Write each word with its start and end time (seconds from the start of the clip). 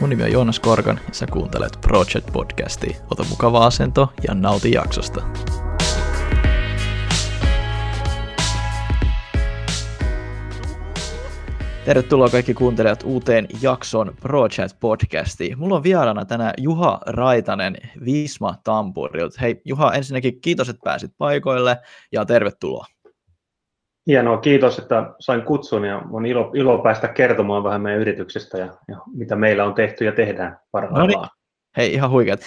Mun 0.00 0.10
nimi 0.10 0.22
on 0.22 0.32
Joonas 0.32 0.60
Korkan 0.60 1.00
ja 1.08 1.14
sä 1.14 1.26
kuuntelet 1.26 1.78
Project 1.80 2.32
Podcastia. 2.32 2.96
Ota 3.10 3.24
mukava 3.30 3.66
asento 3.66 4.12
ja 4.28 4.34
nauti 4.34 4.72
jaksosta. 4.72 5.22
Tervetuloa 11.84 12.28
kaikki 12.28 12.54
kuuntelijat 12.54 13.02
uuteen 13.06 13.48
jakson 13.62 14.14
ProChat 14.20 14.76
podcastiin. 14.80 15.58
Mulla 15.58 15.76
on 15.76 15.82
vieraana 15.82 16.24
tänään 16.24 16.54
Juha 16.58 17.00
Raitanen 17.06 17.76
Visma 18.04 18.54
Tampurilta. 18.64 19.38
Hei 19.40 19.60
Juha, 19.64 19.92
ensinnäkin 19.92 20.40
kiitos, 20.40 20.68
että 20.68 20.80
pääsit 20.84 21.10
paikoille 21.18 21.78
ja 22.12 22.24
tervetuloa. 22.24 22.86
Hienoa, 24.06 24.38
kiitos, 24.38 24.78
että 24.78 25.14
sain 25.20 25.42
kutsun 25.42 25.84
ja 25.84 26.02
on 26.10 26.26
ilo, 26.26 26.50
ilo 26.54 26.78
päästä 26.78 27.08
kertomaan 27.08 27.64
vähän 27.64 27.80
meidän 27.80 28.00
yrityksestä 28.00 28.58
ja, 28.58 28.66
ja 28.88 28.96
mitä 29.14 29.36
meillä 29.36 29.64
on 29.64 29.74
tehty 29.74 30.04
ja 30.04 30.12
tehdään 30.12 30.58
parhaillaan. 30.70 31.08
No 31.08 31.20
niin. 31.20 31.30
Hei, 31.76 31.92
ihan 31.92 32.10
huikeat. 32.10 32.40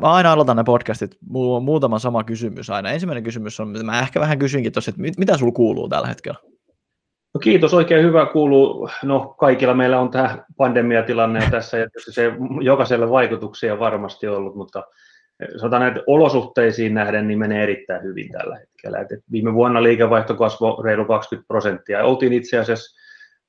Mä 0.00 0.12
aina 0.12 0.32
aloitan 0.32 0.56
ne 0.56 0.64
podcastit, 0.64 1.16
mulla 1.28 1.56
on 1.56 1.62
muutama 1.62 1.98
sama 1.98 2.24
kysymys 2.24 2.70
aina. 2.70 2.90
Ensimmäinen 2.90 3.24
kysymys 3.24 3.60
on, 3.60 3.74
mä 3.84 4.00
ehkä 4.00 4.20
vähän 4.20 4.38
kysyinkin 4.38 4.72
tuossa, 4.72 4.90
että 4.90 5.02
mitä 5.18 5.36
sulla 5.36 5.52
kuuluu 5.52 5.88
tällä 5.88 6.06
hetkellä? 6.06 6.38
No 7.34 7.38
kiitos, 7.38 7.74
oikein 7.74 8.04
hyvä 8.04 8.26
kuuluu. 8.26 8.88
No 9.02 9.34
kaikilla 9.38 9.74
meillä 9.74 10.00
on 10.00 10.10
tämä 10.10 10.44
pandemiatilanne 10.56 11.48
tässä, 11.50 11.78
ja 11.78 11.86
se 12.10 12.32
jokaiselle 12.62 13.10
vaikutuksia 13.10 13.78
varmasti 13.78 14.28
ollut, 14.28 14.56
mutta 14.56 14.82
sanotaan 15.56 15.82
näitä 15.82 16.00
olosuhteisiin 16.06 16.94
nähden, 16.94 17.28
niin 17.28 17.38
menee 17.38 17.62
erittäin 17.62 18.02
hyvin 18.02 18.28
tällä 18.32 18.58
hetkellä. 18.58 18.98
Et 18.98 19.08
viime 19.32 19.54
vuonna 19.54 19.82
liikevaihto 19.82 20.34
kasvoi 20.34 20.84
reilu 20.84 21.04
20 21.04 21.48
prosenttia. 21.48 22.04
Oltiin 22.04 22.32
itse 22.32 22.58
asiassa 22.58 22.96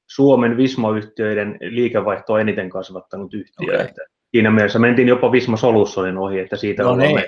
Suomen 0.07 0.57
Visma-yhtiöiden 0.57 1.57
liikevaihto 1.61 2.37
eniten 2.37 2.69
kasvattanut 2.69 3.33
yhtiö. 3.33 3.73
Okay. 3.73 3.85
Että 3.85 4.01
siinä 4.31 4.51
mielessä 4.51 4.79
mentiin 4.79 5.07
jopa 5.07 5.31
Visma 5.31 5.57
Solutionin 5.57 6.17
ohi, 6.17 6.39
että 6.39 6.55
siitä 6.55 6.83
no 6.83 6.89
olemme 6.89 7.23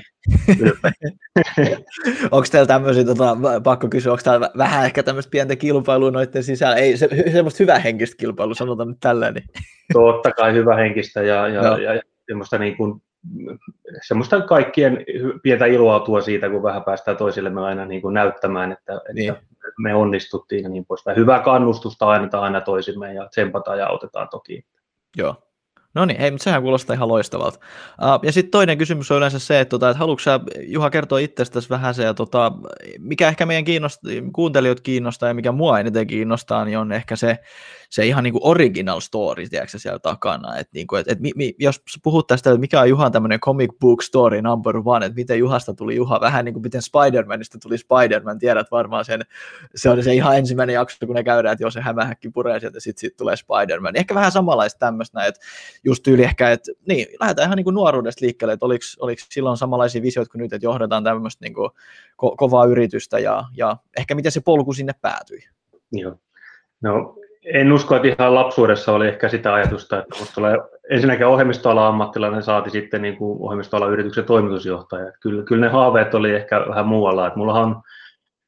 niin. 0.47 0.67
onko 2.31 2.47
teillä 2.52 2.67
tämmöisiä, 2.67 3.03
tota, 3.03 3.37
pakko 3.63 3.87
kysyä, 3.87 4.11
onko 4.11 4.21
täällä 4.23 4.49
vähän 4.57 4.85
ehkä 4.85 5.03
tämmöistä 5.03 5.30
pientä 5.30 5.55
kilpailua 5.55 6.11
noiden 6.11 6.43
sisällä? 6.43 6.75
Ei 6.75 6.97
se, 6.97 7.09
semmoista 7.31 7.63
hyvä 7.63 7.80
henkistä 7.80 8.15
kilpailua, 8.17 8.55
sanotaan 8.55 8.89
nyt 8.89 8.97
tällä. 8.99 9.31
Niin. 9.31 9.45
Totta 9.93 10.31
kai 10.31 10.53
hyvä 10.53 10.75
henkistä 10.75 11.21
ja, 11.21 11.47
ja, 11.47 11.61
no. 11.61 11.77
ja, 11.77 11.93
ja 11.93 12.02
semmoista 12.27 12.57
niin 12.57 12.77
kuin 12.77 13.02
semmoista 14.07 14.41
kaikkien 14.41 15.05
pientä 15.43 15.65
iloa 15.65 15.99
tuo 15.99 16.21
siitä, 16.21 16.49
kun 16.49 16.63
vähän 16.63 16.83
päästään 16.83 17.17
toisillemme 17.17 17.61
aina 17.61 17.85
niin 17.85 18.01
kuin 18.01 18.13
näyttämään, 18.13 18.71
että, 18.71 19.01
niin. 19.13 19.29
että 19.33 19.43
me 19.77 19.95
onnistuttiin 19.95 20.63
ja 20.63 20.69
niin 20.69 20.85
poispäin. 20.85 21.17
Hyvää 21.17 21.39
kannustusta 21.39 22.11
annetaan 22.11 22.43
aina 22.43 22.61
toisimme 22.61 23.13
ja 23.13 23.27
tsempataan 23.27 23.79
ja 23.79 23.87
autetaan 23.87 24.29
toki. 24.29 24.65
Joo, 25.17 25.35
No 25.95 26.05
niin, 26.05 26.19
hei, 26.19 26.31
mutta 26.31 26.43
sehän 26.43 26.61
kuulostaa 26.61 26.93
ihan 26.93 27.07
loistavalta. 27.07 27.59
Uh, 28.01 28.19
ja 28.23 28.31
sitten 28.31 28.51
toinen 28.51 28.77
kysymys 28.77 29.11
on 29.11 29.17
yleensä 29.17 29.39
se, 29.39 29.59
että, 29.59 29.69
tota, 29.69 29.89
että 29.89 29.99
haluatko 29.99 30.19
sä, 30.19 30.39
Juha, 30.61 30.89
kertoa 30.89 31.19
itsestäsi 31.19 31.69
vähän 31.69 31.93
se, 31.93 32.03
ja 32.03 32.13
tota, 32.13 32.51
mikä 32.99 33.27
ehkä 33.27 33.45
meidän 33.45 33.63
kiinnost, 33.63 34.01
kuuntelijat 34.33 34.81
kiinnostaa 34.81 35.29
ja 35.29 35.33
mikä 35.33 35.51
mua 35.51 35.79
eniten 35.79 36.07
kiinnostaa, 36.07 36.65
niin 36.65 36.77
on 36.77 36.91
ehkä 36.91 37.15
se, 37.15 37.37
se 37.89 38.05
ihan 38.05 38.23
niin 38.23 38.31
kuin 38.31 38.41
original 38.43 38.99
story, 38.99 39.49
tiedätkö, 39.49 39.79
siellä 39.79 39.99
takana. 39.99 40.57
Et 40.57 40.67
niin 40.73 40.87
kuin, 40.87 41.01
et, 41.01 41.07
et, 41.07 41.19
mi, 41.19 41.31
mi, 41.35 41.55
jos 41.59 41.81
puhut 42.03 42.27
tästä, 42.27 42.49
että 42.49 42.59
mikä 42.59 42.81
on 42.81 42.89
Juhan 42.89 43.11
tämmöinen 43.11 43.39
comic 43.39 43.71
book 43.79 44.01
story 44.01 44.41
number 44.41 44.81
one, 44.85 45.05
että 45.05 45.15
miten 45.15 45.39
Juhasta 45.39 45.73
tuli 45.73 45.95
Juha, 45.95 46.19
vähän 46.21 46.45
niin 46.45 46.53
kuin 46.53 46.63
miten 46.63 46.81
Spider-Manista 46.81 47.57
tuli 47.61 47.77
Spider-Man, 47.77 48.39
tiedät 48.39 48.71
varmaan 48.71 49.05
sen, 49.05 49.21
se 49.75 49.89
on 49.89 50.03
se 50.03 50.13
ihan 50.13 50.37
ensimmäinen 50.37 50.73
jakso, 50.73 51.05
kun 51.05 51.15
ne 51.15 51.23
käydään, 51.23 51.53
että 51.53 51.63
jos 51.63 51.73
se 51.73 51.81
hämähäkki 51.81 52.29
puree 52.29 52.59
sieltä, 52.59 52.79
sitten 52.79 52.99
sit 52.99 53.17
tulee 53.17 53.35
Spider-Man. 53.35 53.95
Ehkä 53.95 54.15
vähän 54.15 54.31
samanlaista 54.31 54.79
tämmöistä, 54.79 55.25
että 55.25 55.41
just 55.83 56.03
tyyli 56.03 56.23
ehkä, 56.23 56.52
että 56.52 56.71
niin, 56.87 57.08
lähdetään 57.19 57.45
ihan 57.47 57.55
niin 57.55 57.64
kuin 57.64 57.73
nuoruudesta 57.73 58.25
liikkeelle, 58.25 58.53
että 58.53 58.65
oliko, 58.65 58.83
oliko 58.99 59.21
silloin 59.30 59.58
samanlaisia 59.58 60.02
visioita 60.02 60.31
kuin 60.31 60.39
nyt, 60.39 60.53
että 60.53 60.65
johdetaan 60.65 61.03
tämmöistä 61.03 61.45
niin 61.45 61.53
kuin 61.53 61.69
ko- 62.11 62.35
kovaa 62.37 62.65
yritystä 62.65 63.19
ja, 63.19 63.43
ja 63.58 63.77
ehkä 63.97 64.15
miten 64.15 64.31
se 64.31 64.41
polku 64.41 64.73
sinne 64.73 64.93
päätyi. 65.02 65.39
Joo. 65.91 66.15
No, 66.81 67.15
en 67.54 67.73
usko, 67.73 67.95
että 67.95 68.08
ihan 68.08 68.36
lapsuudessa 68.36 68.92
oli 68.92 69.08
ehkä 69.08 69.30
sitä 69.30 69.54
ajatusta, 69.54 69.99
että 69.99 70.20
musta 70.20 70.36
tulee 70.36 70.58
ensinnäkin 70.89 71.26
ohjelmistoala 71.26 71.87
ammattilainen 71.87 72.43
saati 72.43 72.70
sitten 72.70 73.02
niin 73.02 73.17
kuin 73.17 73.42
ohjelmistoala 73.42 73.87
yrityksen 73.87 74.26
toimitusjohtaja. 74.26 75.11
Kyllä, 75.21 75.43
kyllä 75.43 75.65
ne 75.65 75.71
haaveet 75.71 76.14
oli 76.14 76.36
ehkä 76.36 76.65
vähän 76.70 76.88
muualla. 76.88 77.27
Että 77.27 77.39
mulla 77.39 77.59
on 77.59 77.82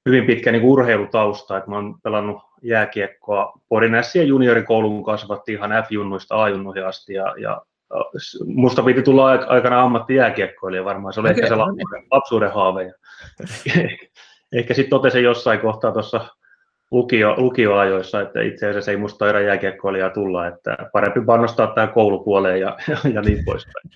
hyvin 0.05 0.25
pitkä 0.25 0.51
niin 0.51 0.61
kuin 0.61 0.71
urheilutausta, 0.71 1.57
että 1.57 1.69
mä 1.69 1.75
oon 1.75 1.95
pelannut 2.03 2.41
jääkiekkoa 2.61 3.53
Porin 3.69 3.93
ja 4.15 4.23
juniorikoulun 4.23 5.03
kasvatti 5.03 5.53
ihan 5.53 5.71
F-junnuista 5.71 6.43
A-junnuihin 6.43 6.85
asti 6.85 7.13
ja, 7.13 7.33
ja 7.37 7.61
musta 8.45 8.83
piti 8.83 9.01
tulla 9.01 9.31
aikana 9.31 9.81
ammattijääkiekkoilija 9.81 10.85
varmaan, 10.85 11.13
se 11.13 11.19
oli 11.19 11.29
okay, 11.29 11.43
ehkä 11.43 11.55
se 11.55 11.55
no 11.55 11.71
niin. 11.71 11.77
lapsuuden, 11.77 12.07
lapsuuden 12.11 12.51
haave. 12.51 12.93
ehkä 14.57 14.73
sitten 14.73 14.89
totesin 14.89 15.23
jossain 15.23 15.59
kohtaa 15.59 15.91
tuossa 15.91 16.25
lukio, 16.91 17.35
lukioajoissa, 17.37 18.21
että 18.21 18.41
itse 18.41 18.69
asiassa 18.69 18.91
ei 18.91 18.97
musta 18.97 19.17
taida 19.17 19.41
jääkiekkoilijaa 19.41 20.09
tulla, 20.09 20.47
että 20.47 20.77
parempi 20.93 21.21
panostaa 21.25 21.67
tähän 21.67 21.93
koulupuoleen 21.93 22.59
ja, 22.59 22.77
ja, 22.87 22.97
ja 23.13 23.21
niin 23.21 23.45
poispäin. 23.45 23.89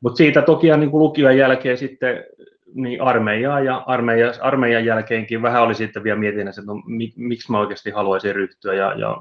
Mutta 0.00 0.16
siitä 0.16 0.42
toki 0.42 0.76
niin 0.76 0.90
kuin 0.90 1.02
lukion 1.02 1.36
jälkeen 1.36 1.78
sitten 1.78 2.24
niin 2.74 3.02
armeijaa 3.02 3.60
ja 3.60 3.82
armeija, 3.86 4.32
armeijan 4.40 4.84
jälkeenkin 4.84 5.42
vähän 5.42 5.62
oli 5.62 5.74
sitten 5.74 6.04
vielä 6.04 6.18
mietinnässä, 6.18 6.60
että 6.60 6.72
no, 6.72 6.82
mi, 6.86 7.12
miksi 7.16 7.52
mä 7.52 7.58
oikeasti 7.58 7.90
haluaisin 7.90 8.34
ryhtyä 8.34 8.74
ja, 8.74 8.94
ja 8.98 9.16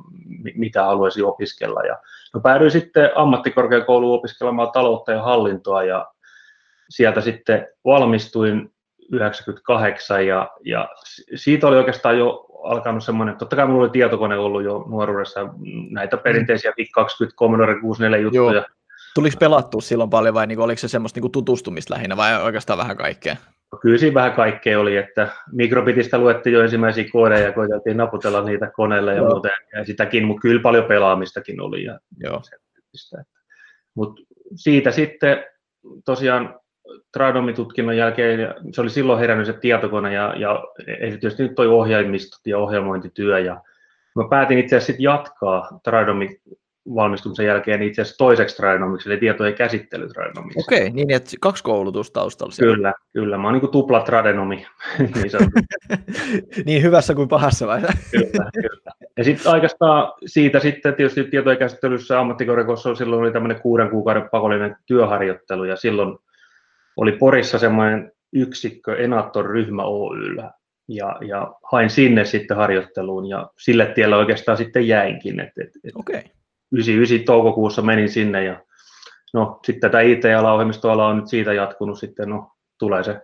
mitä 0.55 0.83
haluaisin 0.83 1.25
opiskella. 1.25 1.81
Ja, 1.81 1.97
no 2.33 2.39
päädyin 2.39 2.71
sitten 2.71 3.09
ammattikorkeakouluun 3.15 4.19
opiskelemaan 4.19 4.71
taloutta 4.71 5.11
ja 5.11 5.21
hallintoa 5.21 5.83
ja 5.83 6.07
sieltä 6.89 7.21
sitten 7.21 7.67
valmistuin 7.85 8.71
98 9.11 10.27
ja, 10.27 10.51
ja 10.65 10.89
siitä 11.35 11.67
oli 11.67 11.77
oikeastaan 11.77 12.17
jo 12.17 12.45
alkanut 12.63 13.03
semmoinen, 13.03 13.37
totta 13.37 13.55
kai 13.55 13.65
minulla 13.65 13.83
oli 13.83 13.91
tietokone 13.91 14.37
ollut 14.37 14.63
jo 14.63 14.85
nuoruudessa, 14.89 15.39
näitä 15.89 16.17
perinteisiä 16.17 16.73
PIC 16.75 16.89
20 16.91 17.37
Commodore 17.37 17.79
64 17.81 18.17
juttuja. 18.17 18.53
Joo. 18.53 18.65
Tuliko 19.15 19.37
pelattua 19.39 19.81
silloin 19.81 20.09
paljon 20.09 20.33
vai 20.33 20.47
niin 20.47 20.59
oliko 20.59 20.79
se 20.79 20.87
semmoista 20.87 21.19
niin 21.19 21.31
tutustumista 21.31 21.93
lähinnä 21.93 22.17
vai 22.17 22.43
oikeastaan 22.43 22.79
vähän 22.79 22.97
kaikkea? 22.97 23.35
Kyllä 23.81 23.97
siinä 23.97 24.13
vähän 24.13 24.33
kaikkea 24.33 24.79
oli, 24.79 24.97
että 24.97 25.27
mikrobitistä 25.51 26.17
luettiin 26.17 26.53
jo 26.53 26.61
ensimmäisiä 26.61 27.05
koodeja 27.11 27.45
ja 27.45 27.51
koitettiin 27.51 27.97
naputella 27.97 28.43
niitä 28.43 28.71
koneelle 28.75 29.15
ja 29.15 29.21
muuten, 29.21 29.51
ja 29.73 29.85
sitäkin, 29.85 30.25
mutta 30.25 30.41
kyllä 30.41 30.61
paljon 30.61 30.85
pelaamistakin 30.85 31.61
oli. 31.61 31.83
Ja 31.83 31.99
Joo. 32.23 32.41
Mutta 33.95 34.21
siitä 34.55 34.91
sitten 34.91 35.45
tosiaan 36.05 36.59
tradomitutkinnon 37.11 37.97
jälkeen, 37.97 38.55
se 38.71 38.81
oli 38.81 38.89
silloin 38.89 39.19
herännyt 39.19 39.45
se 39.45 39.53
tietokone 39.53 40.13
ja, 40.13 40.33
ja 40.37 40.63
erityisesti 40.99 41.43
nyt 41.43 41.55
toi 41.55 41.67
ohjelmistot 41.67 42.41
ja 42.45 42.57
ohjelmointityö. 42.57 43.39
Ja 43.39 43.61
mä 44.15 44.23
päätin 44.29 44.59
itse 44.59 44.77
asiassa 44.77 45.03
jatkaa 45.03 45.79
tradomi 45.83 46.39
valmistumisen 46.95 47.45
jälkeen 47.45 47.81
itse 47.81 48.01
asiassa 48.01 48.17
toiseksi 48.17 48.55
tradenomiksi, 48.55 49.09
eli 49.09 49.17
tietojen 49.17 49.53
käsittely. 49.53 50.05
Okei, 50.05 50.53
okay, 50.57 50.89
niin 50.89 51.11
että 51.11 51.31
kaksi 51.41 51.63
koulutusta 51.63 52.19
taustalla. 52.19 52.51
Siellä. 52.51 52.75
Kyllä, 52.75 52.93
kyllä. 53.13 53.37
Mä 53.37 53.47
oon 53.47 53.59
niin 53.59 53.71
tupla 53.71 53.99
tradenomi. 54.01 54.65
niin, 54.99 55.31
niin 56.65 56.83
hyvässä 56.83 57.15
kuin 57.15 57.27
pahassa 57.27 57.67
vai? 57.67 57.81
kyllä, 58.11 58.49
kyllä. 58.53 58.91
Ja 59.17 59.23
sitten 59.23 59.51
oikeastaan 59.51 60.13
siitä 60.25 60.59
sitten 60.59 60.95
tietysti 60.95 61.23
tietojen 61.23 61.59
käsittelyssä 61.59 62.19
ammattikorkeakoulussa 62.19 62.95
silloin 62.95 63.21
oli 63.21 63.31
tämmöinen 63.31 63.61
kuuden 63.61 63.89
kuukauden 63.89 64.29
pakollinen 64.31 64.75
työharjoittelu, 64.85 65.63
ja 65.63 65.75
silloin 65.75 66.17
oli 66.97 67.11
Porissa 67.11 67.59
semmoinen 67.59 68.11
yksikkö 68.33 68.97
Enator-ryhmä 68.97 69.83
Oyllä, 69.83 70.51
ja, 70.87 71.15
ja 71.27 71.55
hain 71.71 71.89
sinne 71.89 72.25
sitten 72.25 72.57
harjoitteluun, 72.57 73.25
ja 73.25 73.49
sille 73.57 73.85
tiellä 73.85 74.17
oikeastaan 74.17 74.57
sitten 74.57 74.87
jäinkin. 74.87 75.39
Et, 75.39 75.51
et, 75.61 75.69
et 75.83 75.95
okay. 75.95 76.21
99 76.71 77.25
toukokuussa 77.25 77.81
menin 77.81 78.09
sinne, 78.09 78.43
ja 78.43 78.59
no 79.33 79.59
sitten 79.65 79.91
tätä 79.91 80.01
IT-alaa, 80.01 80.53
ohjelmistoalaa 80.53 81.07
on 81.07 81.17
nyt 81.17 81.27
siitä 81.27 81.53
jatkunut 81.53 81.99
sitten, 81.99 82.29
no 82.29 82.51
tulee 82.79 83.03
se 83.03 83.21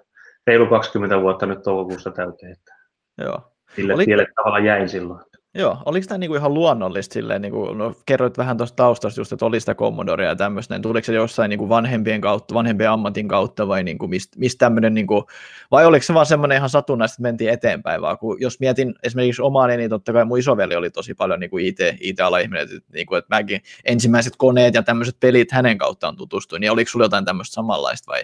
reilu 0.47 0.67
20 0.67 1.21
vuotta 1.21 1.45
nyt 1.45 1.61
toukokuussa 1.63 2.11
täyteen, 2.11 2.51
että 2.51 2.75
Joo. 3.17 3.51
sille 3.75 3.93
Oli... 3.93 4.05
tielle 4.05 4.27
tavallaan 4.35 4.65
jäin 4.65 4.89
silloin. 4.89 5.25
Joo, 5.55 5.77
oliko 5.85 6.07
tämä 6.07 6.17
niinku 6.17 6.35
ihan 6.35 6.53
luonnollista 6.53 7.13
silleen, 7.13 7.41
niinku, 7.41 7.65
no, 7.65 7.95
kerroit 8.05 8.37
vähän 8.37 8.57
tuosta 8.57 8.75
taustasta 8.75 9.21
just, 9.21 9.33
että 9.33 9.45
oli 9.45 9.59
sitä 9.59 9.75
Commodorea 9.75 10.29
ja 10.29 10.35
tämmöistä, 10.35 10.73
niin 10.73 10.81
tuliko 10.81 11.05
se 11.05 11.13
jossain 11.13 11.49
niinku 11.49 11.69
vanhempien 11.69 12.21
kautta, 12.21 12.53
vanhempien 12.53 12.89
ammatin 12.89 13.27
kautta 13.27 13.67
vai 13.67 13.83
niinku, 13.83 14.07
mistä 14.07 14.39
mist 14.39 14.57
tämmöinen, 14.57 14.93
niinku, 14.93 15.27
vai 15.71 15.85
oliko 15.85 16.03
se 16.03 16.13
vaan 16.13 16.25
semmoinen 16.25 16.55
ihan 16.55 16.69
satunnaista, 16.69 17.13
että 17.13 17.21
mentiin 17.21 17.49
eteenpäin, 17.49 18.01
vaan 18.01 18.17
kun, 18.17 18.41
jos 18.41 18.59
mietin 18.59 18.95
esimerkiksi 19.03 19.41
omaani, 19.41 19.77
niin 19.77 19.89
totta 19.89 20.13
kai 20.13 20.25
mun 20.25 20.39
isoveli 20.39 20.75
oli 20.75 20.89
tosi 20.89 21.13
paljon 21.13 21.39
niinku 21.39 21.57
IT, 21.57 21.79
IT-ala-ihminen, 21.99 22.63
että, 22.63 22.75
niinku, 22.93 23.15
että 23.15 23.35
mäkin 23.35 23.61
ensimmäiset 23.85 24.33
koneet 24.37 24.73
ja 24.73 24.83
tämmöiset 24.83 25.15
pelit 25.19 25.51
hänen 25.51 25.77
kauttaan 25.77 26.15
tutustuin, 26.15 26.59
niin 26.59 26.71
oliko 26.71 26.91
sulla 26.91 27.05
jotain 27.05 27.25
tämmöistä 27.25 27.53
samanlaista 27.53 28.11
vai? 28.11 28.23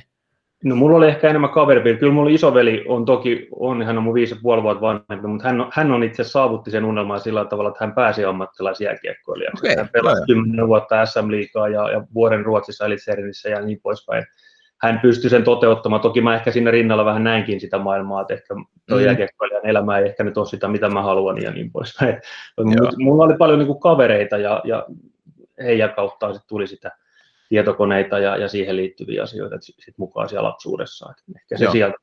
No 0.63 0.75
mulla 0.75 0.97
oli 0.97 1.07
ehkä 1.07 1.29
enemmän 1.29 1.50
kaveripiiri. 1.50 1.97
Kyllä 1.97 2.13
mulla 2.13 2.29
isoveli 2.29 2.85
on 2.88 3.06
toki, 3.06 3.47
on, 3.51 3.83
hän 3.83 3.97
on 3.97 4.03
mun 4.03 4.13
viisi 4.13 4.33
ja 4.33 4.39
puoli 4.44 4.63
vuotta 4.63 4.81
vanhempi, 4.81 5.27
mutta 5.27 5.47
hän, 5.47 5.67
hän 5.71 5.91
on 5.91 6.03
itse 6.03 6.23
saavutti 6.23 6.71
sen 6.71 6.85
unelman 6.85 7.19
sillä 7.19 7.45
tavalla, 7.45 7.69
että 7.69 7.85
hän 7.85 7.95
pääsi 7.95 8.25
ammattilaisjääkiekkoilijaksi. 8.25 9.65
Okay, 9.65 9.77
hän 9.77 9.89
pelasi 9.94 10.23
kymmenen 10.25 10.67
vuotta 10.67 11.06
SM-liigaa 11.06 11.67
ja, 11.67 11.91
ja 11.91 12.03
vuoden 12.13 12.45
Ruotsissa 12.45 12.85
Elitserinissä 12.85 13.50
ja 13.50 13.61
niin 13.61 13.79
poispäin. 13.83 14.25
Hän 14.81 15.00
pystyi 15.00 15.29
sen 15.29 15.44
toteuttamaan. 15.44 16.01
Toki 16.01 16.21
mä 16.21 16.35
ehkä 16.35 16.51
sinne 16.51 16.71
rinnalla 16.71 17.05
vähän 17.05 17.23
näinkin 17.23 17.59
sitä 17.59 17.77
maailmaa, 17.77 18.21
että 18.21 18.33
ehkä 18.33 18.55
tuo 18.88 18.97
mm. 18.97 19.03
jääkiekkoilijan 19.03 19.65
elämä 19.65 19.97
ei 19.97 20.05
ehkä 20.05 20.23
nyt 20.23 20.38
ole 20.38 20.45
sitä, 20.45 20.67
mitä 20.67 20.89
mä 20.89 21.01
haluan 21.01 21.41
ja 21.41 21.51
niin 21.51 21.71
poispäin. 21.71 22.21
Mulla 23.03 23.23
oli 23.23 23.38
paljon 23.38 23.59
niin 23.59 23.67
kuin 23.67 23.79
kavereita 23.79 24.38
ja, 24.38 24.62
ja 24.63 24.85
heidän 25.63 25.94
kauttaan 25.94 26.33
sit 26.33 26.44
tuli 26.47 26.67
sitä 26.67 26.91
tietokoneita 27.50 28.19
ja, 28.19 28.38
ja 28.38 28.48
siihen 28.48 28.75
liittyviä 28.75 29.24
asioita 29.24 29.56
sit 29.60 29.98
mukaan 29.98 30.30
siellä 30.30 30.48
lapsuudessa. 30.48 31.12
Et 31.12 31.36
ehkä 31.36 31.57
se 31.57 31.63
Joo. 31.63 31.72
sieltä. 31.72 31.98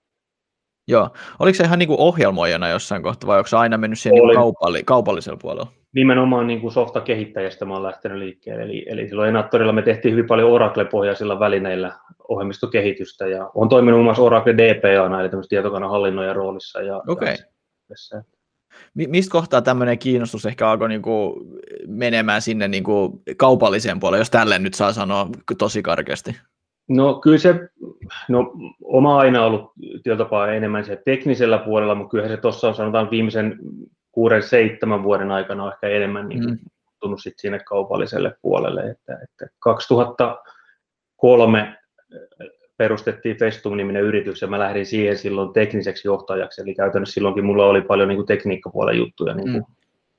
Joo. 0.89 1.11
Oliko 1.39 1.57
se 1.57 1.65
ihan 1.65 1.79
niin 1.79 1.89
kuin 1.89 2.01
ohjelmoijana 2.01 2.69
jossain 2.69 3.03
kohtaa 3.03 3.29
vai 3.29 3.39
onko 3.39 3.49
se 3.49 3.57
aina 3.57 3.79
mennyt 3.79 3.99
siihen 3.99 4.23
niin 4.23 4.35
kaupalli, 4.35 4.83
kaupallisella 4.85 5.39
puolella? 5.43 5.73
Nimenomaan 5.95 6.47
niin 6.47 6.61
kuin 6.61 6.73
softa-kehittäjästä 6.73 7.65
mä 7.65 7.73
olen 7.73 7.83
lähtenyt 7.83 8.19
liikkeelle. 8.19 8.63
Eli, 8.63 8.85
eli 8.89 9.09
silloin 9.09 9.29
Enattorilla 9.29 9.73
me 9.73 9.83
tehtiin 9.83 10.13
hyvin 10.13 10.27
paljon 10.27 10.51
Oracle-pohjaisilla 10.51 11.41
välineillä 11.41 11.93
ohjelmistokehitystä 12.29 13.27
ja 13.27 13.51
on 13.55 13.69
toiminut 13.69 13.99
muun 13.99 14.05
muassa 14.05 14.23
Oracle 14.23 14.55
DPA, 14.55 15.21
eli 15.21 15.29
tämmöistä 15.29 15.49
tietokonehallinnoja 15.49 16.33
roolissa. 16.33 16.83
Ja, 16.83 17.03
okay. 17.09 17.37
ja 17.89 18.23
Mistä 18.97 19.33
kohtaa 19.33 19.63
tämmöinen 19.63 19.99
kiinnostus 19.99 20.47
ehkä 20.47 20.71
alkoi 20.71 20.89
niinku 20.89 21.47
menemään 21.87 22.43
sinne 22.43 22.69
niinku 22.69 23.23
kaupalliseen 23.37 24.01
puolelle, 24.01 24.21
jos 24.21 24.31
tälle 24.31 24.59
nyt 24.59 24.75
saa 24.75 24.93
sanoa 24.93 25.29
tosi 25.59 25.83
karkeasti? 25.83 26.37
No 26.89 27.15
kyllä 27.15 27.39
se, 27.39 27.69
no 28.29 28.53
oma 28.85 29.19
aina 29.19 29.45
ollut 29.45 29.73
tietopaa 30.03 30.53
enemmän 30.53 30.85
se 30.85 31.03
teknisellä 31.05 31.59
puolella, 31.59 31.95
mutta 31.95 32.11
kyllä 32.11 32.29
se 32.29 32.37
tuossa 32.37 32.69
on 32.69 32.75
sanotaan 32.75 33.11
viimeisen 33.11 33.59
kuuden, 34.13 34.43
seitsemän 34.43 35.03
vuoden 35.03 35.31
aikana 35.31 35.73
ehkä 35.73 35.89
enemmän 35.89 36.29
niin 36.29 36.51
mm. 36.51 36.59
tullut 37.01 37.23
sit 37.23 37.35
sinne 37.39 37.59
kaupalliselle 37.59 38.37
puolelle. 38.43 38.81
Että, 38.81 39.19
että 39.23 39.47
2003 39.59 41.77
perustettiin 42.77 43.39
Festum-niminen 43.39 44.03
yritys 44.03 44.43
ja 44.43 44.49
mä 44.49 44.59
lähdin 44.59 44.87
siihen 44.87 45.19
silloin 45.19 45.53
tekniseksi 45.53 46.09
johtajaksi, 46.09 46.63
eli 46.63 46.75
käytännössä 46.75 47.15
silloinkin 47.15 47.45
mulla 47.45 47.67
oli 47.67 47.83
paljon 47.83 48.09
niin 48.09 48.17
kuin 48.17 48.27
tekniikkapuolen 48.27 48.97
juttuja, 48.97 49.35
niin 49.35 49.53
kuin 49.53 49.65
mm. 49.69 49.75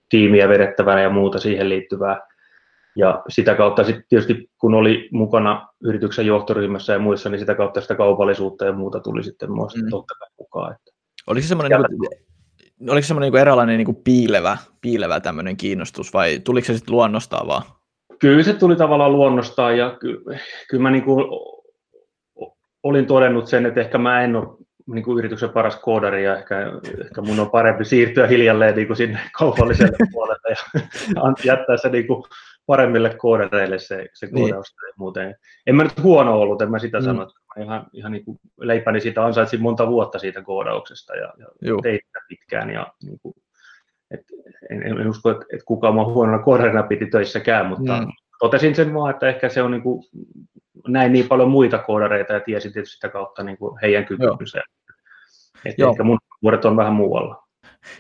tiimiä 0.10 0.50
vedettävänä 0.50 1.02
ja 1.02 1.10
muuta 1.10 1.40
siihen 1.40 1.70
liittyvää. 1.70 2.22
Ja 2.96 3.24
sitä 3.30 3.56
kautta 3.56 3.84
sitten 3.84 4.04
tietysti, 4.10 4.50
kun 4.58 4.74
oli 4.74 5.10
mukana 5.12 5.68
yrityksen 5.84 6.26
johtoryhmässä 6.26 6.94
ja 6.94 7.00
muissa, 7.00 7.30
niin 7.30 7.40
sitä 7.40 7.56
kautta 7.56 7.82
sitä 7.82 7.96
kaupallisuutta 7.96 8.66
ja 8.66 8.74
muuta 8.74 9.00
tuli 9.00 9.24
sitten 9.24 9.52
muista 9.52 9.80
mm. 9.80 9.90
totta 9.90 10.14
kai 10.20 10.28
mukaan. 10.40 10.76
Että. 10.76 10.92
Oliko 11.28 11.42
se 11.42 11.48
semmoinen, 11.48 11.80
niin 11.80 11.98
kuin, 11.98 12.10
oliko 12.90 13.06
semmoinen 13.06 13.32
niin 13.32 13.42
eräänlainen 13.42 13.78
niin 13.78 13.86
kuin 13.86 14.02
piilevä, 14.04 14.58
piilevä 14.82 15.20
tämmöinen 15.20 15.58
kiinnostus 15.58 16.14
vai 16.14 16.40
tuliko 16.40 16.66
se 16.66 16.74
sitten 16.74 16.96
luonnostaan 16.96 17.48
vaan? 17.48 17.64
Kyllä 18.20 18.44
se 18.44 18.54
tuli 18.54 18.76
tavallaan 18.76 19.12
luonnostaan 19.12 19.78
ja 19.78 19.98
kyllä, 20.00 20.40
kyllä 20.70 20.84
mä 20.84 20.92
niin 20.92 21.04
kuin 21.04 21.26
olin 22.88 23.06
todennut 23.06 23.48
sen, 23.48 23.66
että 23.66 23.80
ehkä 23.80 23.98
mä 23.98 24.22
en 24.22 24.36
ole 24.36 24.48
niin 24.88 25.04
kuin 25.04 25.18
yrityksen 25.18 25.50
paras 25.50 25.76
koodari 25.76 26.24
ja 26.26 26.38
ehkä, 26.38 26.56
ehkä 27.06 27.22
mun 27.22 27.40
on 27.40 27.50
parempi 27.50 27.86
siirtyä 27.86 28.28
hiljalleen 28.28 28.76
niin 28.76 28.88
kuin 28.88 28.98
sinne 28.98 29.20
kaupalliselle 29.38 29.98
puolelle 30.12 30.56
ja 31.16 31.34
jättää 31.44 31.78
se 31.78 31.90
niin 31.90 32.08
kuin 32.08 32.24
paremmille 32.66 33.16
koodareille 33.18 33.80
se, 33.80 34.08
se 34.14 34.26
niin. 34.26 34.34
koodaus 34.36 34.76
niin. 34.82 34.94
muuten. 34.98 35.36
En 35.68 35.76
mä 35.76 35.84
nyt 35.84 36.04
huono 36.04 36.40
ollut, 36.40 36.62
en 36.62 36.72
mä 36.72 36.80
sitä 36.80 37.00
mm. 37.00 37.06
sano, 37.06 37.22
että 37.22 37.34
mä 37.56 37.64
ihan, 37.64 37.88
ihan 37.94 38.12
niin 38.12 38.26
kuin 38.26 38.40
leipäni 38.60 39.02
siitä 39.02 39.26
ansaitsin 39.26 39.62
monta 39.62 39.88
vuotta 39.88 40.20
siitä 40.20 40.42
koodauksesta 40.42 41.16
ja, 41.16 41.34
ja 41.38 41.76
tein 41.82 42.00
sitä 42.06 42.20
pitkään 42.30 42.70
ja 42.70 42.88
niin 43.04 43.20
kuin, 43.20 43.34
et 44.12 44.22
en, 44.70 44.84
en, 44.84 45.10
usko, 45.10 45.32
että, 45.32 45.46
että 45.54 45.66
kukaan 45.66 45.94
mua 45.94 46.06
huonona 46.06 46.40
koodarina 46.40 46.84
piti 46.84 47.06
töissäkään, 47.06 47.66
mutta 47.66 48.02
mm. 48.02 48.08
Totesin 48.40 48.76
sen 48.76 48.94
vaan, 48.94 49.12
että 49.12 49.28
ehkä 49.28 49.50
se 49.50 49.62
on 49.62 49.72
niin 49.72 49.84
kuin 49.84 50.04
näin 50.88 51.14
niin 51.14 51.28
paljon 51.28 51.50
muita 51.50 51.78
koodareita 51.78 52.34
ja 52.34 52.40
tiesin 52.40 52.74
tietysti 52.74 52.96
sitä 52.96 53.10
kautta 53.10 53.44
niin 53.44 53.58
kuin 53.58 53.80
heidän 53.82 54.06
kykynsä. 54.06 54.62
Että 55.66 55.90
ehkä 55.90 56.04
mun 56.04 56.18
vuodet 56.44 56.66
on 56.66 56.78
vähän 56.78 56.94
muualla. 56.94 57.48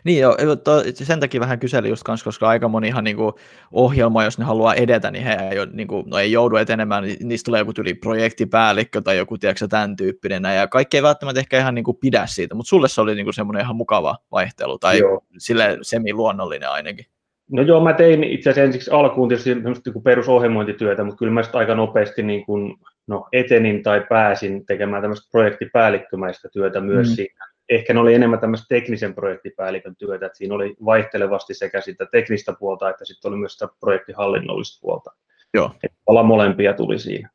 Niin 0.03 0.19
joo, 0.19 0.35
to, 0.63 0.83
sen 0.93 1.19
takia 1.19 1.39
vähän 1.39 1.59
kyseli 1.59 1.89
just 1.89 2.03
kanssa, 2.03 2.23
koska 2.23 2.49
aika 2.49 2.67
monihan 2.67 3.03
niin 3.03 3.15
kuin, 3.15 3.33
ohjelma, 3.71 4.23
jos 4.23 4.37
ne 4.37 4.45
haluaa 4.45 4.73
edetä, 4.73 5.11
niin 5.11 5.23
he 5.23 5.33
ei, 5.33 5.65
niin 5.73 5.87
kuin, 5.87 6.09
no 6.09 6.17
ei 6.17 6.31
joudu 6.31 6.55
etenemään, 6.55 7.03
niin 7.03 7.27
niistä 7.27 7.45
tulee 7.45 7.59
joku 7.59 7.73
tyli 7.73 7.93
projektipäällikkö 7.93 9.01
tai 9.01 9.17
joku 9.17 9.37
tiedätkö, 9.37 9.67
tämän 9.67 9.95
tyyppinen, 9.95 10.43
ja 10.55 10.67
kaikki 10.67 10.97
ei 10.97 11.03
välttämättä 11.03 11.39
ehkä 11.39 11.59
ihan 11.59 11.75
niin 11.75 11.85
kuin, 11.85 11.97
pidä 11.97 12.25
siitä, 12.25 12.55
mutta 12.55 12.69
sulle 12.69 12.87
se 12.87 13.01
oli 13.01 13.15
niin 13.15 13.25
kuin, 13.25 13.33
semmoinen 13.33 13.63
ihan 13.63 13.75
mukava 13.75 14.17
vaihtelu, 14.31 14.79
tai 14.79 14.99
joo. 14.99 15.21
sille 15.37 15.77
semi-luonnollinen 15.81 16.69
ainakin. 16.69 17.05
No 17.51 17.61
joo, 17.61 17.83
mä 17.83 17.93
tein 17.93 18.23
itse 18.23 18.49
asiassa 18.49 18.65
ensiksi 18.65 18.91
alkuun 18.91 19.29
tietysti 19.29 19.55
niin 19.55 20.03
perusohjelmointityötä, 20.03 21.03
mutta 21.03 21.19
kyllä 21.19 21.31
mä 21.31 21.43
sitten 21.43 21.59
aika 21.59 21.75
nopeasti 21.75 22.23
niin 22.23 22.45
kuin, 22.45 22.75
no, 23.07 23.27
etenin 23.31 23.83
tai 23.83 24.05
pääsin 24.09 24.65
tekemään 24.65 25.01
tämmöistä 25.01 25.27
projektipäällikkömäistä 25.31 26.49
työtä 26.53 26.81
myös 26.81 27.07
mm. 27.09 27.15
siinä. 27.15 27.47
Ehkä 27.69 27.93
ne 27.93 27.99
oli 27.99 28.13
enemmän 28.13 28.39
tämmöistä 28.39 28.65
teknisen 28.69 29.13
projektipäällikön 29.13 29.95
työtä, 29.95 30.25
että 30.25 30.37
siinä 30.37 30.55
oli 30.55 30.75
vaihtelevasti 30.85 31.53
sekä 31.53 31.81
sitä 31.81 32.05
teknistä 32.11 32.53
puolta, 32.59 32.89
että 32.89 33.05
sitten 33.05 33.29
oli 33.29 33.37
myös 33.37 33.53
sitä 33.53 33.67
projektihallinnollista 33.79 34.81
puolta. 34.81 35.11
Joo. 35.53 35.71
Että 35.83 36.23
molempia 36.23 36.73
tuli 36.73 36.99
siinä. 36.99 37.29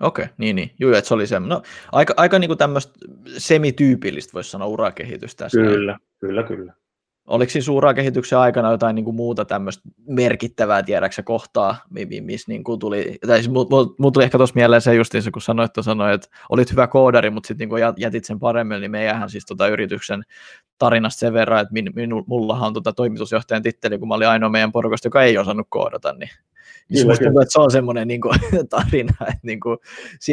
Okei, 0.00 0.24
okay, 0.24 0.34
niin, 0.38 0.56
niin. 0.56 0.70
Joo, 0.78 0.92
että 0.92 1.08
se 1.08 1.14
oli 1.14 1.26
se, 1.26 1.40
no, 1.40 1.62
aika, 1.92 2.14
aika 2.16 2.38
niin 2.38 2.48
kuin 2.48 2.58
tämmöistä 2.58 2.92
semityypillistä, 3.38 4.32
voisi 4.34 4.50
sanoa, 4.50 4.68
urakehitystä. 4.68 5.48
Kyllä, 5.52 5.98
kyllä, 6.20 6.42
kyllä. 6.42 6.72
Oliko 7.26 7.50
siinä 7.50 7.64
suuraa 7.64 7.94
kehityksen 7.94 8.38
aikana 8.38 8.70
jotain 8.70 8.94
niin 8.94 9.04
kuin 9.04 9.16
muuta 9.16 9.44
tämmöistä 9.44 9.88
merkittävää, 10.06 10.82
tiedäksä, 10.82 11.22
kohtaa, 11.22 11.76
missä 12.20 12.52
niin 12.52 12.64
kuin 12.64 12.80
tuli, 12.80 13.18
tai 13.26 13.38
siis 13.38 13.48
mulla 13.48 14.10
tuli 14.12 14.24
ehkä 14.24 14.38
tuossa 14.38 14.54
mieleen 14.54 14.82
se 14.82 14.94
justiinsa, 14.94 15.30
kun 15.30 15.42
sanoit, 15.42 15.70
että, 15.70 15.82
sanoit, 15.82 16.14
että 16.14 16.28
olit 16.48 16.70
hyvä 16.70 16.86
koodari, 16.86 17.30
mutta 17.30 17.48
sitten 17.48 17.68
niin 17.68 17.94
jätit 17.96 18.24
sen 18.24 18.38
paremmin, 18.38 18.80
niin 18.80 18.90
meidän 18.90 19.30
siis 19.30 19.46
tota 19.46 19.68
yrityksen 19.68 20.22
tarinasta 20.78 21.18
sen 21.18 21.32
verran, 21.32 21.60
että 21.60 21.72
min, 21.72 21.90
min, 21.94 22.10
mullahan 22.26 22.66
on 22.66 22.74
tota 22.74 22.92
toimitusjohtajan 22.92 23.62
titteli, 23.62 23.98
kun 23.98 24.08
mä 24.08 24.14
olin 24.14 24.28
ainoa 24.28 24.50
meidän 24.50 24.72
porukasta, 24.72 25.06
joka 25.06 25.22
ei 25.22 25.38
osannut 25.38 25.66
koodata, 25.70 26.12
niin 26.12 26.30
niin 26.90 27.06
kyllä, 27.06 27.16
tuntuu, 27.16 27.40
että 27.40 27.52
se 27.52 27.60
on 27.60 27.70
semmoinen 27.70 28.08
niin 28.08 28.20
kuin, 28.20 28.34
tarina, 28.70 29.14
että 29.20 29.40
niin 29.42 29.60
kuin, 29.60 29.78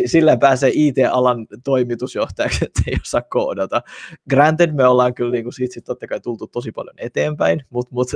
sillä 0.05 0.37
pääsee 0.37 0.71
IT-alan 0.73 1.47
toimitusjohtajaksi, 1.63 2.65
että 2.65 2.81
ei 2.87 2.97
osaa 3.01 3.21
koodata. 3.21 3.81
Granted, 4.29 4.71
me 4.71 4.85
ollaan 4.85 5.13
kyllä 5.13 5.31
niin 5.31 5.43
kuin, 5.43 5.53
siitä 5.53 5.73
sit 5.73 5.85
totta 5.85 6.07
kai 6.07 6.19
tultu 6.19 6.47
tosi 6.47 6.71
paljon 6.71 6.95
eteenpäin, 6.97 7.65
mutta... 7.69 7.93
Mut. 7.93 8.07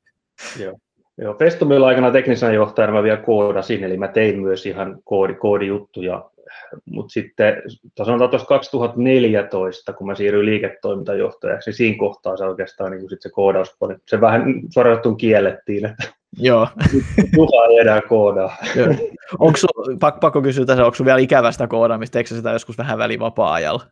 Joo. 0.62 0.78
Joo, 1.18 1.34
Festumilla 1.34 1.86
aikana 1.86 2.10
teknisenä 2.10 2.52
johtajana 2.52 2.92
mä 2.92 3.02
vielä 3.02 3.16
koodasin, 3.16 3.84
eli 3.84 3.96
mä 3.96 4.08
tein 4.08 4.42
myös 4.42 4.66
ihan 4.66 4.98
koodi, 5.04 5.34
koodijuttuja, 5.34 6.30
mutta 6.90 7.12
sitten 7.12 7.62
sanotaan 8.04 8.30
tuossa 8.30 8.48
2014, 8.48 9.92
kun 9.92 10.06
mä 10.06 10.14
siirryin 10.14 10.46
liiketoimintajohtajaksi, 10.46 11.70
niin 11.70 11.76
siinä 11.76 11.98
kohtaa 11.98 12.36
se 12.36 12.44
oikeastaan 12.44 12.90
niin 12.90 13.10
sit 13.10 13.22
se 13.22 13.30
koodauspuoli, 13.30 13.96
se 14.06 14.20
vähän 14.20 14.42
suoraan 14.70 15.16
kiellettiin, 15.16 15.86
että 15.86 16.19
Joo. 16.38 16.68
Juha 17.36 17.66
ei 17.70 17.78
enää 17.78 18.00
koodaa. 18.00 18.56
onko 19.38 19.56
sun, 19.56 19.98
pakko, 19.98 20.20
pakko 20.20 20.42
kysyä 20.42 20.64
tässä, 20.64 20.84
onko 20.84 20.96
vielä 21.04 21.18
ikävästä 21.18 21.66
koodaamista, 21.66 22.18
eikö 22.18 22.34
sitä 22.34 22.50
joskus 22.50 22.78
vähän 22.78 22.98
välivapaa-ajalla? 22.98 23.84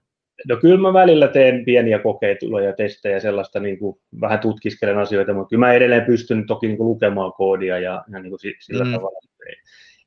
No 0.49 0.57
kyllä 0.57 0.79
mä 0.79 0.93
välillä 0.93 1.29
teen 1.29 1.65
pieniä 1.65 1.99
kokeita 1.99 2.47
ja 2.65 2.73
testejä 2.73 3.21
sellaista, 3.21 3.61
niin 3.61 3.79
kuin, 3.79 3.99
vähän 4.21 4.39
tutkiskelen 4.39 4.99
asioita, 4.99 5.35
mutta 5.35 5.49
kyllä 5.49 5.67
mä 5.67 5.73
edelleen 5.73 6.05
pystyn 6.05 6.47
toki 6.47 6.67
niin 6.67 6.77
kuin, 6.77 6.89
lukemaan 6.89 7.33
koodia 7.33 7.79
ja, 7.79 8.05
ja 8.13 8.19
niin 8.19 8.31
kuin, 8.31 8.41
sillä 8.61 8.85
mm. 8.85 8.93
tavalla. 8.93 9.19
Ei, 9.47 9.55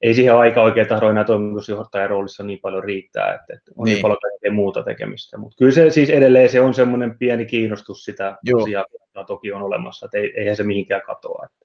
ei 0.01 0.13
siihen 0.13 0.35
aika 0.35 0.63
oikein 0.63 0.87
tahdo 0.87 1.09
enää 1.09 1.23
toimitusjohtajan 1.23 2.09
roolissa 2.09 2.43
niin 2.43 2.59
paljon 2.61 2.83
riittää, 2.83 3.33
että, 3.33 3.53
että 3.53 3.71
on 3.75 3.85
niin, 3.85 3.93
niin 3.93 4.01
paljon 4.01 4.19
kaikkea 4.21 4.51
muuta 4.51 4.83
tekemistä. 4.83 5.37
Mutta 5.37 5.55
kyllä 5.57 5.71
se 5.71 5.89
siis 5.89 6.09
edelleen 6.09 6.49
se 6.49 6.61
on 6.61 6.73
semmoinen 6.73 7.17
pieni 7.17 7.45
kiinnostus 7.45 8.05
sitä 8.05 8.37
Joo. 8.43 8.63
asiaa, 8.63 8.85
toki 9.27 9.53
on 9.53 9.61
olemassa, 9.61 10.05
että 10.05 10.17
ei, 10.17 10.33
eihän 10.35 10.55
se 10.55 10.63
mihinkään 10.63 11.01
katoa. 11.05 11.45
Että. 11.45 11.60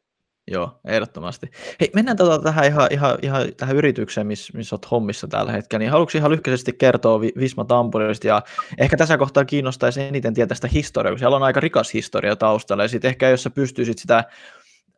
Joo, 0.50 0.78
ehdottomasti. 0.84 1.50
Hei, 1.80 1.90
mennään 1.94 2.16
tota 2.16 2.42
tähän 2.42 2.66
ihan, 2.66 2.88
ihan, 2.90 3.18
ihan 3.22 3.46
tähän 3.56 3.76
yritykseen, 3.76 4.26
missä 4.26 4.52
miss 4.56 4.72
olet 4.72 4.90
hommissa 4.90 5.28
tällä 5.28 5.52
hetkellä. 5.52 5.78
Niin 5.78 5.90
haluatko 5.90 6.18
ihan 6.18 6.30
lyhkäisesti 6.30 6.72
kertoa 6.72 7.20
Visma 7.20 7.64
Tampurista 7.64 8.26
ja 8.26 8.42
ehkä 8.78 8.96
tässä 8.96 9.18
kohtaa 9.18 9.44
kiinnostaisi 9.44 10.02
eniten 10.02 10.34
tietää 10.34 10.54
sitä 10.54 10.68
historiaa, 10.68 11.12
kun 11.12 11.18
siellä 11.18 11.36
on 11.36 11.42
aika 11.42 11.60
rikas 11.60 11.94
historia 11.94 12.36
taustalla 12.36 12.84
ja 12.84 12.88
sitten 12.88 13.08
ehkä 13.08 13.28
jos 13.28 13.42
sä 13.42 13.50
pystyisit 13.50 13.98
sitä 13.98 14.24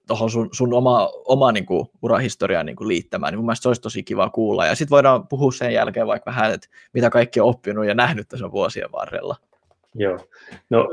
tuohon 0.06 0.30
sun, 0.30 0.48
sun 0.52 0.74
oma, 0.74 1.10
oma 1.24 1.52
niin 1.52 1.66
kuin, 1.66 1.88
urahistoriaan 2.02 2.66
niin 2.66 2.76
kuin, 2.76 2.88
liittämään, 2.88 3.32
niin 3.32 3.38
mun 3.38 3.46
mielestä 3.46 3.62
se 3.62 3.68
olisi 3.68 3.82
tosi 3.82 4.02
kiva 4.02 4.30
kuulla. 4.30 4.66
Ja 4.66 4.74
sitten 4.74 4.90
voidaan 4.90 5.28
puhua 5.28 5.52
sen 5.52 5.72
jälkeen 5.72 6.06
vaikka 6.06 6.30
vähän, 6.30 6.54
että 6.54 6.68
mitä 6.92 7.10
kaikki 7.10 7.40
on 7.40 7.48
oppinut 7.48 7.86
ja 7.86 7.94
nähnyt 7.94 8.28
tässä 8.28 8.50
vuosien 8.50 8.92
varrella. 8.92 9.36
Joo. 9.94 10.18
No 10.70 10.88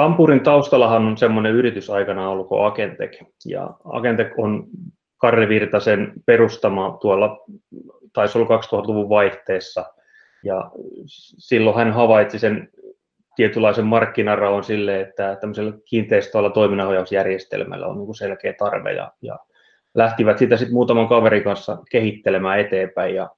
Tampurin 0.00 0.40
taustallahan 0.40 1.06
on 1.06 1.16
semmoinen 1.16 1.52
yritys 1.52 1.90
aikana 1.90 2.28
ollut 2.28 2.48
kuin 2.48 2.64
Agentek, 2.64 3.16
ja 3.46 3.70
Agentek 3.84 4.28
on 4.38 4.66
Karri 5.16 5.48
Virtasen 5.48 6.12
perustama 6.26 6.98
tuolla, 7.00 7.44
taisi 8.12 8.38
olla 8.38 8.56
2000-luvun 8.56 9.08
vaihteessa, 9.08 9.84
ja 10.44 10.70
silloin 11.38 11.76
hän 11.76 11.92
havaitsi 11.92 12.38
sen 12.38 12.68
tietynlaisen 13.36 13.86
markkinaraon 13.86 14.64
sille, 14.64 15.00
että 15.00 15.36
tämmöisellä 15.40 15.72
kiinteistöllä 15.84 16.50
toiminnanohjausjärjestelmällä 16.50 17.86
on 17.86 17.98
niin 17.98 18.14
selkeä 18.14 18.54
tarve 18.58 18.92
ja, 18.92 19.12
ja 19.22 19.38
lähtivät 19.94 20.38
sitä 20.38 20.56
sitten 20.56 20.74
muutaman 20.74 21.08
kaverin 21.08 21.44
kanssa 21.44 21.78
kehittelemään 21.90 22.60
eteenpäin 22.60 23.14
ja, 23.14 23.30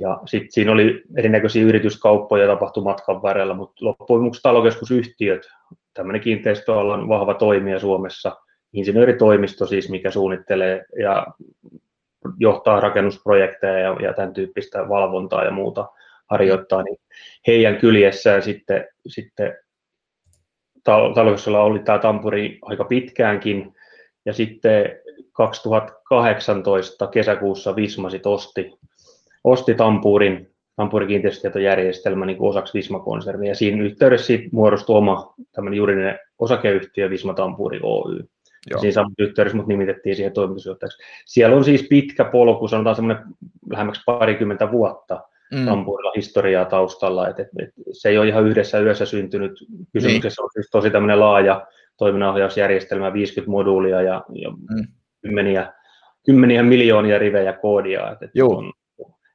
ja 0.00 0.20
sitten 0.26 0.52
siinä 0.52 0.72
oli 0.72 1.02
erinäköisiä 1.16 1.64
yrityskauppoja 1.64 2.46
tapahtui 2.46 2.82
matkan 2.82 3.22
varrella, 3.22 3.54
mutta 3.54 3.84
loppujen 3.84 4.22
lopuksi 4.22 4.42
talokeskusyhtiöt, 4.42 5.48
tämmöinen 5.94 6.20
kiinteistöalan 6.20 7.08
vahva 7.08 7.34
toimija 7.34 7.78
Suomessa, 7.78 8.36
insinööritoimisto 8.72 9.66
siis, 9.66 9.90
mikä 9.90 10.10
suunnittelee 10.10 10.84
ja 10.98 11.26
johtaa 12.38 12.80
rakennusprojekteja 12.80 13.78
ja, 13.78 13.96
ja 14.02 14.12
tämän 14.12 14.32
tyyppistä 14.32 14.88
valvontaa 14.88 15.44
ja 15.44 15.50
muuta 15.50 15.88
harjoittaa, 16.30 16.82
niin 16.82 16.96
heidän 17.46 17.76
kyljessään 17.76 18.42
sitten, 18.42 18.88
sitten 19.06 19.56
talokeskuksella 20.84 21.60
oli 21.60 21.78
tämä 21.78 21.98
tampuri 21.98 22.58
aika 22.62 22.84
pitkäänkin, 22.84 23.74
ja 24.26 24.32
sitten 24.32 25.00
2018 25.32 27.06
kesäkuussa 27.06 27.76
Visma 27.76 28.10
sit 28.10 28.26
osti, 28.26 28.72
osti 29.44 29.74
Tampurin, 29.74 30.50
Tampurin 30.76 31.08
kiinteistötietojärjestelmä 31.08 32.26
niin 32.26 32.36
osaksi 32.40 32.78
Visma-konsernia, 32.78 33.48
ja 33.48 33.54
siinä 33.54 33.82
yhteydessä 33.82 34.26
siitä 34.26 34.48
muodostui 34.52 34.96
oma 34.96 35.34
tämmöinen 35.52 35.78
juridinen 35.78 36.18
osakeyhtiö 36.38 37.10
Visma 37.10 37.34
Tampuri 37.34 37.80
Oy. 37.82 38.24
Joo. 38.70 38.80
Siinä 38.80 38.92
samassa 38.92 39.22
yhteydessä 39.22 39.56
mut 39.56 39.66
nimitettiin 39.66 40.16
siihen 40.16 40.32
toimitusjohtajaksi. 40.32 41.02
Siellä 41.26 41.56
on 41.56 41.64
siis 41.64 41.86
pitkä 41.90 42.24
polku, 42.24 42.68
sanotaan 42.68 42.96
semmoinen 42.96 43.24
lähemmäksi 43.70 44.02
parikymmentä 44.06 44.70
vuotta 44.70 45.20
mm. 45.52 45.66
Tampurilla 45.66 46.12
historiaa 46.16 46.64
taustalla, 46.64 47.28
että 47.28 47.42
et, 47.42 47.48
et, 47.58 47.74
se 47.92 48.08
ei 48.08 48.18
ole 48.18 48.28
ihan 48.28 48.46
yhdessä 48.46 48.80
yössä 48.80 49.06
syntynyt. 49.06 49.52
Kysymyksessä 49.92 50.40
niin. 50.40 50.44
on 50.44 50.50
siis 50.52 50.70
tosi 50.70 50.90
tämmöinen 50.90 51.20
laaja 51.20 51.66
toiminnanohjausjärjestelmä, 51.96 53.12
50 53.12 53.50
moduulia 53.50 54.02
ja, 54.02 54.24
ja 54.34 54.50
mm. 54.50 54.86
kymmeniä, 55.22 55.72
kymmeniä 56.26 56.62
miljoonia 56.62 57.18
rivejä 57.18 57.52
koodia. 57.52 58.12
Et, 58.12 58.22
et 58.22 58.30
Joo. 58.34 58.56
On, 58.56 58.72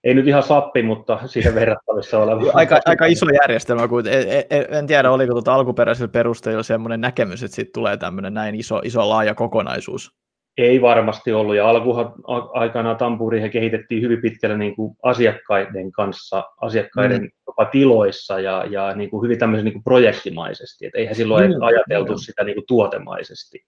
ei 0.05 0.13
nyt 0.13 0.27
ihan 0.27 0.43
sappi, 0.43 0.83
mutta 0.83 1.19
siihen 1.25 1.55
verrattavissa 1.55 2.19
oleva. 2.19 2.51
aika, 2.53 2.79
aika 2.85 3.05
iso 3.05 3.25
järjestelmä, 3.41 3.87
kun 3.87 4.07
en, 4.07 4.45
en, 4.49 4.65
en 4.69 4.87
tiedä, 4.87 5.11
oliko 5.11 5.33
tuota 5.33 5.53
alkuperäisellä 5.53 6.11
perusteella 6.11 6.63
sellainen 6.63 7.01
näkemys, 7.01 7.43
että 7.43 7.55
siitä 7.55 7.71
tulee 7.73 7.97
tämmöinen 7.97 8.33
näin 8.33 8.55
iso, 8.55 8.81
iso 8.83 9.09
laaja 9.09 9.35
kokonaisuus. 9.35 10.11
Ei 10.57 10.81
varmasti 10.81 11.33
ollut, 11.33 11.55
ja 11.55 11.69
alkuhan 11.69 12.13
aikana 12.53 12.95
Tampuri 12.95 13.41
he 13.41 13.49
kehitettiin 13.49 14.01
hyvin 14.01 14.21
pitkälle 14.21 14.57
niin 14.57 14.75
kuin 14.75 14.95
asiakkaiden 15.03 15.91
kanssa, 15.91 16.43
asiakkaiden 16.61 17.21
mm. 17.21 17.29
jopa 17.47 17.65
tiloissa 17.65 18.39
ja, 18.39 18.65
ja 18.69 18.95
niin 18.95 19.09
kuin 19.09 19.23
hyvin 19.23 19.39
tämmöisen 19.39 19.65
niin 19.65 19.73
kuin 19.73 19.83
projektimaisesti, 19.83 20.85
et 20.85 20.95
eihän 20.95 21.15
silloin 21.15 21.51
mm. 21.51 21.61
ajateltu 21.61 22.11
mm. 22.11 22.17
sitä 22.17 22.43
niin 22.43 22.55
kuin 22.55 22.65
tuotemaisesti. 22.67 23.65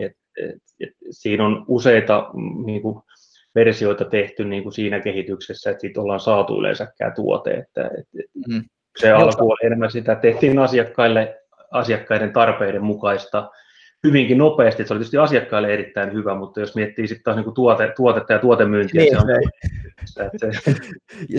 Et, 0.00 0.12
et, 0.38 0.52
et, 0.80 0.94
siinä 1.10 1.46
on 1.46 1.64
useita 1.68 2.30
mm, 2.34 2.66
niin 2.66 2.82
kuin, 2.82 3.02
versioita 3.54 4.04
tehty 4.04 4.44
niin 4.44 4.62
kuin 4.62 4.72
siinä 4.72 5.00
kehityksessä, 5.00 5.70
että 5.70 5.80
siitä 5.80 6.00
ollaan 6.00 6.20
saatu 6.20 6.60
yleensäkään 6.60 7.12
tuote. 7.14 7.50
Että, 7.50 7.90
että 7.98 8.18
mm. 8.48 8.64
Se 8.98 9.12
alku 9.12 9.50
oli 9.50 9.66
enemmän 9.66 9.90
sitä, 9.90 10.12
että 10.12 10.22
tehtiin 10.22 10.58
asiakkaille 10.58 11.36
asiakkaiden 11.70 12.32
tarpeiden 12.32 12.84
mukaista 12.84 13.50
hyvinkin 14.04 14.38
nopeasti. 14.38 14.86
Se 14.86 14.92
oli 14.92 14.98
tietysti 14.98 15.16
asiakkaille 15.16 15.72
erittäin 15.72 16.12
hyvä, 16.12 16.34
mutta 16.34 16.60
jos 16.60 16.74
miettii 16.74 17.08
sitten 17.08 17.24
taas 17.24 17.36
niin 17.36 17.54
tuote, 17.54 17.92
tuotetta 17.96 18.32
ja 18.32 18.38
tuotemyyntiä, 18.38 19.00
niin, 19.00 19.16
se, 20.04 20.22
on, 20.22 20.30
se, 20.36 20.80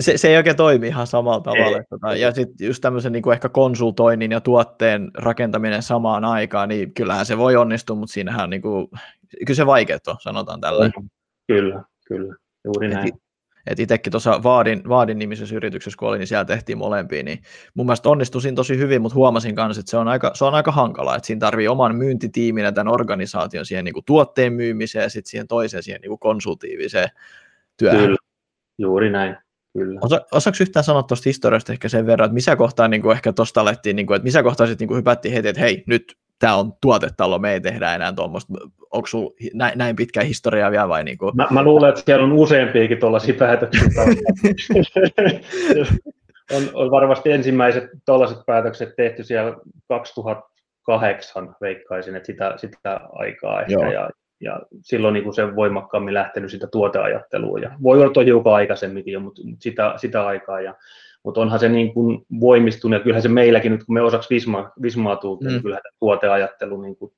se, 0.00 0.18
se 0.18 0.28
ei 0.28 0.36
oikein 0.36 0.56
toimi 0.56 0.86
ihan 0.86 1.06
samalla 1.06 1.40
tavalla. 1.40 1.76
Ei, 1.76 1.84
tota, 1.90 2.16
ja 2.16 2.32
sitten 2.32 2.66
just 2.66 2.80
tämmöisen 2.80 3.12
niin 3.12 3.32
ehkä 3.32 3.48
konsultoinnin 3.48 4.32
ja 4.32 4.40
tuotteen 4.40 5.10
rakentaminen 5.14 5.82
samaan 5.82 6.24
aikaan, 6.24 6.68
niin 6.68 6.94
kyllähän 6.94 7.26
se 7.26 7.38
voi 7.38 7.56
onnistua, 7.56 7.96
mutta 7.96 8.12
siinähän 8.12 8.50
niin 8.50 8.62
kuin, 8.62 8.88
kyllä 9.46 9.56
se 9.56 9.66
vaikeaa 9.66 9.98
on, 10.06 10.16
sanotaan 10.20 10.60
tällä. 10.60 10.90
Kyllä, 11.46 11.82
kyllä, 12.16 12.34
juuri 12.64 12.88
näin. 12.88 13.08
Et, 13.08 13.14
et 13.66 13.80
itsekin 13.80 14.10
tuossa 14.10 14.42
Vaadin, 14.42 14.88
Vaadin 14.88 15.18
nimisessä 15.18 15.56
yrityksessä, 15.56 15.98
kun 15.98 16.08
olin, 16.08 16.18
niin 16.18 16.26
siellä 16.26 16.44
tehtiin 16.44 16.78
molempia, 16.78 17.22
niin 17.22 17.42
mun 17.74 17.86
mielestä 17.86 18.08
onnistuisin 18.08 18.54
tosi 18.54 18.78
hyvin, 18.78 19.02
mutta 19.02 19.14
huomasin 19.14 19.54
kanssa, 19.54 19.80
että 19.80 19.90
se 19.90 19.96
on 19.96 20.08
aika, 20.08 20.30
se 20.34 20.44
on 20.44 20.54
aika 20.54 20.72
hankalaa, 20.72 21.16
että 21.16 21.26
siinä 21.26 21.40
tarvii 21.40 21.68
oman 21.68 21.96
myyntitiimin 21.96 22.64
ja 22.64 22.72
tämän 22.72 22.92
organisaation 22.92 23.66
siihen 23.66 23.84
niin 23.84 23.94
kuin 23.94 24.04
tuotteen 24.04 24.52
myymiseen 24.52 25.02
ja 25.02 25.10
sitten 25.10 25.30
siihen 25.30 25.48
toiseen 25.48 25.82
siihen 25.82 26.00
niin 26.00 26.10
kuin 26.10 26.18
konsultiiviseen 26.18 27.08
työhön. 27.76 28.00
Kyllä, 28.00 28.16
juuri 28.78 29.10
näin. 29.10 29.36
Kyllä. 29.72 30.00
Osa, 30.02 30.20
osaako 30.32 30.56
yhtään 30.60 30.84
sanoa 30.84 31.02
tuosta 31.02 31.28
historiasta 31.28 31.72
ehkä 31.72 31.88
sen 31.88 32.06
verran, 32.06 32.26
että 32.26 32.34
missä 32.34 32.56
kohtaa 32.56 32.88
niin 32.88 33.02
kuin 33.02 33.12
ehkä 33.12 33.32
tuosta 33.32 33.60
alettiin, 33.60 33.96
niin 33.96 34.06
kuin, 34.06 34.16
että 34.16 34.24
missä 34.24 34.42
kohtaa 34.42 34.66
sitten 34.66 34.82
niin 34.84 34.88
kuin 34.88 34.98
hypättiin 34.98 35.34
heti, 35.34 35.48
että 35.48 35.60
hei, 35.60 35.84
nyt 35.86 36.16
tämä 36.42 36.56
on 36.56 36.72
tuotetalo, 36.80 37.38
me 37.38 37.52
ei 37.52 37.60
tehdä 37.60 37.94
enää 37.94 38.12
tuommoista. 38.12 38.52
Onko 38.90 39.06
sinulla 39.06 39.32
näin, 39.54 39.78
näin 39.78 39.96
pitkä 39.96 40.22
historia 40.22 40.70
vielä 40.70 40.88
vai? 40.88 41.04
Niin 41.04 41.18
kuin? 41.18 41.36
Mä, 41.36 41.46
mä, 41.50 41.62
luulen, 41.62 41.88
että 41.88 42.02
siellä 42.04 42.24
on 42.24 42.32
useampiakin 42.32 43.00
tuollaisia 43.00 43.34
päätöksiä. 43.34 43.82
on, 46.56 46.62
on, 46.74 46.90
varmasti 46.90 47.32
ensimmäiset 47.32 47.90
tuollaiset 48.06 48.38
päätökset 48.46 48.96
tehty 48.96 49.24
siellä 49.24 49.56
2008, 49.88 51.56
veikkaisin, 51.60 52.16
että 52.16 52.26
sitä, 52.26 52.54
sitä 52.56 53.00
aikaa 53.12 53.60
ehkä. 53.60 53.72
Joo. 53.72 53.92
Ja, 53.92 54.10
ja 54.40 54.60
silloin 54.80 55.14
niin 55.14 55.24
kuin 55.24 55.34
se 55.34 55.56
voimakkaammin 55.56 56.14
lähtenyt 56.14 56.50
sitä 56.50 56.66
tuoteajattelua. 56.72 57.58
Ja 57.58 57.70
voi 57.82 58.02
olla 58.02 58.24
hiukan 58.24 58.54
aikaisemminkin 58.54 59.12
jo, 59.12 59.20
mutta 59.20 59.42
sitä, 59.58 59.94
sitä 59.96 60.26
aikaa. 60.26 60.60
Ja 60.60 60.74
mutta 61.22 61.40
onhan 61.40 61.58
se 61.58 61.68
niin 61.68 61.94
kuin 61.94 62.26
voimistunut, 62.40 62.98
ja 62.98 63.02
kyllähän 63.02 63.22
se 63.22 63.28
meilläkin 63.28 63.72
nyt, 63.72 63.84
kun 63.84 63.94
me 63.94 64.02
osaksi 64.02 64.34
Visma, 64.34 64.70
Vismaa 64.82 65.16
tultiin, 65.16 65.46
niin 65.46 65.52
mm. 65.52 65.54
niin 65.54 65.62
kyllähän 65.62 65.82
tuoteajattelu 65.98 66.80
niin 66.80 66.96
kuin 66.96 67.12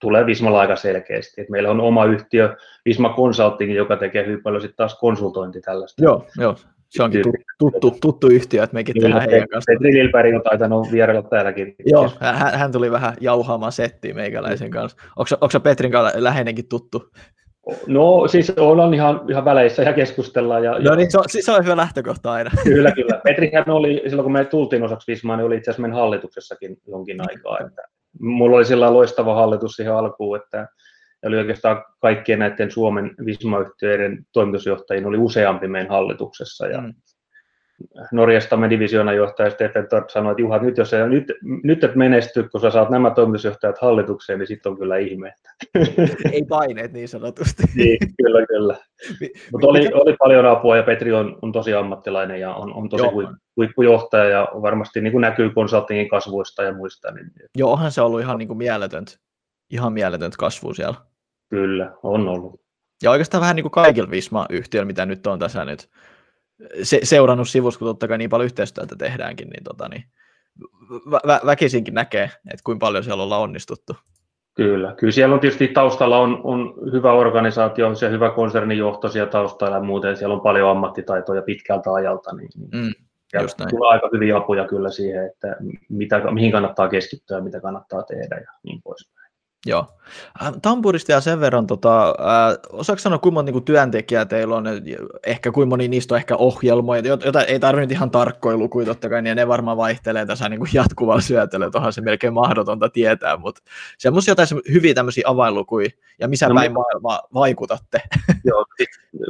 tulee 0.00 0.26
Vismalla 0.26 0.60
aika 0.60 0.76
selkeästi. 0.76 1.40
Et 1.40 1.50
meillä 1.50 1.70
on 1.70 1.80
oma 1.80 2.04
yhtiö, 2.04 2.56
Visma 2.84 3.14
Consulting, 3.16 3.74
joka 3.74 3.96
tekee 3.96 4.26
hyvin 4.26 4.42
paljon 4.42 4.62
sitten 4.62 4.76
taas 4.76 4.98
konsultointi 4.98 5.60
tällaista. 5.60 6.04
Joo, 6.04 6.26
joo. 6.38 6.56
Se 6.88 7.02
onkin 7.02 7.24
tuttu, 7.58 7.90
tuttu 8.00 8.26
yhtiö, 8.26 8.62
että 8.62 8.74
mekin 8.74 8.94
tehdään 9.00 9.30
heidän 9.30 9.48
kanssa. 9.48 9.72
Petri 9.72 9.92
Lilberg 9.92 10.34
on 10.34 10.42
taitanut 10.42 10.92
vierailla 10.92 11.22
täälläkin. 11.22 11.74
Joo, 11.86 12.10
hän, 12.20 12.58
hän 12.58 12.72
tuli 12.72 12.90
vähän 12.90 13.14
jauhaamaan 13.20 13.72
settiä 13.72 14.14
meikäläisen 14.14 14.70
kanssa. 14.70 14.98
Onko 15.16 15.50
se 15.50 15.60
Petrin 15.60 15.92
kanssa 15.92 16.24
läheinenkin 16.24 16.68
tuttu? 16.68 17.10
No 17.86 18.28
siis 18.28 18.50
ollaan 18.50 18.94
ihan, 18.94 19.20
ihan 19.28 19.44
väleissä 19.44 19.82
ja 19.82 19.92
keskustellaan. 19.92 20.64
Ja, 20.64 20.78
no 20.78 20.94
niin, 20.94 21.10
se 21.10 21.18
on, 21.18 21.24
se 21.28 21.52
on 21.52 21.64
hyvä 21.64 21.76
lähtökohta 21.76 22.32
aina. 22.32 22.50
Kyllä, 22.64 22.92
kyllä. 22.92 23.20
Petrihän 23.24 23.70
oli, 23.70 24.02
silloin 24.06 24.24
kun 24.24 24.32
me 24.32 24.44
tultiin 24.44 24.82
osaksi 24.82 25.12
Vismaa, 25.12 25.36
niin 25.36 25.46
oli 25.46 25.56
itse 25.56 25.70
asiassa 25.70 25.82
meidän 25.82 25.98
hallituksessakin 25.98 26.76
jonkin 26.86 27.20
aikaa. 27.30 27.58
Että 27.66 27.82
mulla 28.20 28.56
oli 28.56 28.64
sillä 28.64 28.92
loistava 28.92 29.34
hallitus 29.34 29.72
siihen 29.72 29.94
alkuun, 29.94 30.36
että 30.36 30.68
oli 31.26 31.36
oikeastaan 31.36 31.84
kaikkien 31.98 32.38
näiden 32.38 32.70
Suomen 32.70 33.14
Visma-yhtiöiden 33.24 34.26
toimitusjohtajien 34.32 35.06
oli 35.06 35.18
useampi 35.18 35.68
meidän 35.68 35.90
hallituksessa. 35.90 36.66
Ja, 36.66 36.80
mm. 36.80 36.94
Norjastamme 38.12 38.70
divisioonajohtaja 38.70 39.50
Stefan 39.50 39.88
Torp 39.88 40.08
sanoi, 40.08 40.30
että 40.30 40.42
Juha, 40.42 40.58
nyt 40.58 40.76
jos 40.76 40.92
ei, 40.94 41.08
nyt, 41.08 41.32
nyt 41.64 41.84
et 41.84 41.94
menesty, 41.94 42.48
kun 42.48 42.60
sä 42.60 42.70
saat 42.70 42.90
nämä 42.90 43.10
toimitusjohtajat 43.10 43.78
hallitukseen, 43.78 44.38
niin 44.38 44.46
sitten 44.46 44.72
on 44.72 44.78
kyllä 44.78 44.96
ihme. 44.96 45.34
Ei 46.32 46.44
paineet 46.48 46.92
niin 46.92 47.08
sanotusti. 47.08 47.62
niin, 47.74 47.98
kyllä, 48.22 48.46
kyllä. 48.46 48.76
Mutta 49.52 49.66
oli, 49.66 49.90
oli, 49.94 50.16
paljon 50.18 50.46
apua 50.46 50.76
ja 50.76 50.82
Petri 50.82 51.12
on, 51.12 51.38
on 51.42 51.52
tosi 51.52 51.74
ammattilainen 51.74 52.40
ja 52.40 52.54
on, 52.54 52.74
on 52.74 52.88
tosi 52.88 53.04
Joo. 53.04 53.32
huippujohtaja 53.56 54.24
ja 54.24 54.48
varmasti 54.62 55.00
niin 55.00 55.12
kuin 55.12 55.22
näkyy 55.22 55.50
konsultingin 55.50 56.08
kasvuista 56.08 56.62
ja 56.62 56.74
muista. 56.74 57.10
Niin... 57.10 57.30
Joo, 57.58 57.72
onhan 57.72 57.92
se 57.92 58.02
ollut 58.02 58.20
ihan 58.20 58.38
niin 58.38 58.48
kuin 58.48 58.58
mieletöntä, 58.58 59.12
ihan 59.70 59.92
mieletöntä 59.92 60.36
kasvua 60.38 60.74
siellä. 60.74 60.94
Kyllä, 61.50 61.92
on 62.02 62.28
ollut. 62.28 62.60
Ja 63.02 63.10
oikeastaan 63.10 63.40
vähän 63.40 63.56
niin 63.56 63.64
kuin 63.64 63.72
kaikilla 63.72 64.10
Visma-yhtiöillä, 64.10 64.86
mitä 64.86 65.06
nyt 65.06 65.26
on 65.26 65.38
tässä 65.38 65.64
nyt 65.64 65.88
se, 66.82 67.00
seurannut 67.02 67.48
sivusta, 67.48 67.78
kun 67.78 67.88
totta 67.88 68.08
kai 68.08 68.18
niin 68.18 68.30
paljon 68.30 68.44
yhteistyötä 68.44 68.96
tehdäänkin, 68.96 69.48
niin, 69.48 69.64
tota, 69.64 69.88
niin 69.88 70.04
vä- 71.26 71.46
väkisinkin 71.46 71.94
näkee, 71.94 72.24
että 72.24 72.64
kuinka 72.64 72.86
paljon 72.86 73.04
siellä 73.04 73.22
ollaan 73.22 73.42
onnistuttu. 73.42 73.96
Kyllä, 74.54 74.94
kyllä 74.98 75.12
siellä 75.12 75.34
on 75.34 75.40
tietysti 75.40 75.68
taustalla 75.68 76.18
on, 76.18 76.40
on 76.44 76.74
hyvä 76.92 77.12
organisaatio, 77.12 77.94
se 77.94 78.10
hyvä 78.10 78.30
konsernijohto 78.30 79.08
siellä 79.08 79.30
taustalla 79.30 79.76
ja 79.76 79.82
muuten, 79.82 80.16
siellä 80.16 80.34
on 80.34 80.40
paljon 80.40 80.70
ammattitaitoja 80.70 81.42
pitkältä 81.42 81.92
ajalta, 81.92 82.34
niin, 82.34 82.50
niin 82.56 82.70
mm, 82.72 82.92
ja 83.32 83.40
tulee 83.70 83.90
aika 83.90 84.08
hyviä 84.12 84.36
apuja 84.36 84.68
kyllä 84.68 84.90
siihen, 84.90 85.26
että 85.26 85.56
mitä, 85.88 86.20
mihin 86.30 86.52
kannattaa 86.52 86.88
keskittyä, 86.88 87.40
mitä 87.40 87.60
kannattaa 87.60 88.02
tehdä 88.02 88.36
ja 88.36 88.52
niin 88.62 88.82
poispäin. 88.82 89.21
Joo. 89.66 89.86
Äh, 90.42 90.52
Tampurista 90.62 91.12
ja 91.12 91.20
sen 91.20 91.40
verran, 91.40 91.66
tota, 91.66 92.08
äh, 92.08 92.58
osaako 92.72 92.98
sanoa, 92.98 93.18
kuinka 93.18 93.34
monta 93.34 93.52
niin 93.52 93.64
työntekijää 93.64 94.24
teillä 94.24 94.56
on, 94.56 94.64
ehkä 95.26 95.52
kuinka 95.52 95.68
moni 95.68 95.88
niistä 95.88 96.14
on 96.14 96.18
ehkä 96.18 96.36
ohjelmoja, 96.36 97.02
joita 97.04 97.42
ei 97.42 97.60
tarvitse 97.60 97.94
ihan 97.94 98.10
tarkkoja 98.10 98.56
lukuja 98.56 98.86
totta 98.86 99.08
kai, 99.08 99.22
niin 99.22 99.36
ne 99.36 99.48
varmaan 99.48 99.76
vaihtelee 99.76 100.26
tässä 100.26 100.48
niin 100.48 100.60
jatkuvalla 100.72 101.20
syötöllä, 101.20 101.66
että 101.66 101.78
onhan 101.78 101.92
se 101.92 102.00
melkein 102.00 102.32
mahdotonta 102.32 102.88
tietää, 102.88 103.36
mutta 103.36 103.62
semmoisia 103.98 104.32
jotain 104.32 104.48
hyviä 104.72 104.94
tämmöisiä 104.94 105.24
avainlukuja, 105.26 105.88
ja 106.18 106.28
missä 106.28 106.48
no, 106.48 106.54
päin 106.54 106.72
maailmaa 106.72 107.20
vaikutatte. 107.34 108.02
Joo, 108.44 108.64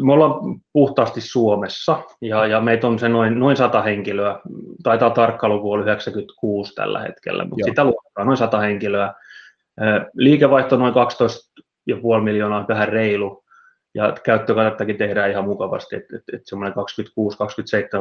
me 0.00 0.12
ollaan 0.12 0.60
puhtaasti 0.72 1.20
Suomessa, 1.20 2.02
ja, 2.20 2.46
ja 2.46 2.60
meitä 2.60 2.86
on 2.86 2.98
se 2.98 3.08
noin, 3.08 3.38
noin 3.38 3.56
100 3.56 3.82
henkilöä, 3.82 4.40
taitaa 4.82 5.10
tarkka 5.10 5.48
luku 5.48 5.72
oli 5.72 5.82
96 5.82 6.74
tällä 6.74 7.00
hetkellä, 7.00 7.44
mutta 7.44 7.60
Joo. 7.60 7.68
sitä 7.68 7.84
luokkaa 7.84 8.24
noin 8.24 8.36
100 8.36 8.58
henkilöä, 8.58 9.14
Liikevaihto 10.14 10.76
noin 10.76 10.94
12,5 10.94 12.22
miljoonaa, 12.22 12.68
vähän 12.68 12.88
reilu, 12.88 13.44
ja 13.94 14.14
käyttökatettakin 14.24 14.96
tehdään 14.96 15.30
ihan 15.30 15.44
mukavasti, 15.44 15.96
että 15.96 16.16
et, 16.16 16.22
et 16.32 16.46
semmoinen 16.46 16.74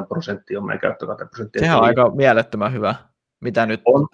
26-27 0.04 0.08
prosenttia 0.08 0.60
on 0.60 0.66
meidän 0.66 0.80
käyttökateprosentti. 0.80 1.60
Sehän 1.60 1.78
on 1.78 1.84
aika 1.84 2.12
mielettömän 2.16 2.74
hyvä, 2.74 2.96
mitä 3.40 3.66
nyt 3.66 3.82
on. 3.86 4.08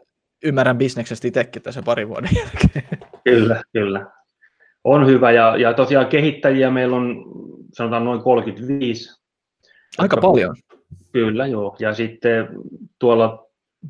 ymmärrän 0.44 0.78
bisneksestä 0.78 1.28
itsekin 1.28 1.62
tässä 1.62 1.82
pari 1.86 2.08
vuoden 2.08 2.30
jälkeen. 2.36 3.00
Kyllä, 3.24 3.64
kyllä. 3.74 4.12
On 4.84 5.08
hyvä, 5.08 5.32
ja, 5.32 5.58
ja 5.58 5.74
tosiaan 5.74 6.08
kehittäjiä 6.08 6.72
meillä 6.72 6.96
on 6.96 7.26
sanotaan 7.74 8.06
noin 8.06 8.22
35. 8.22 9.22
Aika 9.98 10.18
paljon. 10.18 10.56
Kyllä, 11.12 11.48
joo. 11.48 11.76
Ja 11.80 11.94
sitten 11.94 12.50
tuolla 13.00 13.47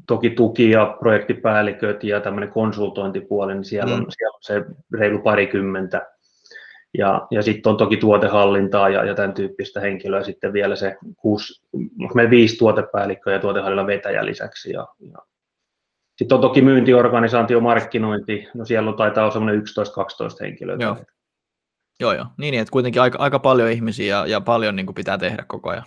toki 0.07 0.29
tuki- 0.29 0.71
ja 0.71 0.97
projektipäälliköt 0.99 2.03
ja 2.03 2.21
tämmöinen 2.21 2.51
konsultointipuoli, 2.51 3.53
niin 3.53 3.65
siellä, 3.65 3.95
mm. 3.95 4.03
on, 4.03 4.11
siellä 4.11 4.35
on 4.35 4.43
se 4.43 4.65
reilu 4.93 5.19
parikymmentä. 5.19 6.07
Ja, 6.97 7.27
ja 7.31 7.41
sitten 7.41 7.69
on 7.69 7.77
toki 7.77 7.97
tuotehallintaa 7.97 8.89
ja, 8.89 9.05
ja 9.05 9.15
tämän 9.15 9.33
tyyppistä 9.33 9.79
henkilöä 9.79 10.23
sitten 10.23 10.53
vielä 10.53 10.75
se 10.75 10.97
kuusi, 11.17 11.67
meillä 12.15 12.29
viisi 12.29 12.57
tuotepäällikköä 12.57 13.33
ja 13.33 13.39
tuotehallinnan 13.39 13.87
vetäjä 13.87 14.25
lisäksi. 14.25 14.71
Ja, 14.71 14.87
ja. 15.11 15.17
Sitten 16.17 16.35
on 16.35 16.41
toki 16.41 16.61
myyntiorganisaatio, 16.61 17.59
markkinointi, 17.59 18.47
no 18.53 18.65
siellä 18.65 18.89
on 18.89 18.97
taitaa 18.97 19.23
olla 19.23 19.33
semmoinen 19.33 19.61
11-12 19.61 19.63
henkilöä. 20.41 20.77
Joo. 20.79 20.97
Joo, 21.99 22.13
joo. 22.13 22.25
Niin, 22.37 22.51
niin, 22.51 22.61
että 22.61 22.71
kuitenkin 22.71 23.01
aika, 23.01 23.17
aika 23.19 23.39
paljon 23.39 23.71
ihmisiä 23.71 24.17
ja, 24.17 24.27
ja 24.27 24.41
paljon 24.41 24.75
niin 24.75 24.85
kuin 24.85 24.95
pitää 24.95 25.17
tehdä 25.17 25.43
koko 25.47 25.69
ajan. 25.69 25.83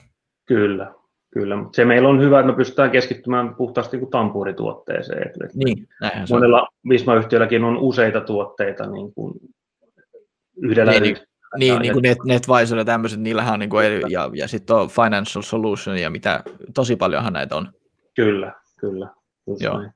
Kyllä, 0.47 0.95
Kyllä, 1.33 1.57
mutta 1.57 1.77
se 1.77 1.85
meillä 1.85 2.09
on 2.09 2.21
hyvä, 2.21 2.41
että 2.41 2.53
me 2.53 2.57
pystytään 2.57 2.91
keskittymään 2.91 3.55
puhtaasti 3.55 3.97
niin 3.97 4.11
tampuurituotteeseen. 4.11 5.27
Että 5.27 5.49
niin, 5.55 5.89
monella 6.31 6.69
Visma-yhtiölläkin 6.89 7.65
on 7.65 7.79
useita 7.79 8.21
tuotteita 8.21 8.87
niin 8.87 9.15
kuin 9.15 9.35
yhdellä 10.63 10.93
niin, 10.93 11.03
niin, 11.03 11.17
niin, 11.59 11.83
niin 11.83 11.93
kuin 11.93 12.03
Net, 12.03 12.19
NetVisor 12.25 12.79
ja 12.79 12.85
tämmöiset, 12.85 13.21
niillähän 13.21 13.55
on, 13.55 13.59
niin 13.59 13.71
kuin, 13.71 13.87
ja, 14.09 14.31
ja 14.35 14.49
sitten 14.49 14.77
on 14.77 14.89
Financial 14.89 15.43
Solution 15.43 15.99
ja 15.99 16.11
mitä, 16.11 16.43
tosi 16.75 16.97
paljonhan 16.97 17.33
näitä 17.33 17.57
on. 17.57 17.69
Kyllä, 18.17 18.53
kyllä. 18.81 19.09
Joo. 19.61 19.79
Näin. 19.79 19.93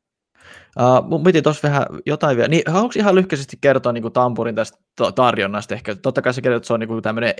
Uh, 0.80 1.08
mun 1.08 1.22
piti 1.22 1.42
tuossa 1.42 1.68
vähän 1.68 1.86
jotain 2.06 2.36
vielä. 2.36 2.48
Niin, 2.48 2.62
haluatko 2.66 2.98
ihan 2.98 3.14
lyhkäisesti 3.14 3.56
kertoa 3.60 3.92
niin 3.92 4.02
kuin 4.02 4.12
Tampurin 4.12 4.54
tästä 4.54 4.78
tarjonnasta? 5.14 5.74
Ehkä 5.74 5.94
totta 5.94 6.22
kai 6.22 6.34
sä 6.34 6.40
kerrot, 6.40 6.56
että 6.56 6.66
se 6.66 6.74
on 6.74 6.80
niin 6.80 6.88
kuin 6.88 7.02
tämmöinen 7.02 7.34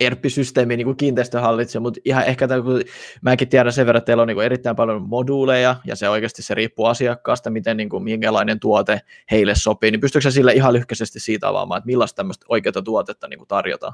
ERP-systeemi 0.00 0.76
niin 0.76 0.84
kuin 0.84 0.96
kiinteistöhallitsija, 0.96 1.80
mutta 1.80 2.00
ihan 2.04 2.24
ehkä 2.24 2.48
tämän, 2.48 2.64
kun 2.64 2.80
mäkin 3.22 3.48
tiedän 3.48 3.72
sen 3.72 3.86
verran, 3.86 3.98
että 3.98 4.06
teillä 4.06 4.20
on 4.20 4.28
niin 4.28 4.36
kuin 4.36 4.44
erittäin 4.44 4.76
paljon 4.76 5.02
moduuleja, 5.02 5.76
ja 5.84 5.96
se 5.96 6.08
oikeasti 6.08 6.42
se 6.42 6.54
riippuu 6.54 6.86
asiakkaasta, 6.86 7.50
miten 7.50 7.76
niin 7.76 7.88
kuin, 7.88 8.04
minkälainen 8.04 8.60
tuote 8.60 9.00
heille 9.30 9.54
sopii, 9.54 9.90
niin 9.90 10.00
pystyykö 10.00 10.30
sille 10.30 10.52
ihan 10.52 10.72
lyhkäisesti 10.72 11.20
siitä 11.20 11.48
avaamaan, 11.48 11.78
että 11.78 11.86
millaista 11.86 12.16
tämmöistä 12.16 12.46
oikeaa 12.48 12.82
tuotetta 12.84 13.28
niin 13.28 13.38
kuin 13.38 13.48
tarjotaan? 13.48 13.92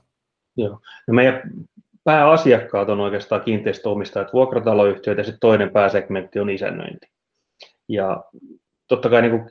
Joo. 0.56 0.80
No 1.08 1.14
meidän 1.14 1.42
pääasiakkaat 2.04 2.88
on 2.88 3.00
oikeastaan 3.00 3.40
kiinteistöomistajat, 3.40 4.32
vuokrataloyhtiöt, 4.32 5.18
ja 5.18 5.24
sitten 5.24 5.40
toinen 5.40 5.70
pääsegmentti 5.70 6.40
on 6.40 6.50
isännöinti. 6.50 7.06
Ja 7.88 8.24
totta 8.88 9.10
kai 9.10 9.22
niin 9.22 9.30
kuin 9.30 9.50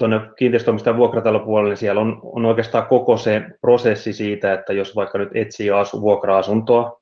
tuonne 0.00 0.20
kiinteistöomistajan 0.36 0.96
vuokratalopuolelle, 0.96 1.70
niin 1.70 1.76
siellä 1.76 2.00
on, 2.00 2.20
on 2.22 2.44
oikeastaan 2.44 2.86
koko 2.86 3.16
se 3.16 3.42
prosessi 3.60 4.12
siitä, 4.12 4.52
että 4.52 4.72
jos 4.72 4.96
vaikka 4.96 5.18
nyt 5.18 5.28
etsii 5.34 5.70
asu, 5.70 6.00
vuokra-asuntoa, 6.00 7.00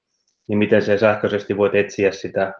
niin 0.49 0.59
miten 0.59 0.83
se 0.83 0.99
sähköisesti 0.99 1.57
voit 1.57 1.75
etsiä 1.75 2.12
sitä 2.12 2.55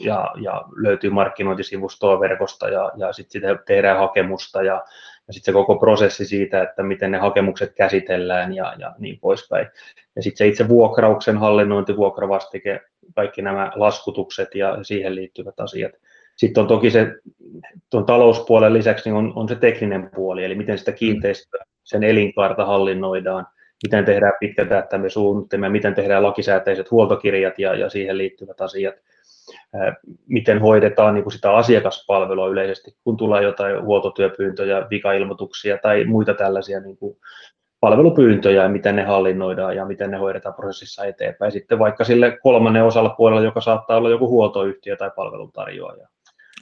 ja, 0.00 0.30
ja 0.40 0.64
löytyy 0.76 1.10
markkinointisivustoa 1.10 2.20
verkosta 2.20 2.68
ja, 2.68 2.92
ja 2.96 3.12
sitten 3.12 3.32
sitä 3.32 3.62
tehdään 3.66 3.98
hakemusta 3.98 4.62
ja, 4.62 4.84
ja 5.26 5.32
sitten 5.32 5.52
se 5.52 5.52
koko 5.52 5.76
prosessi 5.76 6.24
siitä, 6.24 6.62
että 6.62 6.82
miten 6.82 7.10
ne 7.10 7.18
hakemukset 7.18 7.74
käsitellään 7.74 8.54
ja, 8.54 8.74
ja 8.78 8.94
niin 8.98 9.20
poispäin. 9.20 9.66
Ja 10.16 10.22
sitten 10.22 10.38
se 10.38 10.46
itse 10.46 10.68
vuokrauksen 10.68 11.38
hallinnointi, 11.38 11.96
vuokravastike, 11.96 12.80
kaikki 13.14 13.42
nämä 13.42 13.72
laskutukset 13.74 14.54
ja 14.54 14.78
siihen 14.82 15.14
liittyvät 15.14 15.60
asiat. 15.60 15.92
Sitten 16.38 16.60
on 16.60 16.68
toki 16.68 16.90
se 16.90 17.14
tuon 17.90 18.06
talouspuolen 18.06 18.74
lisäksi 18.74 19.10
niin 19.10 19.16
on, 19.16 19.32
on 19.36 19.48
se 19.48 19.54
tekninen 19.54 20.10
puoli, 20.14 20.44
eli 20.44 20.54
miten 20.54 20.78
sitä 20.78 20.92
kiinteistöä, 20.92 21.64
sen 21.84 22.04
elinkaarta 22.04 22.64
hallinnoidaan, 22.64 23.46
miten 23.86 24.04
tehdään 24.04 24.32
pitkätähtäimen 24.40 25.10
suunnitelmia, 25.10 25.70
miten 25.70 25.94
tehdään 25.94 26.22
lakisääteiset 26.22 26.90
huoltokirjat 26.90 27.58
ja, 27.58 27.74
ja 27.74 27.88
siihen 27.88 28.18
liittyvät 28.18 28.60
asiat, 28.60 28.94
miten 30.26 30.60
hoidetaan 30.60 31.14
niin 31.14 31.22
kuin 31.22 31.32
sitä 31.32 31.52
asiakaspalvelua 31.52 32.48
yleisesti, 32.48 32.96
kun 33.04 33.16
tulee 33.16 33.42
jotain 33.42 33.84
huoltotyöpyyntöjä, 33.84 34.86
vikailmoituksia 34.90 35.78
tai 35.78 36.04
muita 36.04 36.34
tällaisia 36.34 36.80
niin 36.80 36.96
kuin 36.96 37.16
palvelupyyntöjä 37.80 38.62
ja 38.62 38.68
miten 38.68 38.96
ne 38.96 39.02
hallinnoidaan 39.02 39.76
ja 39.76 39.84
miten 39.84 40.10
ne 40.10 40.16
hoidetaan 40.16 40.54
prosessissa 40.54 41.04
eteenpäin. 41.04 41.52
Sitten 41.52 41.78
vaikka 41.78 42.04
sille 42.04 42.38
kolmannen 42.42 42.84
osalla 42.84 43.10
puolella, 43.10 43.42
joka 43.42 43.60
saattaa 43.60 43.96
olla 43.96 44.10
joku 44.10 44.28
huoltoyhtiö 44.28 44.96
tai 44.96 45.10
palveluntarjoaja. 45.16 46.08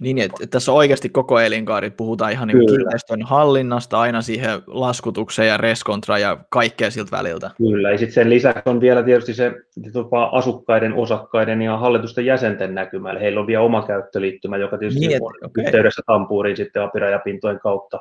Niin, 0.00 0.18
että 0.18 0.46
tässä 0.46 0.72
on 0.72 0.78
oikeasti 0.78 1.08
koko 1.08 1.40
elinkaari, 1.40 1.90
puhutaan 1.90 2.32
ihan 2.32 2.48
niin 2.48 2.66
kiinteistön 2.66 3.22
hallinnasta 3.22 4.00
aina 4.00 4.22
siihen 4.22 4.50
laskutukseen 4.66 5.48
ja 5.48 5.56
reskontra 5.56 6.18
ja 6.18 6.38
kaikkea 6.50 6.90
siltä 6.90 7.16
väliltä. 7.16 7.50
Kyllä, 7.56 7.90
ja 7.90 7.98
sitten 7.98 8.14
sen 8.14 8.30
lisäksi 8.30 8.62
on 8.66 8.80
vielä 8.80 9.02
tietysti 9.02 9.34
se 9.34 9.52
asukkaiden, 10.32 10.94
osakkaiden 10.94 11.62
ja 11.62 11.76
hallitusten 11.76 12.26
jäsenten 12.26 12.74
näkymä, 12.74 13.10
eli 13.10 13.20
heillä 13.20 13.40
on 13.40 13.46
vielä 13.46 13.62
oma 13.62 13.86
käyttöliittymä, 13.86 14.56
joka 14.56 14.78
tietysti 14.78 15.06
niin, 15.06 15.22
on 15.22 15.32
okay. 15.44 15.64
yhteydessä 15.64 16.02
Tampuuriin 16.06 16.56
sitten 16.56 16.82
apirajapintojen 16.82 17.60
kautta, 17.60 18.00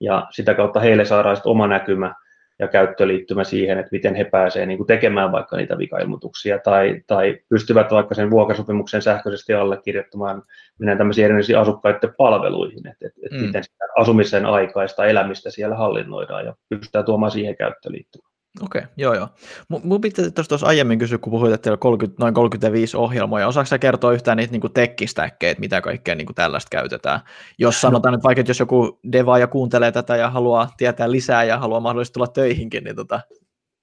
ja 0.00 0.26
sitä 0.30 0.54
kautta 0.54 0.80
heille 0.80 1.04
saadaan 1.04 1.36
sitten 1.36 1.50
oma 1.50 1.66
näkymä, 1.66 2.14
ja 2.58 2.68
käyttöliittymä 2.68 3.44
siihen, 3.44 3.78
että 3.78 3.88
miten 3.92 4.14
he 4.14 4.24
pääsevät 4.24 4.68
niin 4.68 4.78
kuin 4.78 4.86
tekemään 4.86 5.32
vaikka 5.32 5.56
niitä 5.56 5.78
vikailmoituksia 5.78 6.58
tai, 6.58 7.02
tai 7.06 7.38
pystyvät 7.48 7.90
vaikka 7.90 8.14
sen 8.14 8.30
vuokrasopimuksen 8.30 9.02
sähköisesti 9.02 9.54
allekirjoittamaan 9.54 10.42
mennä 10.78 10.96
tämmöisiin 10.96 11.24
erilaisiin 11.24 11.58
asukkaiden 11.58 12.14
palveluihin, 12.16 12.86
että, 12.86 13.06
että, 13.06 13.20
että 13.22 13.38
mm. 13.38 13.46
miten 13.46 13.64
sitä 13.64 13.84
asumisen 13.98 14.46
aikaista 14.46 15.06
elämistä 15.06 15.50
siellä 15.50 15.76
hallinnoidaan 15.76 16.44
ja 16.44 16.54
pystytään 16.68 17.04
tuomaan 17.04 17.32
siihen 17.32 17.56
käyttöliittymään. 17.56 18.27
Okei, 18.62 18.78
okay, 18.78 18.92
joo 18.96 19.14
joo. 19.14 19.28
Mun 19.68 20.00
pitää 20.00 20.24
tuossa 20.48 20.66
aiemmin 20.66 20.98
kysyä, 20.98 21.18
kun 21.18 21.30
puhuit, 21.30 21.52
että 21.52 21.62
teillä 21.62 21.74
on 21.74 21.78
30, 21.78 22.22
noin 22.22 22.34
35 22.34 22.96
ohjelmoja. 22.96 23.48
Osaatko 23.48 23.68
sä 23.68 23.78
kertoa 23.78 24.12
yhtään 24.12 24.36
niitä 24.36 24.52
niin 24.52 24.72
tekkistäkkejä, 24.74 25.50
että 25.50 25.60
mitä 25.60 25.80
kaikkea 25.80 26.14
niin 26.14 26.34
tällaista 26.34 26.68
käytetään? 26.70 27.20
Jos 27.58 27.74
no. 27.74 27.80
sanotaan 27.80 28.14
nyt 28.14 28.24
vaikka, 28.24 28.40
että 28.40 28.50
jos 28.50 28.60
joku 28.60 29.00
devaaja 29.12 29.46
kuuntelee 29.46 29.92
tätä 29.92 30.16
ja 30.16 30.30
haluaa 30.30 30.70
tietää 30.76 31.10
lisää 31.10 31.44
ja 31.44 31.58
haluaa 31.58 31.80
mahdollisesti 31.80 32.14
tulla 32.14 32.26
töihinkin, 32.26 32.84
niin 32.84 32.96
tota... 32.96 33.20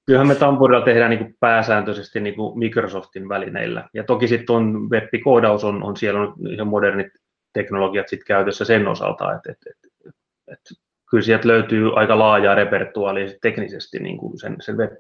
Kyllähän 0.06 0.28
me 0.28 0.36
Tampurilla 0.36 0.86
tehdään 0.86 1.10
niin 1.10 1.36
pääsääntöisesti 1.40 2.20
niin 2.20 2.36
Microsoftin 2.56 3.30
välineillä. 3.30 3.90
Ja 3.94 4.04
toki 4.04 4.28
sitten 4.28 4.56
on 4.56 4.90
web-koodaus, 4.90 5.64
on, 5.64 5.84
on 5.84 5.98
siellä 5.98 6.22
on 6.22 6.34
ihan 6.50 6.68
modernit 6.68 7.08
teknologiat 7.54 8.08
sit 8.08 8.24
käytössä 8.24 8.66
sen 8.66 8.88
osalta, 8.88 9.34
että, 9.36 9.52
että, 9.52 9.70
että, 9.70 10.20
että 10.48 10.85
kyllä 11.10 11.24
sieltä 11.24 11.48
löytyy 11.48 11.92
aika 11.96 12.20
laajaa 12.20 12.56
repertuaalia 12.56 13.28
teknisesti 13.42 14.00
niin 14.00 14.18
kuin 14.18 14.40
sen, 14.40 14.56
sen 14.60 14.78
web, 14.78 14.92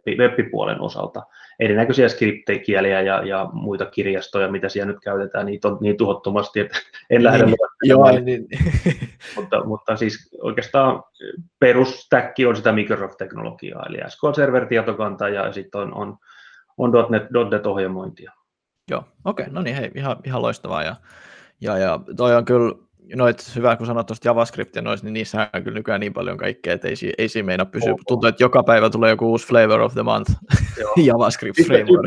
osalta. 0.79 1.23
Erinäköisiä 1.59 2.09
skriptekieliä 2.09 3.01
ja, 3.01 3.23
ja 3.23 3.49
muita 3.53 3.85
kirjastoja, 3.85 4.51
mitä 4.51 4.69
siellä 4.69 4.91
nyt 4.91 5.01
käytetään, 5.03 5.45
niitä 5.45 5.67
on 5.67 5.77
niin 5.81 5.97
tuhottomasti, 5.97 6.59
että 6.59 6.77
en 7.09 7.23
lähde 7.23 7.45
niin, 7.45 7.55
joo, 7.83 8.19
niin. 8.19 8.47
mutta, 9.35 9.65
mutta 9.65 9.95
siis 9.95 10.37
oikeastaan 10.41 11.03
perustäkki 11.59 12.45
on 12.45 12.55
sitä 12.55 12.71
Microsoft-teknologiaa, 12.71 13.85
eli 13.89 13.97
SQL 14.07 14.31
Server-tietokanta 14.33 15.29
ja 15.29 15.51
sitten 15.51 15.81
on, 15.81 15.93
on, 15.93 16.17
on 16.77 16.91
.NET, 17.09 17.23
.NET-ohjelmointia. 17.51 18.31
Joo, 18.91 19.03
okei, 19.25 19.43
okay, 19.43 19.53
no 19.53 19.61
niin, 19.61 19.75
hei, 19.75 19.91
ihan, 19.95 20.17
ihan 20.23 20.41
loistavaa. 20.41 20.83
Ja, 20.83 20.95
ja, 21.61 21.77
ja 21.77 21.99
toi 22.17 22.35
on 22.35 22.45
kyllä 22.45 22.85
noit, 23.15 23.55
hyvä 23.55 23.75
kun 23.75 23.87
sanot 23.87 24.07
tuosta 24.07 24.27
JavaScriptia 24.27 24.81
noista, 24.81 25.05
niin 25.05 25.13
niissä 25.13 25.49
on 25.53 25.63
kyllä 25.63 25.77
nykyään 25.77 25.99
niin 25.99 26.13
paljon 26.13 26.37
kaikkea, 26.37 26.73
että 26.73 26.87
ei, 26.87 26.95
ei 27.17 27.29
siinä 27.29 27.45
meina 27.45 27.65
pysyä. 27.65 27.93
Oh, 27.93 27.99
Tuntuu, 28.07 28.27
että 28.27 28.43
joka 28.43 28.63
päivä 28.63 28.89
tulee 28.89 29.09
joku 29.09 29.31
uusi 29.31 29.47
flavor 29.47 29.81
of 29.81 29.93
the 29.93 30.03
month 30.03 30.31
JavaScript 31.05 31.65
framework. 31.65 32.05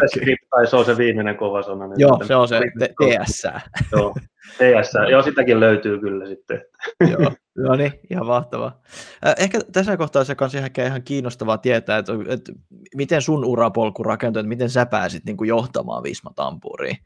tai 0.51 0.67
se 0.67 0.77
on 0.77 0.85
se 0.85 0.97
viimeinen 0.97 1.37
kova 1.37 1.63
sana. 1.63 1.87
Niin 1.87 2.01
Joo, 2.01 2.21
se 2.25 2.37
on 2.37 2.49
se 2.49 2.61
TS. 2.77 3.47
Joo. 3.93 4.15
TS, 4.57 5.11
joo, 5.11 5.23
sitäkin 5.23 5.61
löytyy 5.61 6.01
kyllä 6.01 6.27
sitten. 6.27 6.63
joo, 7.13 7.33
no 7.57 7.77
niin, 7.77 7.93
ihan 8.11 8.27
mahtavaa. 8.27 8.81
Ehkä 9.39 9.59
tässä 9.73 9.97
kohtaa 9.97 10.25
se 10.25 10.35
kanssa 10.35 10.59
ihan, 10.59 10.71
ihan 10.87 11.03
kiinnostavaa 11.03 11.59
tietää, 11.59 11.99
että, 11.99 12.13
että 12.29 12.53
miten 12.97 13.23
sun 13.23 13.45
urapolku 13.45 14.03
rakentui, 14.03 14.41
että 14.41 14.49
miten 14.49 14.71
sä 14.71 14.87
pääsit 14.87 15.25
niin 15.25 15.37
kuin 15.37 15.49
johtamaan 15.49 16.03
Visma 16.03 16.31
Tampuriin. 16.37 16.97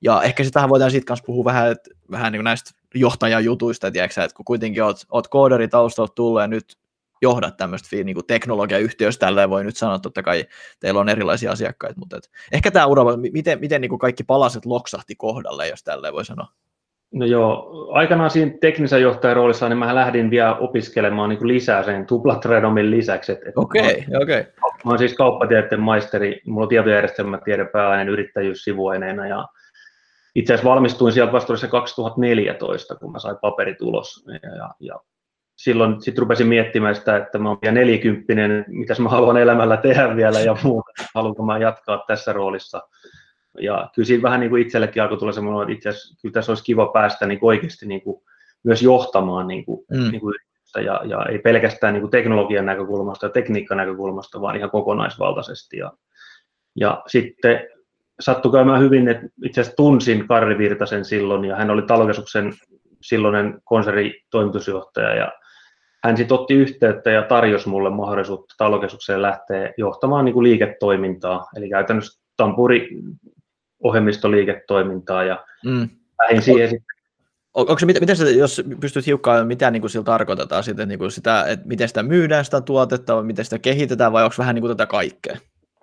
Ja 0.00 0.22
ehkä 0.22 0.44
sitähän 0.44 0.68
voidaan 0.68 0.90
sitten 0.90 1.06
kanssa 1.06 1.24
puhua 1.24 1.44
vähän, 1.44 1.70
että, 1.70 1.90
vähän 2.10 2.32
niin 2.32 2.44
näistä 2.44 2.70
johtajajutuista, 2.94 3.90
tiedätkö, 3.90 4.22
että 4.22 4.36
kun 4.36 4.44
kuitenkin 4.44 4.82
oot, 4.82 4.96
oot 5.10 5.28
kooderitaustalta 5.28 6.12
tullut 6.14 6.40
ja 6.40 6.46
nyt 6.46 6.78
johdat 7.22 7.56
tämmöistä 7.56 7.96
niin 7.96 8.14
kuin 8.14 8.26
teknologiayhtiöstä, 8.26 9.26
tällä 9.26 9.50
voi 9.50 9.64
nyt 9.64 9.76
sanoa, 9.76 9.98
totta 9.98 10.22
kai 10.22 10.44
teillä 10.80 11.00
on 11.00 11.08
erilaisia 11.08 11.52
asiakkaita, 11.52 11.98
mutta 11.98 12.16
et, 12.16 12.30
ehkä 12.52 12.70
tämä 12.70 12.86
ura, 12.86 13.04
miten, 13.32 13.60
miten 13.60 13.80
niin 13.80 13.88
kuin 13.88 13.98
kaikki 13.98 14.24
palaset 14.24 14.66
loksahti 14.66 15.14
kohdalle, 15.16 15.68
jos 15.68 15.84
tällä 15.84 16.12
voi 16.12 16.24
sanoa? 16.24 16.46
No 17.12 17.26
joo, 17.26 17.88
aikanaan 17.92 18.30
siinä 18.30 18.52
teknisen 18.60 19.02
johtajan 19.02 19.36
roolissa, 19.36 19.68
niin 19.68 19.78
mä 19.78 19.94
lähdin 19.94 20.30
vielä 20.30 20.56
opiskelemaan 20.56 21.28
niin 21.28 21.38
kuin 21.38 21.48
lisää 21.48 21.82
sen 21.82 22.06
tuplatrenomin 22.06 22.90
lisäksi. 22.90 23.32
Okei, 23.56 23.82
okei. 23.82 24.04
Okay, 24.08 24.22
okay. 24.22 24.44
Mä 24.84 24.90
oon 24.90 24.98
siis 24.98 25.14
kauppatieteen 25.14 25.80
maisteri, 25.80 26.40
mulla 26.46 26.62
on 26.64 26.68
tietojärjestelmätiede 26.68 27.64
pääainen 27.64 28.08
yrittäjyys 28.08 28.64
sivuaineena 28.64 29.26
ja 29.26 29.48
itse 30.38 30.54
asiassa 30.54 30.70
valmistuin 30.70 31.12
sieltä 31.12 31.32
vasta 31.32 31.68
2014, 31.68 32.96
kun 32.96 33.12
mä 33.12 33.18
sain 33.18 33.36
paperit 33.40 33.82
ulos 33.82 34.24
ja, 34.42 34.56
ja, 34.56 34.70
ja 34.80 35.00
silloin 35.56 36.02
sitten 36.02 36.22
rupesin 36.22 36.46
miettimään 36.46 36.94
sitä, 36.94 37.16
että 37.16 37.38
mä 37.38 37.48
oon 37.48 37.58
vielä 37.62 37.74
nelikymppinen, 37.74 38.64
mitä 38.68 38.94
mä 39.02 39.08
haluan 39.08 39.36
elämällä 39.36 39.76
tehdä 39.76 40.16
vielä 40.16 40.40
ja 40.40 40.56
muuta, 40.62 40.90
haluanko 41.14 41.42
mä 41.42 41.58
jatkaa 41.58 42.04
tässä 42.06 42.32
roolissa. 42.32 42.82
Ja 43.60 43.90
kyllä 43.94 44.06
siinä 44.06 44.22
vähän 44.22 44.40
niin 44.40 44.50
kuin 44.50 44.62
itsellekin 44.62 45.02
alkoi 45.02 45.18
tulla 45.18 45.32
semmoinen, 45.32 45.62
että 45.62 45.72
itse 45.72 45.88
asiassa 45.88 46.16
kyllä 46.22 46.32
tässä 46.32 46.52
olisi 46.52 46.64
kiva 46.64 46.86
päästä 46.86 47.26
niin 47.26 47.40
kuin 47.40 47.48
oikeasti 47.48 47.86
niin 47.86 48.02
kuin 48.02 48.22
myös 48.64 48.82
johtamaan 48.82 49.46
niin 49.46 49.64
kuin, 49.64 49.84
mm. 49.90 50.10
niin 50.10 50.20
kuin 50.20 50.34
ja, 50.76 51.00
ja 51.04 51.26
ei 51.30 51.38
pelkästään 51.38 51.94
niin 51.94 52.02
kuin 52.02 52.10
teknologian 52.10 52.66
näkökulmasta 52.66 53.26
ja 53.26 53.30
tekniikan 53.30 53.76
näkökulmasta, 53.76 54.40
vaan 54.40 54.56
ihan 54.56 54.70
kokonaisvaltaisesti. 54.70 55.76
Ja, 55.76 55.92
ja 56.76 57.02
sitten 57.06 57.68
sattui 58.20 58.52
käymään 58.52 58.80
hyvin, 58.80 59.08
että 59.08 59.26
itse 59.44 59.60
asiassa 59.60 59.76
tunsin 59.76 60.28
Karri 60.28 60.58
Virtasen 60.58 61.04
silloin, 61.04 61.44
ja 61.44 61.56
hän 61.56 61.70
oli 61.70 61.82
talokesuksen 61.82 62.52
silloinen 63.00 63.60
konseritoimitusjohtaja, 63.64 65.14
ja 65.14 65.32
hän 66.04 66.16
sitten 66.16 66.38
otti 66.38 66.54
yhteyttä 66.54 67.10
ja 67.10 67.22
tarjosi 67.22 67.68
mulle 67.68 67.90
mahdollisuutta 67.90 68.54
talokeskukseen 68.58 69.22
lähteä 69.22 69.72
johtamaan 69.76 70.24
niin 70.24 70.32
kuin 70.32 70.44
liiketoimintaa, 70.44 71.46
eli 71.56 71.68
käytännössä 71.68 72.20
tampuri 72.36 72.88
ohjelmistoliiketoimintaa, 73.82 75.24
ja 75.24 75.44
mm. 75.64 75.88
lähdin 76.22 76.42
siihen 76.42 76.68
sitten 76.68 76.98
Onko 77.54 77.78
se, 77.78 77.86
miten 77.86 78.16
se, 78.16 78.30
jos 78.30 78.62
pystyt 78.80 79.06
hiukan, 79.06 79.46
mitä 79.46 79.70
niin 79.70 79.80
kuin 79.80 79.90
sillä 79.90 80.04
tarkoitetaan 80.04 80.64
sitten, 80.64 80.88
niin 80.88 80.98
kuin 80.98 81.10
sitä, 81.10 81.44
että 81.48 81.66
miten 81.68 81.88
sitä 81.88 82.02
myydään 82.02 82.44
sitä 82.44 82.60
tuotetta, 82.60 83.16
vai 83.16 83.24
miten 83.24 83.44
sitä 83.44 83.58
kehitetään, 83.58 84.12
vai 84.12 84.24
onko 84.24 84.34
vähän 84.38 84.54
niin 84.54 84.62
kuin 84.62 84.76
tätä 84.76 84.86
kaikkea? 84.86 85.36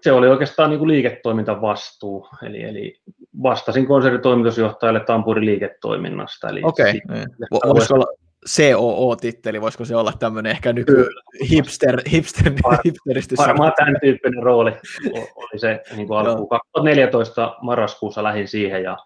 Se 0.05 0.11
oli 0.11 0.27
oikeastaan 0.27 0.69
niin 0.69 0.79
kuin 0.79 0.87
liiketoimintavastuu, 0.87 2.27
eli, 2.43 2.63
eli 2.63 3.01
vastasin 3.43 3.87
konsernitoimitusjohtajalle 3.87 4.99
Tampurin 4.99 5.45
liiketoiminnasta. 5.45 6.47
Okei, 6.63 7.01
okay. 7.05 7.17
Niin. 7.17 7.27
voisiko 7.51 7.95
olla 7.95 8.05
COO-titteli, 8.49 9.61
voisiko 9.61 9.85
se 9.85 9.95
olla 9.95 10.13
tämmöinen 10.19 10.51
ehkä 10.51 10.73
nyky 10.73 11.09
hipster, 11.49 12.01
hipster, 12.11 12.53
Var, 12.63 12.79
hipsteristi 12.85 13.35
Varmaan 13.37 13.73
tämän 13.77 13.95
tyyppinen 14.01 14.43
rooli 14.43 14.71
oli 15.35 15.59
se 15.59 15.81
niin 15.95 16.07
kuin 16.07 16.19
alku. 16.19 16.47
2014 16.47 17.55
marraskuussa 17.61 18.23
lähdin 18.23 18.47
siihen 18.47 18.83
ja 18.83 18.97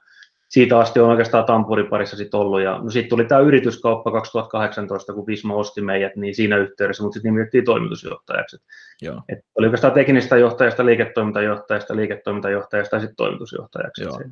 siitä 0.50 0.80
asti 0.80 1.00
on 1.00 1.10
oikeastaan 1.10 1.46
Tampurin 1.46 1.90
parissa 1.90 2.18
sit 2.18 2.34
ollut. 2.34 2.62
Ja, 2.62 2.80
no 2.84 2.90
sitten 2.90 3.10
tuli 3.10 3.26
tämä 3.26 3.42
yrityskauppa 3.42 4.12
2018, 4.12 5.14
kun 5.14 5.28
Visma 5.28 5.56
osti 5.56 5.82
meidät, 5.82 6.16
niin 6.16 6.36
siinä 6.36 6.58
yhteydessä, 6.58 7.04
mutta 7.04 7.14
sitten 7.14 7.34
nimitettiin 7.34 7.66
toimitusjohtajaksi. 7.66 8.58
Joo. 9.02 9.22
Et 9.30 9.40
oli 9.58 9.68
oikeastaan 9.68 9.94
teknistä 9.94 10.38
johtajasta, 10.38 10.86
liiketoimintajohtajasta, 10.86 11.96
liiketoimintajohtajasta 11.96 12.96
ja 12.96 13.00
sitten 13.00 13.16
toimitusjohtajaksi. 13.16 14.04
Se, 14.04 14.26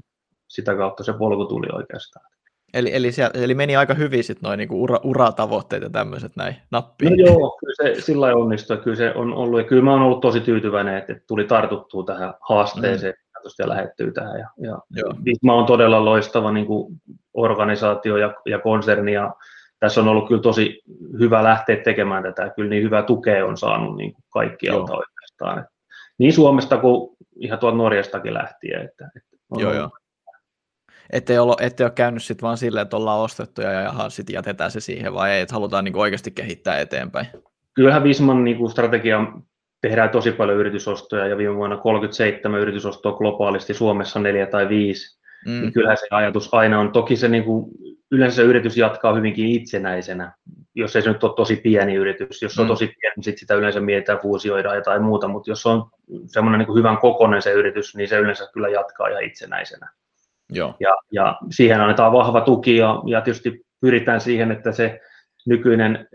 sitä 0.47 0.75
kautta 0.75 1.03
se 1.03 1.13
polku 1.13 1.45
tuli 1.45 1.67
oikeastaan. 1.73 2.25
Eli, 2.73 2.89
eli, 2.93 3.11
siellä, 3.11 3.31
eli 3.43 3.53
meni 3.53 3.75
aika 3.75 3.93
hyvin 3.93 4.23
sitten 4.23 4.47
noin 4.47 4.57
niinku 4.57 4.83
ura, 4.83 4.99
uratavoitteet 5.03 5.83
ja 5.83 5.89
tämmöiset 5.89 6.31
näin 6.35 6.55
nappiin. 6.71 7.17
No 7.17 7.25
joo, 7.25 7.57
kyllä 7.59 7.93
se 7.93 8.01
sillä 8.01 8.25
lailla 8.25 8.43
onnistui. 8.43 8.77
Kyllä 8.77 8.97
se 8.97 9.13
on 9.15 9.33
ollut, 9.33 9.59
ja 9.59 9.65
kyllä 9.65 9.83
mä 9.83 9.91
oon 9.91 10.01
ollut 10.01 10.21
tosi 10.21 10.39
tyytyväinen, 10.39 10.97
että, 10.97 11.15
tuli 11.27 11.43
tartuttua 11.43 12.03
tähän 12.03 12.33
haasteeseen. 12.41 13.13
Mm 13.13 13.27
ja 13.59 13.69
lähettyy 13.69 14.11
tähän. 14.11 14.39
Ja, 14.39 14.49
ja 14.95 15.03
Visma 15.25 15.53
on 15.53 15.65
todella 15.65 16.05
loistava 16.05 16.51
niin 16.51 16.65
kuin 16.65 17.01
organisaatio 17.33 18.17
ja, 18.17 18.33
ja 18.45 18.59
konserni, 18.59 19.13
ja 19.13 19.33
tässä 19.79 20.01
on 20.01 20.07
ollut 20.07 20.27
kyllä 20.27 20.41
tosi 20.41 20.81
hyvä 21.19 21.43
lähteä 21.43 21.75
tekemään 21.75 22.23
tätä, 22.23 22.49
kyllä 22.55 22.69
niin 22.69 22.83
hyvää 22.83 23.03
tukea 23.03 23.45
on 23.45 23.57
saanut 23.57 23.95
niin 23.95 24.13
kuin 24.13 24.23
kaikkialta 24.29 24.91
joo. 24.91 24.99
oikeastaan. 24.99 25.67
Niin 26.17 26.33
Suomesta 26.33 26.77
kuin 26.77 27.17
ihan 27.39 27.59
tuolta 27.59 27.77
Norjastakin 27.77 28.33
lähtien. 28.33 28.81
Että, 28.81 29.09
että 29.15 29.37
joo, 29.57 29.73
joo. 29.73 29.89
Ettei 31.09 31.39
ole, 31.39 31.55
ettei 31.59 31.83
ole 31.85 31.91
käynyt 31.91 32.23
sitten 32.23 32.41
vaan 32.41 32.57
silleen, 32.57 32.83
että 32.83 32.97
ollaan 32.97 33.19
ostettu 33.19 33.61
ja, 33.61 33.71
ja 33.71 33.93
sitten 34.09 34.33
jätetään 34.33 34.71
se 34.71 34.79
siihen, 34.79 35.13
vai 35.13 35.31
ei, 35.31 35.41
että 35.41 35.55
halutaan 35.55 35.83
niin 35.83 35.97
oikeasti 35.97 36.31
kehittää 36.31 36.79
eteenpäin? 36.79 37.27
Kyllähän 37.73 38.03
Visman 38.03 38.43
niin 38.43 38.69
strategia 38.69 39.19
tehdään 39.81 40.09
tosi 40.09 40.31
paljon 40.31 40.57
yritysostoja 40.57 41.27
ja 41.27 41.37
viime 41.37 41.55
vuonna 41.55 41.77
37 41.77 42.59
yritysostoa 42.59 43.17
globaalisti, 43.17 43.73
Suomessa 43.73 44.19
neljä 44.19 44.45
tai 44.45 44.69
viisi, 44.69 45.19
mm. 45.45 45.51
niin 45.51 45.73
kyllähän 45.73 45.97
se 45.97 46.07
ajatus 46.11 46.53
aina 46.53 46.79
on. 46.79 46.91
Toki 46.91 47.15
se 47.15 47.27
niin 47.27 47.43
kuin, 47.43 47.71
yleensä 48.11 48.35
se 48.35 48.41
yritys 48.41 48.77
jatkaa 48.77 49.13
hyvinkin 49.13 49.47
itsenäisenä, 49.47 50.33
jos 50.75 50.95
ei 50.95 51.01
se 51.01 51.09
nyt 51.11 51.23
ole 51.23 51.33
tosi 51.35 51.55
pieni 51.55 51.95
yritys. 51.95 52.41
Jos 52.41 52.53
se 52.55 52.61
on 52.61 52.67
mm. 52.67 52.69
tosi 52.69 52.85
pieni, 52.85 53.13
niin 53.15 53.23
sit 53.23 53.37
sitä 53.37 53.55
yleensä 53.55 53.79
mietitään 53.79 54.19
fuusioidaan 54.19 54.83
tai 54.83 54.99
muuta, 54.99 55.27
mutta 55.27 55.51
jos 55.51 55.65
on 55.65 55.89
semmoinen 56.25 56.59
niin 56.59 56.77
hyvän 56.77 56.97
kokoinen 56.97 57.41
se 57.41 57.51
yritys, 57.51 57.95
niin 57.95 58.09
se 58.09 58.17
yleensä 58.17 58.49
kyllä 58.53 58.69
jatkaa 58.69 59.09
ja 59.09 59.19
itsenäisenä. 59.19 59.89
Joo. 60.49 60.75
Ja, 60.79 60.89
ja 61.11 61.37
siihen 61.51 61.81
annetaan 61.81 62.11
vahva 62.11 62.41
tuki 62.41 62.77
ja, 62.77 63.01
ja 63.05 63.21
tietysti 63.21 63.65
pyritään 63.81 64.21
siihen, 64.21 64.51
että 64.51 64.71
se 64.71 64.99
nykyinen 65.45 66.07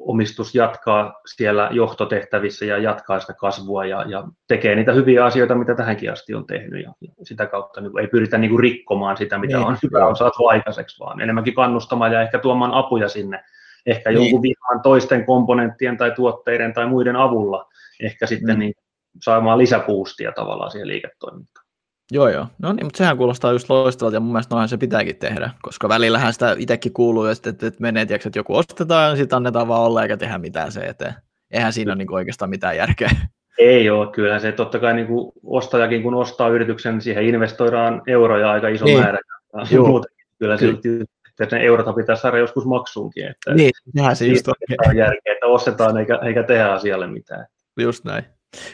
omistus 0.00 0.54
jatkaa 0.54 1.20
siellä 1.34 1.68
johtotehtävissä 1.72 2.64
ja 2.64 2.78
jatkaa 2.78 3.20
sitä 3.20 3.34
kasvua 3.34 3.84
ja, 3.84 4.04
ja 4.08 4.24
tekee 4.48 4.74
niitä 4.74 4.92
hyviä 4.92 5.24
asioita, 5.24 5.54
mitä 5.54 5.74
tähänkin 5.74 6.12
asti 6.12 6.34
on 6.34 6.46
tehnyt. 6.46 6.82
Ja 6.82 6.92
sitä 7.22 7.46
kautta 7.46 7.80
niin 7.80 7.98
ei 8.00 8.06
pyritä 8.06 8.38
niin 8.38 8.50
kuin 8.50 8.60
rikkomaan 8.60 9.16
sitä, 9.16 9.38
mitä 9.38 9.56
niin, 9.56 9.66
on 9.66 9.76
hyvä 9.82 10.06
on 10.06 10.16
saatu 10.16 10.46
aikaiseksi, 10.46 11.00
vaan 11.00 11.20
enemmänkin 11.20 11.54
kannustamaan 11.54 12.12
ja 12.12 12.22
ehkä 12.22 12.38
tuomaan 12.38 12.72
apuja 12.74 13.08
sinne. 13.08 13.44
Ehkä 13.86 14.10
niin. 14.10 14.22
jonkun 14.22 14.42
vihan 14.42 14.82
toisten 14.82 15.26
komponenttien 15.26 15.96
tai 15.96 16.10
tuotteiden 16.10 16.72
tai 16.72 16.86
muiden 16.86 17.16
avulla 17.16 17.66
ehkä 18.00 18.26
sitten 18.26 18.54
mm. 18.54 18.58
niin 18.58 18.74
saamaan 19.22 19.58
lisäpuustia 19.58 20.32
tavallaan 20.32 20.70
siihen 20.70 20.88
liiketoimintaan. 20.88 21.69
Joo, 22.10 22.28
joo. 22.28 22.46
No 22.58 22.72
niin, 22.72 22.86
mutta 22.86 22.98
sehän 22.98 23.16
kuulostaa 23.16 23.52
just 23.52 23.70
loistavalta 23.70 24.16
ja 24.16 24.20
mun 24.20 24.32
mielestä 24.32 24.54
noinhan 24.54 24.68
se 24.68 24.76
pitääkin 24.76 25.16
tehdä, 25.16 25.50
koska 25.62 25.88
välillähän 25.88 26.32
sitä 26.32 26.56
itsekin 26.58 26.92
kuuluu, 26.92 27.24
että, 27.24 27.50
että, 27.50 27.66
että 27.66 27.80
menee, 27.80 28.06
tiiäks, 28.06 28.26
että 28.26 28.38
joku 28.38 28.56
ostetaan 28.56 29.10
ja 29.10 29.16
sitten 29.16 29.36
annetaan 29.36 29.68
vaan 29.68 29.82
olla 29.82 30.02
eikä 30.02 30.16
tehdä 30.16 30.38
mitään 30.38 30.72
se 30.72 30.80
eteen. 30.80 31.14
Eihän 31.50 31.72
siinä 31.72 31.92
ole 31.92 31.98
niin 31.98 32.14
oikeastaan 32.14 32.50
mitään 32.50 32.76
järkeä. 32.76 33.10
Ei 33.58 33.90
ole, 33.90 34.12
kyllä 34.12 34.38
se 34.38 34.52
totta 34.52 34.78
kai 34.78 34.94
niin 34.94 35.06
kuin 35.06 35.32
ostajakin, 35.44 36.02
kun 36.02 36.14
ostaa 36.14 36.48
yrityksen, 36.48 36.94
niin 36.94 37.02
siihen 37.02 37.24
investoidaan 37.24 38.02
euroja 38.06 38.50
aika 38.50 38.68
iso 38.68 38.84
niin. 38.84 39.00
määrä. 39.00 39.18
Joo. 39.70 40.04
Kyllä, 40.38 40.56
kyllä. 40.58 41.04
Se, 41.38 41.44
että 41.44 41.56
ne 41.56 41.62
eurot 41.62 41.96
pitäisi 41.96 42.20
saada 42.20 42.38
joskus 42.38 42.66
maksuunkin. 42.66 43.26
Että 43.26 43.54
niin, 43.54 43.70
sehän 43.96 44.16
se 44.16 44.26
just 44.26 44.48
on. 44.48 44.54
järkeä, 44.96 45.32
että 45.32 45.46
ostetaan 45.46 45.96
eikä, 45.96 46.18
eikä 46.22 46.42
tehdä 46.42 46.72
asialle 46.72 47.06
mitään. 47.06 47.46
Just 47.80 48.04
näin. 48.04 48.24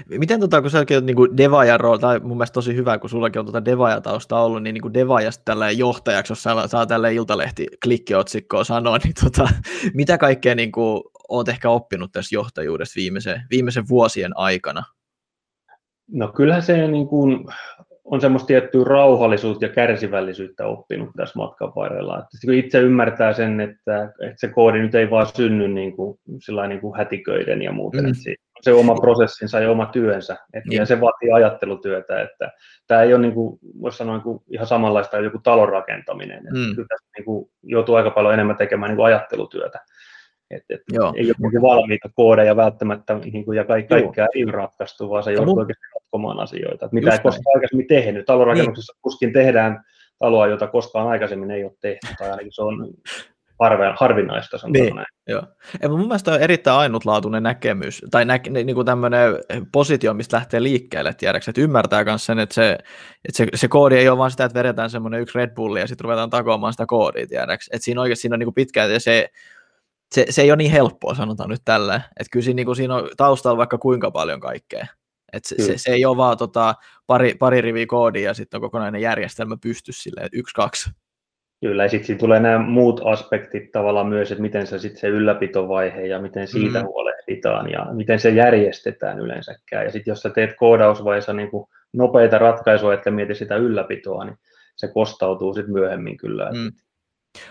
Miten 0.09 0.41
tota, 0.41 0.63
kun 0.63 0.71
säkin 0.71 0.97
olet 0.97 1.05
niin 1.05 1.37
Devajan 1.37 1.81
rooli, 1.81 1.99
tai 1.99 2.21
mun 2.21 2.37
mielestä 2.37 2.55
tosi 2.55 2.77
hyvä, 2.77 2.99
kun 2.99 3.11
sullakin 3.11 3.41
on 3.41 3.47
tuota 3.47 3.65
Devaja-tausta 3.65 4.41
ollut, 4.41 4.63
niin, 4.63 4.75
niin 4.75 4.95
Devajasta 4.95 5.43
tällä 5.45 5.71
johtajaksi, 5.71 6.31
jos 6.31 6.43
saa, 6.43 6.69
saa 6.69 6.87
tälle 6.87 7.15
iltalehti 7.15 7.67
klikkiotsikkoa 7.83 8.65
sanoa, 8.65 8.99
niin 9.05 9.15
tota, 9.25 9.49
mitä 9.95 10.19
kaikkea 10.19 10.55
niin 10.55 10.73
kuin, 10.73 11.03
olet 11.29 11.49
ehkä 11.49 11.71
oppinut 11.71 12.13
tässä 12.13 12.35
johtajuudessa 12.35 12.97
viimeisen, 12.97 13.43
viimeisen 13.51 13.89
vuosien 13.89 14.33
aikana? 14.35 14.83
No 16.13 16.29
kyllähän 16.29 16.63
se 16.63 16.89
niin 16.89 17.09
kuin, 17.09 17.45
on 18.05 18.21
semmoista 18.21 18.47
tiettyä 18.47 18.85
rauhallisuutta 18.85 19.65
ja 19.65 19.73
kärsivällisyyttä 19.73 20.67
oppinut 20.67 21.11
tässä 21.17 21.39
matkan 21.39 21.73
varrella. 21.77 22.19
Että 22.19 22.53
itse 22.53 22.81
ymmärtää 22.81 23.33
sen, 23.33 23.61
että, 23.61 24.05
että 24.05 24.37
se 24.37 24.49
koodi 24.49 24.79
nyt 24.79 24.95
ei 24.95 25.11
vaan 25.11 25.27
synny 25.27 25.69
niin 25.69 25.97
kuin, 25.97 26.19
niin 26.69 26.81
kuin 26.81 26.97
hätiköiden 26.97 27.63
ja 27.63 27.73
muuten, 27.73 28.05
mm. 28.05 28.11
että 28.11 28.46
se 28.61 28.73
oma 28.73 28.95
prosessinsa 28.95 29.61
ja 29.61 29.71
oma 29.71 29.87
työnsä, 29.87 30.33
että, 30.33 30.69
niin. 30.69 30.79
ja 30.79 30.87
se 30.87 31.01
vaatii 31.01 31.33
ajattelutyötä, 31.33 32.23
että 32.23 32.53
tämä 32.87 33.03
ei 33.03 33.15
ole 33.15 33.23
niin 33.23 33.35
kuin, 33.35 33.59
voisi 33.81 33.99
sanoa 33.99 34.15
niin 34.15 34.23
kuin 34.23 34.43
ihan 34.51 34.67
samanlaista 34.67 35.19
joku 35.19 35.39
talon 35.39 35.69
rakentaminen, 35.69 36.39
että 36.39 36.69
mm. 36.69 36.75
kyllä 36.75 36.89
tässä 36.89 37.09
niin 37.17 37.25
kuin, 37.25 37.51
joutuu 37.63 37.95
aika 37.95 38.11
paljon 38.11 38.35
enemmän 38.35 38.57
tekemään 38.57 38.91
niin 38.91 38.97
kuin 38.97 39.07
ajattelutyötä, 39.07 39.81
että 40.51 40.75
et 40.75 40.81
ei 40.93 40.99
ole 40.99 41.51
niin 41.53 41.63
valmiita 41.63 42.11
koodeja 42.15 42.57
välttämättä 42.57 43.15
niin 43.15 43.45
kuin, 43.45 43.57
ja 43.57 43.65
kaikki, 43.65 43.89
kaikkea 43.89 44.27
ei 44.35 44.45
ratkaistu, 44.45 45.11
vaan 45.11 45.23
se 45.23 45.33
joutuu 45.33 45.59
oikeasti 45.59 45.87
ratkomaan 45.95 46.41
asioita, 46.41 46.87
että 46.87 46.95
mitä 46.95 47.07
Just 47.07 47.19
ei 47.19 47.23
koskaan 47.23 47.57
aikaisemmin 47.57 47.87
tehnyt. 47.87 48.27
Talonrakennuksessa 48.27 48.93
niin. 48.93 49.03
kuskin 49.03 49.33
tehdään 49.33 49.85
taloa, 50.19 50.47
jota 50.47 50.67
koskaan 50.67 51.09
aikaisemmin 51.09 51.51
ei 51.51 51.65
ole 51.65 51.73
tehty, 51.81 52.07
tai 52.19 52.31
ainakin 52.31 52.53
se 52.53 52.63
on 52.63 52.95
harve, 53.61 53.95
harvinaista, 54.01 54.59
sanotaan 54.59 54.85
niin, 54.85 54.97
näin. 54.97 55.07
Joo. 55.27 55.43
Ja 55.83 55.89
mun 55.89 56.01
mielestä 56.01 56.33
on 56.33 56.41
erittäin 56.41 56.79
ainutlaatuinen 56.79 57.43
näkemys, 57.43 58.03
tai 58.11 58.25
nä, 58.25 58.41
niin 58.51 58.75
kuin 58.75 58.87
tämmöinen 58.87 59.21
positio, 59.73 60.15
mistä 60.15 60.37
lähtee 60.37 60.63
liikkeelle, 60.63 61.15
tiedäks, 61.15 61.49
että 61.49 61.61
ymmärtää 61.61 62.05
myös 62.05 62.27
sen, 62.27 62.39
että, 62.39 62.55
se, 62.55 62.73
että 63.25 63.37
se, 63.37 63.47
se, 63.55 63.69
koodi 63.69 63.97
ei 63.97 64.09
ole 64.09 64.19
vaan 64.19 64.31
sitä, 64.31 64.45
että 64.45 64.59
vedetään 64.59 64.91
semmoinen 64.91 65.21
yksi 65.21 65.39
Red 65.39 65.55
Bulli 65.55 65.81
ja 65.81 65.87
sitten 65.87 66.05
ruvetaan 66.05 66.31
takoamaan 66.31 66.73
sitä 66.73 66.87
koodia, 66.87 67.27
tiedäks. 67.27 67.69
Että 67.73 67.85
siinä 67.85 68.01
oikeasti 68.01 68.23
siinä 68.23 68.35
on 68.35 68.39
niin 68.39 68.55
pitkään, 68.55 68.93
ja 68.93 69.01
se, 69.01 69.29
se, 70.15 70.27
se 70.31 70.43
ei 70.43 70.51
ole 70.51 70.57
niin 70.57 70.71
helppoa, 70.71 71.15
sanotaan 71.15 71.51
nyt 71.51 71.63
tällä. 71.65 71.95
Että 71.97 72.31
kyllä 72.33 72.45
siinä, 72.45 72.57
niin 72.57 72.67
kuin, 72.67 72.77
siinä 72.77 72.95
on 72.95 73.09
taustalla 73.17 73.59
vaikka 73.59 73.79
kuinka 73.79 74.11
paljon 74.11 74.41
kaikkea. 74.41 74.87
Et 75.33 75.45
se, 75.45 75.57
se, 75.59 75.79
se, 75.79 75.91
ei 75.91 76.05
ole 76.05 76.17
vaan 76.17 76.39
tota, 76.39 76.75
pari, 77.07 77.35
pari 77.35 77.61
riviä 77.61 77.87
koodia 77.87 78.23
ja 78.23 78.35
sitten 78.35 78.59
on 78.59 78.63
kokonainen 78.63 79.01
järjestelmä 79.01 79.57
pysty 79.63 79.93
silleen, 79.93 80.27
että 80.27 80.39
yksi, 80.39 80.55
kaksi. 80.55 80.91
Kyllä, 81.61 81.83
ja 81.83 81.89
sitten 81.89 82.19
tulee 82.19 82.41
nämä 82.41 82.59
muut 82.59 83.01
aspektit 83.05 83.73
tavallaan 83.73 84.07
myös, 84.07 84.33
että 84.33 84.43
miten 84.43 84.67
se 84.67 84.79
sitten 84.79 85.01
se 85.01 85.09
ylläpitovaihe 85.09 86.07
ja 86.07 86.19
miten 86.19 86.49
siitä 86.49 86.79
mm. 86.79 86.87
huolehditaan 86.87 87.71
ja 87.71 87.87
miten 87.93 88.21
se 88.21 88.31
järjestetään 88.31 89.19
yleensäkään. 89.19 89.85
Ja 89.85 89.93
sitten 89.93 90.13
jos 90.13 90.23
sä 90.23 90.31
teet 90.31 90.57
koodausvaiheessa 90.57 91.33
niin 91.33 91.51
kuin 91.51 91.69
nopeita 91.93 92.39
ratkaisuja, 92.39 92.95
että 92.95 93.11
mieti 93.11 93.35
sitä 93.35 93.57
ylläpitoa, 93.57 94.25
niin 94.25 94.37
se 94.77 94.89
kostautuu 94.89 95.55
sitten 95.55 95.73
myöhemmin 95.73 96.17
kyllä. 96.17 96.51
Mm. 96.51 96.73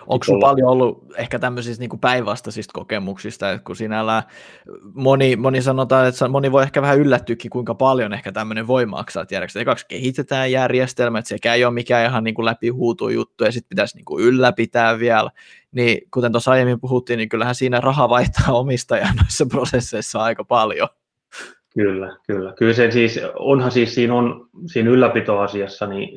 Onko 0.08 0.24
sinulla 0.24 0.48
paljon 0.48 0.70
ollut 0.70 1.06
ehkä 1.18 1.40
tämmöisistä 1.40 1.80
niin 1.80 2.00
päinvastaisista 2.00 2.72
kokemuksista, 2.74 3.52
että 3.52 3.64
kun 3.64 3.76
sinällä 3.76 4.24
moni, 4.94 5.36
moni 5.36 5.62
sanotaan, 5.62 6.08
että 6.08 6.28
moni 6.28 6.52
voi 6.52 6.64
ehkä 6.64 6.82
vähän 6.82 7.00
yllättyäkin, 7.00 7.52
kuinka 7.52 7.76
paljon 7.76 8.14
ehkä 8.14 8.32
tämmöinen 8.32 8.68
voi 8.68 8.86
maksaa, 8.86 9.26
tiedätkö, 9.26 9.60
että 9.60 9.72
kaksi 9.72 9.86
kehitetään 9.88 10.52
järjestelmä, 10.52 11.20
että 11.20 11.30
sekä 11.30 11.54
ei 11.54 11.66
ole 11.66 11.74
mikään 11.74 12.06
ihan 12.06 12.24
niin 12.24 12.46
läpi 12.46 12.70
huutu 12.70 13.10
juttu, 13.10 13.44
ja 13.44 13.52
sitten 13.52 13.70
pitäisi 13.70 13.98
niin 13.98 14.28
ylläpitää 14.28 15.00
vielä, 15.00 15.32
niin 15.72 16.02
kuten 16.12 16.32
tuossa 16.32 16.52
aiemmin 16.52 16.80
puhuttiin, 16.80 17.18
niin 17.18 17.30
kyllähän 17.30 17.56
siinä 17.56 17.80
raha 17.80 18.10
vaihtaa 18.10 18.54
omistajaa 18.60 19.14
noissa 19.22 19.46
prosesseissa 19.46 20.24
aika 20.24 20.44
paljon. 20.44 20.90
Kyllä, 21.74 22.18
kyllä. 22.28 22.54
Kyllä 22.58 22.74
se 22.74 22.92
siis, 22.92 23.20
onhan 23.40 23.72
siis 23.72 23.96
siinä, 23.96 24.14
on, 24.14 24.50
siinä 24.66 24.90
ylläpitoasiassa, 24.90 25.88
niin 25.88 26.10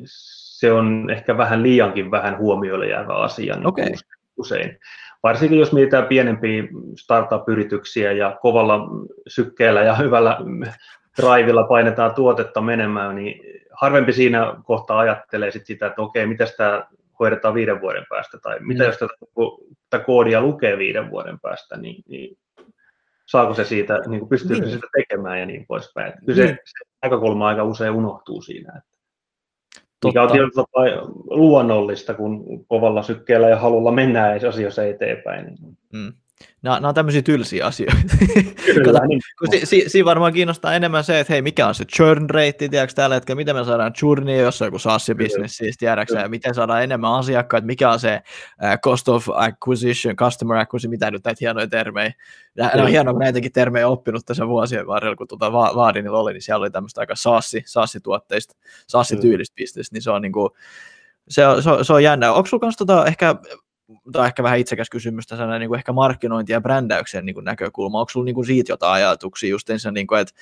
se 0.59 0.71
on 0.71 1.09
ehkä 1.09 1.37
vähän 1.37 1.63
liiankin 1.63 2.11
vähän 2.11 2.37
huomioille 2.37 2.87
jäävä 2.87 3.13
asia 3.13 3.55
niin 3.55 3.67
okay. 3.67 3.85
usein. 4.37 4.77
Varsinkin 5.23 5.59
jos 5.59 5.73
mietitään 5.73 6.07
pienempiä 6.07 6.63
startup-yrityksiä 6.97 8.11
ja 8.11 8.37
kovalla 8.41 8.79
sykkeellä 9.27 9.81
ja 9.81 9.95
hyvällä 9.95 10.37
drivilla 11.21 11.63
painetaan 11.63 12.15
tuotetta 12.15 12.61
menemään, 12.61 13.15
niin 13.15 13.41
harvempi 13.71 14.13
siinä 14.13 14.55
kohtaa 14.63 14.99
ajattelee 14.99 15.51
sit 15.51 15.65
sitä, 15.65 15.87
että 15.87 16.01
okei, 16.01 16.27
mitä 16.27 16.45
tämä 16.57 16.87
hoidetaan 17.19 17.53
viiden 17.53 17.81
vuoden 17.81 18.05
päästä, 18.09 18.37
tai 18.43 18.57
mitä 18.59 18.83
mm. 18.83 18.87
jos 18.87 18.97
tätä 19.89 20.03
koodia 20.05 20.41
lukee 20.41 20.77
viiden 20.77 21.11
vuoden 21.11 21.39
päästä, 21.39 21.77
niin, 21.77 22.03
niin 22.07 22.37
saako 23.25 23.53
se 23.53 23.63
siitä, 23.63 23.99
niin 24.07 24.29
pystyykö 24.29 24.65
niin. 24.65 24.75
sitä 24.75 24.87
tekemään 24.97 25.39
ja 25.39 25.45
niin 25.45 25.65
poispäin. 25.67 26.13
Kyllä 26.25 26.43
niin. 26.43 26.55
se, 26.55 26.61
se 26.65 26.89
näkökulma 27.03 27.47
aika 27.47 27.63
usein 27.63 27.91
unohtuu 27.91 28.41
siinä. 28.41 28.81
Että 29.99 30.07
mikä 30.07 30.23
on 30.23 30.31
tietysti 30.31 30.61
luonnollista, 31.29 32.13
kun 32.13 32.65
kovalla 32.67 33.03
sykkeellä 33.03 33.49
ja 33.49 33.59
halulla 33.59 33.91
mennään 33.91 34.47
asioissa 34.47 34.83
eteenpäin. 34.83 35.57
Mm. 35.93 36.13
Nämä, 36.61 36.75
nämä 36.75 36.87
on 36.87 36.95
tämmöisiä 36.95 37.21
tylsiä 37.21 37.65
asioita. 37.65 38.17
Kyllä, 38.65 38.93
Kato, 38.93 39.05
niin. 39.05 39.21
si, 39.49 39.65
si, 39.65 39.83
siinä 39.87 40.05
varmaan 40.05 40.33
kiinnostaa 40.33 40.73
enemmän 40.73 41.03
se, 41.03 41.19
että 41.19 41.33
hei, 41.33 41.41
mikä 41.41 41.67
on 41.67 41.75
se 41.75 41.85
churn 41.85 42.29
rate, 42.29 42.67
tiedätkö 42.69 42.93
tällä 42.93 43.15
hetkellä, 43.15 43.35
miten 43.35 43.55
me 43.55 43.63
saadaan 43.63 43.93
churnia, 43.93 44.41
jos 44.41 44.61
on 44.61 44.67
joku 44.67 44.79
SaaS-business, 44.79 45.57
siis 45.57 45.77
tiedätkö 45.77 46.19
ja 46.19 46.29
miten 46.29 46.55
saadaan 46.55 46.83
enemmän 46.83 47.13
asiakkaita, 47.13 47.67
mikä 47.67 47.91
on 47.91 47.99
se 47.99 48.21
uh, 48.63 48.79
cost 48.83 49.09
of 49.09 49.29
acquisition, 49.33 50.15
customer 50.15 50.57
acquisition, 50.57 50.89
mitä 50.89 51.11
nyt 51.11 51.23
näitä 51.25 51.37
hienoja 51.41 51.67
termejä. 51.67 52.13
Nämä 52.57 52.71
on 52.83 52.87
hienoa, 52.87 53.13
kun 53.13 53.19
näitäkin 53.19 53.51
termejä 53.51 53.87
oppinut 53.87 54.25
tässä 54.25 54.47
vuosien 54.47 54.87
varrella, 54.87 55.15
kun 55.15 55.27
tuota 55.27 55.51
va- 55.51 55.75
Vaadinilla 55.75 56.19
oli, 56.19 56.33
niin 56.33 56.41
siellä 56.41 56.63
oli 56.63 56.71
tämmöistä 56.71 57.01
aika 57.01 57.15
SaaS, 57.15 57.51
SaaS-tuotteista, 57.65 58.55
SaaS-tyylistä 58.87 59.55
bisnes, 59.55 59.91
niin 59.91 60.01
se 60.01 60.11
on 60.11 60.21
niin 60.21 60.31
kuin, 60.31 60.49
se 61.29 61.47
on, 61.47 61.63
se 61.63 61.69
on, 61.69 61.85
se 61.85 61.93
on 61.93 62.03
jännä. 62.03 62.33
Onko 62.33 62.47
sinulla 62.47 62.71
tota 62.77 63.05
ehkä 63.05 63.35
tai 64.11 64.27
ehkä 64.27 64.43
vähän 64.43 64.59
itsekäs 64.59 64.89
kysymys 64.89 65.27
tässä 65.27 65.59
niin 65.59 65.69
kuin 65.69 65.77
ehkä 65.77 65.91
markkinointi- 65.91 66.51
ja 66.51 66.61
brändäyksen 66.61 67.25
niin 67.25 67.33
kuin 67.33 67.45
näkökulma. 67.45 67.99
Onko 67.99 68.09
sinulla 68.09 68.25
niin 68.25 68.35
kuin 68.35 68.45
siitä 68.45 68.71
jotain 68.71 68.93
ajatuksia 68.93 69.49
just 69.49 69.69
ensin, 69.69 69.93
niin 69.93 70.07
kuin, 70.07 70.21
että 70.21 70.33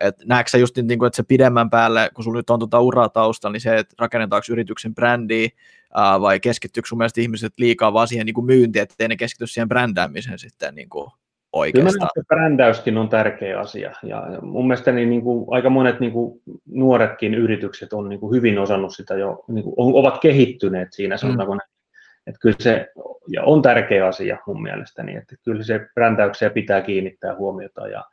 että 0.00 0.24
näetkö 0.26 0.50
sä 0.50 0.58
just 0.58 0.76
niin 0.76 0.98
kuin, 0.98 1.06
että 1.06 1.16
se 1.16 1.22
pidemmän 1.22 1.70
päälle, 1.70 2.10
kun 2.14 2.24
sulla 2.24 2.38
nyt 2.38 2.50
on 2.50 2.58
tuota 2.58 2.80
uraa 2.80 3.08
taustalla, 3.08 3.52
niin 3.52 3.60
se, 3.60 3.78
että 3.78 3.94
rakennetaanko 3.98 4.46
yrityksen 4.50 4.94
brändiä, 4.94 5.48
ää, 5.94 6.20
vai 6.20 6.40
keskittyykö 6.40 6.88
sun 6.88 6.98
mielestä 6.98 7.20
ihmiset 7.20 7.52
liikaa 7.58 7.92
vaan 7.92 8.08
siihen 8.08 8.26
niin 8.26 8.34
kuin 8.34 8.46
myyntiin, 8.46 8.82
ettei 8.82 9.08
ne 9.08 9.16
keskity 9.16 9.46
siihen 9.46 9.68
brändäämiseen 9.68 10.38
sitten 10.38 10.74
niin 10.74 10.88
kuin 10.88 11.10
oikeastaan? 11.52 12.10
Kyllä 12.14 12.26
brändäyskin 12.28 12.98
on 12.98 13.08
tärkeä 13.08 13.60
asia, 13.60 13.92
ja 14.02 14.26
mun 14.42 14.66
mielestä 14.66 14.92
niin, 14.92 15.10
niin 15.10 15.22
kuin, 15.22 15.46
aika 15.50 15.70
monet 15.70 16.00
niin 16.00 16.12
kuin, 16.12 16.40
nuoretkin 16.66 17.34
yritykset 17.34 17.92
on 17.92 18.08
niin 18.08 18.20
kuin, 18.20 18.36
hyvin 18.36 18.58
osannut 18.58 18.94
sitä 18.94 19.14
jo, 19.14 19.44
niin 19.48 19.64
kuin, 19.64 19.74
ovat 19.76 20.20
kehittyneet 20.20 20.92
siinä, 20.92 21.16
sanotaanko 21.16 21.54
mm. 21.54 21.60
Että 22.26 22.38
kyllä 22.40 22.56
se 22.60 22.88
ja 23.28 23.42
on 23.42 23.62
tärkeä 23.62 24.06
asia 24.06 24.38
mun 24.46 24.62
mielestäni, 24.62 25.16
että 25.16 25.36
kyllä 25.44 25.62
se 25.62 25.80
brändäykseen 25.94 26.52
pitää 26.52 26.80
kiinnittää 26.80 27.36
huomiota 27.36 27.88
ja, 27.88 28.04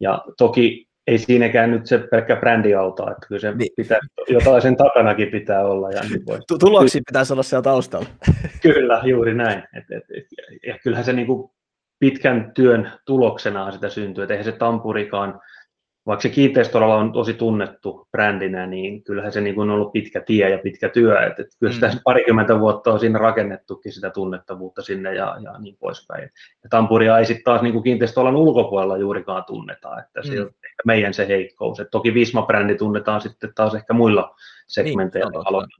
ja 0.00 0.24
toki 0.38 0.88
ei 1.06 1.18
siinäkään 1.18 1.70
nyt 1.70 1.86
se 1.86 1.98
pelkkä 1.98 2.36
brändi 2.36 2.74
auta, 2.74 3.10
että 3.10 3.26
kyllä 3.28 3.40
se 3.40 3.54
niin. 3.54 3.70
pitää, 3.76 3.98
jotain 4.28 4.62
sen 4.62 4.76
takanakin 4.76 5.30
pitää 5.30 5.66
olla. 5.66 5.90
Ja 5.90 6.00
niin 6.00 6.22
Tuloksia 6.60 7.02
pitäisi 7.06 7.32
olla 7.32 7.42
siellä 7.42 7.62
taustalla. 7.62 8.08
Kyllä, 8.62 9.00
juuri 9.04 9.34
näin. 9.34 9.58
Et, 9.58 9.84
et, 9.90 10.04
et, 10.16 10.26
ja 10.66 10.78
kyllähän 10.82 11.04
se 11.04 11.12
niin 11.12 11.26
kuin 11.26 11.50
pitkän 11.98 12.52
työn 12.54 12.92
tuloksena 13.04 13.72
sitä 13.72 13.88
syntyy, 13.88 14.24
että 14.24 14.34
eihän 14.34 14.44
se 14.44 14.52
tampurikaan 14.52 15.40
vaikka 16.08 16.22
se 16.22 16.28
kiinteistöalalla 16.28 16.94
on 16.94 17.12
tosi 17.12 17.34
tunnettu 17.34 18.08
brändinä, 18.12 18.66
niin 18.66 19.04
kyllähän 19.04 19.32
se 19.32 19.40
niin 19.40 19.60
on 19.60 19.70
ollut 19.70 19.92
pitkä 19.92 20.20
tie 20.20 20.50
ja 20.50 20.58
pitkä 20.58 20.88
työ. 20.88 21.20
Että, 21.20 21.42
että 21.42 21.56
kyllä 21.60 21.72
sitä 21.72 21.88
mm. 21.88 22.00
parikymmentä 22.04 22.60
vuotta 22.60 22.92
on 22.92 23.00
siinä 23.00 23.18
rakennettukin 23.18 23.92
sitä 23.92 24.10
tunnettavuutta 24.10 24.82
sinne 24.82 25.14
ja, 25.14 25.36
ja 25.40 25.58
niin 25.58 25.76
poispäin. 25.80 26.22
Ja 26.62 26.68
Tampuria 26.70 27.18
ei 27.18 27.24
sitten 27.24 27.44
taas 27.44 27.62
niin 27.62 27.82
kiinteistöalan 27.82 28.36
ulkopuolella 28.36 28.96
juurikaan 28.96 29.44
tunneta, 29.44 30.00
että 30.00 30.22
se 30.22 30.34
mm. 30.34 30.40
on 30.40 30.46
ehkä 30.46 30.82
meidän 30.86 31.14
se 31.14 31.28
heikkous. 31.28 31.80
Et 31.80 31.88
toki 31.90 32.14
Visma-brändi 32.14 32.74
tunnetaan 32.74 33.20
sitten 33.20 33.52
taas 33.54 33.74
ehkä 33.74 33.92
muilla 33.92 34.34
segmenteillä 34.68 35.30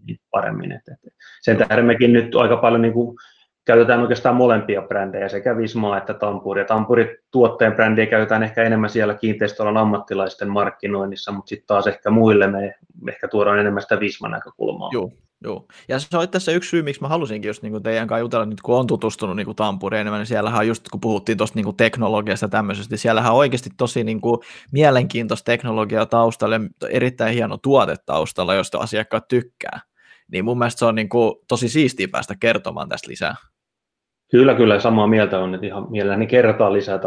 niin, 0.06 0.18
paremmin. 0.30 0.72
Et, 0.72 0.82
et 0.88 1.12
sen 1.40 1.56
tähden 1.56 1.84
mekin 1.84 2.12
nyt 2.12 2.34
aika 2.34 2.56
paljon 2.56 2.82
niin 2.82 2.94
kuin 2.94 3.16
käytetään 3.68 4.00
oikeastaan 4.00 4.36
molempia 4.36 4.82
brändejä, 4.82 5.28
sekä 5.28 5.56
Vismaa 5.56 5.98
että 5.98 6.14
Tampuri. 6.14 6.64
Tampuri 6.64 7.18
tuotteen 7.30 7.72
brändiä 7.72 8.06
käytetään 8.06 8.42
ehkä 8.42 8.62
enemmän 8.62 8.90
siellä 8.90 9.14
kiinteistöalan 9.14 9.76
ammattilaisten 9.76 10.50
markkinoinnissa, 10.50 11.32
mutta 11.32 11.48
sitten 11.48 11.66
taas 11.66 11.86
ehkä 11.86 12.10
muille 12.10 12.46
me 12.46 12.74
ehkä 13.08 13.28
tuodaan 13.28 13.58
enemmän 13.58 13.82
sitä 13.82 14.00
Visma-näkökulmaa. 14.00 14.90
Joo, 14.92 15.10
Joo. 15.44 15.66
Ja 15.88 15.98
se 15.98 16.16
on 16.16 16.28
tässä 16.28 16.52
yksi 16.52 16.70
syy, 16.70 16.82
miksi 16.82 17.02
mä 17.02 17.08
halusinkin 17.08 17.48
just 17.48 17.62
niin 17.62 17.82
teidän 17.82 18.08
kanssa 18.08 18.20
jutella, 18.20 18.46
nyt 18.46 18.60
kun 18.60 18.78
on 18.78 18.86
tutustunut 18.86 19.36
niin 19.36 19.56
Tampuriin 19.56 20.00
enemmän, 20.00 20.18
niin 20.18 20.26
siellähän 20.26 20.68
just 20.68 20.88
kun 20.88 21.00
puhuttiin 21.00 21.38
tuosta 21.38 21.60
niin 21.60 21.76
teknologiasta 21.76 22.48
tämmöisestä, 22.48 22.92
niin 22.92 22.98
siellähän 22.98 23.32
on 23.32 23.38
oikeasti 23.38 23.70
tosi 23.76 24.04
niin 24.04 24.20
kuin 24.20 24.40
mielenkiintoista 24.72 25.44
teknologiaa 25.44 26.06
taustalla 26.06 26.54
ja 26.54 26.88
erittäin 26.90 27.34
hieno 27.34 27.56
tuote 27.56 27.96
taustalla, 28.06 28.54
josta 28.54 28.78
asiakkaat 28.78 29.28
tykkää. 29.28 29.80
Niin 30.32 30.44
mun 30.44 30.58
mielestä 30.58 30.78
se 30.78 30.84
on 30.84 30.94
niin 30.94 31.08
kuin 31.08 31.34
tosi 31.48 31.68
siistiä 31.68 32.08
päästä 32.08 32.34
kertomaan 32.40 32.88
tästä 32.88 33.10
lisää. 33.10 33.36
Kyllä, 34.30 34.54
kyllä, 34.54 34.80
samaa 34.80 35.06
mieltä 35.06 35.38
on, 35.38 35.54
että 35.54 35.66
ihan 35.66 35.86
mielelläni 35.90 36.26
kertaa 36.26 36.72
lisää. 36.72 37.00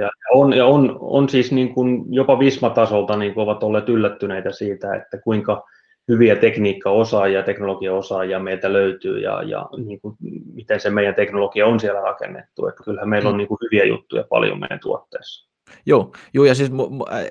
Ja 0.00 0.10
on, 0.34 0.52
ja 0.52 0.66
on, 0.66 0.98
on 1.00 1.28
siis 1.28 1.52
niin 1.52 1.74
kuin 1.74 2.04
jopa 2.08 2.38
Visma-tasolta 2.38 3.16
niin 3.16 3.34
kuin 3.34 3.44
ovat 3.44 3.62
olleet 3.62 3.88
yllättyneitä 3.88 4.52
siitä, 4.52 4.94
että 4.94 5.18
kuinka 5.18 5.64
hyviä 6.08 6.36
tekniikka-osaajia, 6.36 7.42
teknologia-osaajia 7.42 8.38
meiltä 8.38 8.72
löytyy 8.72 9.18
ja, 9.18 9.42
ja 9.42 9.68
niin 9.84 10.00
kuin, 10.00 10.16
miten 10.54 10.80
se 10.80 10.90
meidän 10.90 11.14
teknologia 11.14 11.66
on 11.66 11.80
siellä 11.80 12.00
rakennettu. 12.00 12.66
Että 12.66 12.82
kyllähän 12.84 13.08
meillä 13.08 13.28
on 13.28 13.34
mm. 13.34 13.38
niin 13.38 13.48
kuin 13.48 13.58
hyviä 13.64 13.84
juttuja 13.84 14.24
paljon 14.28 14.60
meidän 14.60 14.80
tuotteessa. 14.80 15.53
Joo, 15.86 16.12
joo, 16.34 16.44
ja 16.44 16.54
siis 16.54 16.70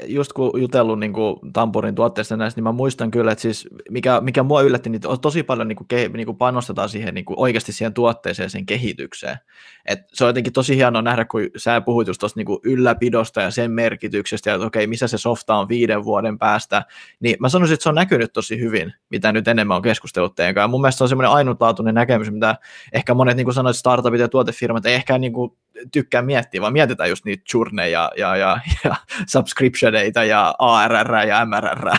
just 0.07 0.33
kun 0.33 0.61
jutellut 0.61 0.99
niin 0.99 1.13
kuin 1.13 1.35
Tampurin 1.53 1.95
tuotteista 1.95 2.37
näistä, 2.37 2.57
niin 2.57 2.63
mä 2.63 2.71
muistan 2.71 3.11
kyllä, 3.11 3.31
että 3.31 3.41
siis 3.41 3.67
mikä, 3.89 4.21
mikä 4.21 4.43
mua 4.43 4.61
yllätti, 4.61 4.89
niin 4.89 5.01
tosi 5.21 5.43
paljon 5.43 5.67
niin 5.67 5.75
kuin, 5.75 5.87
niin 6.13 6.25
kuin 6.25 6.37
panostetaan 6.37 6.89
siihen 6.89 7.13
niin 7.13 7.25
kuin 7.25 7.39
oikeasti 7.39 7.71
siihen 7.71 7.93
tuotteeseen, 7.93 8.49
sen 8.49 8.65
kehitykseen. 8.65 9.37
Et 9.85 9.99
se 10.13 10.23
on 10.23 10.29
jotenkin 10.29 10.53
tosi 10.53 10.75
hienoa 10.75 11.01
nähdä, 11.01 11.25
kun 11.25 11.41
sä 11.57 11.81
puhuit 11.81 12.07
just 12.07 12.19
tuosta 12.19 12.39
niin 12.39 12.59
ylläpidosta 12.63 13.41
ja 13.41 13.51
sen 13.51 13.71
merkityksestä, 13.71 14.49
ja 14.49 14.55
että 14.55 14.67
okei, 14.67 14.87
missä 14.87 15.07
se 15.07 15.17
softa 15.17 15.55
on 15.55 15.69
viiden 15.69 16.03
vuoden 16.03 16.39
päästä, 16.39 16.83
niin 17.19 17.35
mä 17.39 17.49
sanoisin, 17.49 17.73
että 17.73 17.83
se 17.83 17.89
on 17.89 17.95
näkynyt 17.95 18.33
tosi 18.33 18.59
hyvin, 18.59 18.93
mitä 19.09 19.31
nyt 19.31 19.47
enemmän 19.47 19.77
on 19.77 19.83
keskustellut 19.83 20.35
teidän 20.35 20.55
kanssa. 20.55 20.67
Mun 20.67 20.81
mielestä 20.81 20.97
se 20.97 21.03
on 21.03 21.09
semmoinen 21.09 21.31
ainutlaatuinen 21.31 21.95
näkemys, 21.95 22.31
mitä 22.31 22.55
ehkä 22.93 23.13
monet, 23.13 23.37
niin 23.37 23.45
kuin 23.45 23.53
sanoit, 23.53 23.75
startupit 23.75 24.19
ja 24.19 24.27
tuotefirmat 24.27 24.85
ei 24.85 24.93
ehkä 24.93 25.17
niin 25.17 25.33
kuin 25.33 25.51
tykkää 25.93 26.21
miettiä, 26.21 26.61
vaan 26.61 26.73
mietitään 26.73 27.09
just 27.09 27.25
niitä 27.25 27.43
journeja 27.53 28.11
ja, 28.17 28.35
ja, 28.35 28.57
ja 28.83 28.95
subscriptioneita 29.27 30.23
ja 30.23 30.55
ARR 30.59 31.15
ja 31.27 31.45
MRR. 31.45 31.89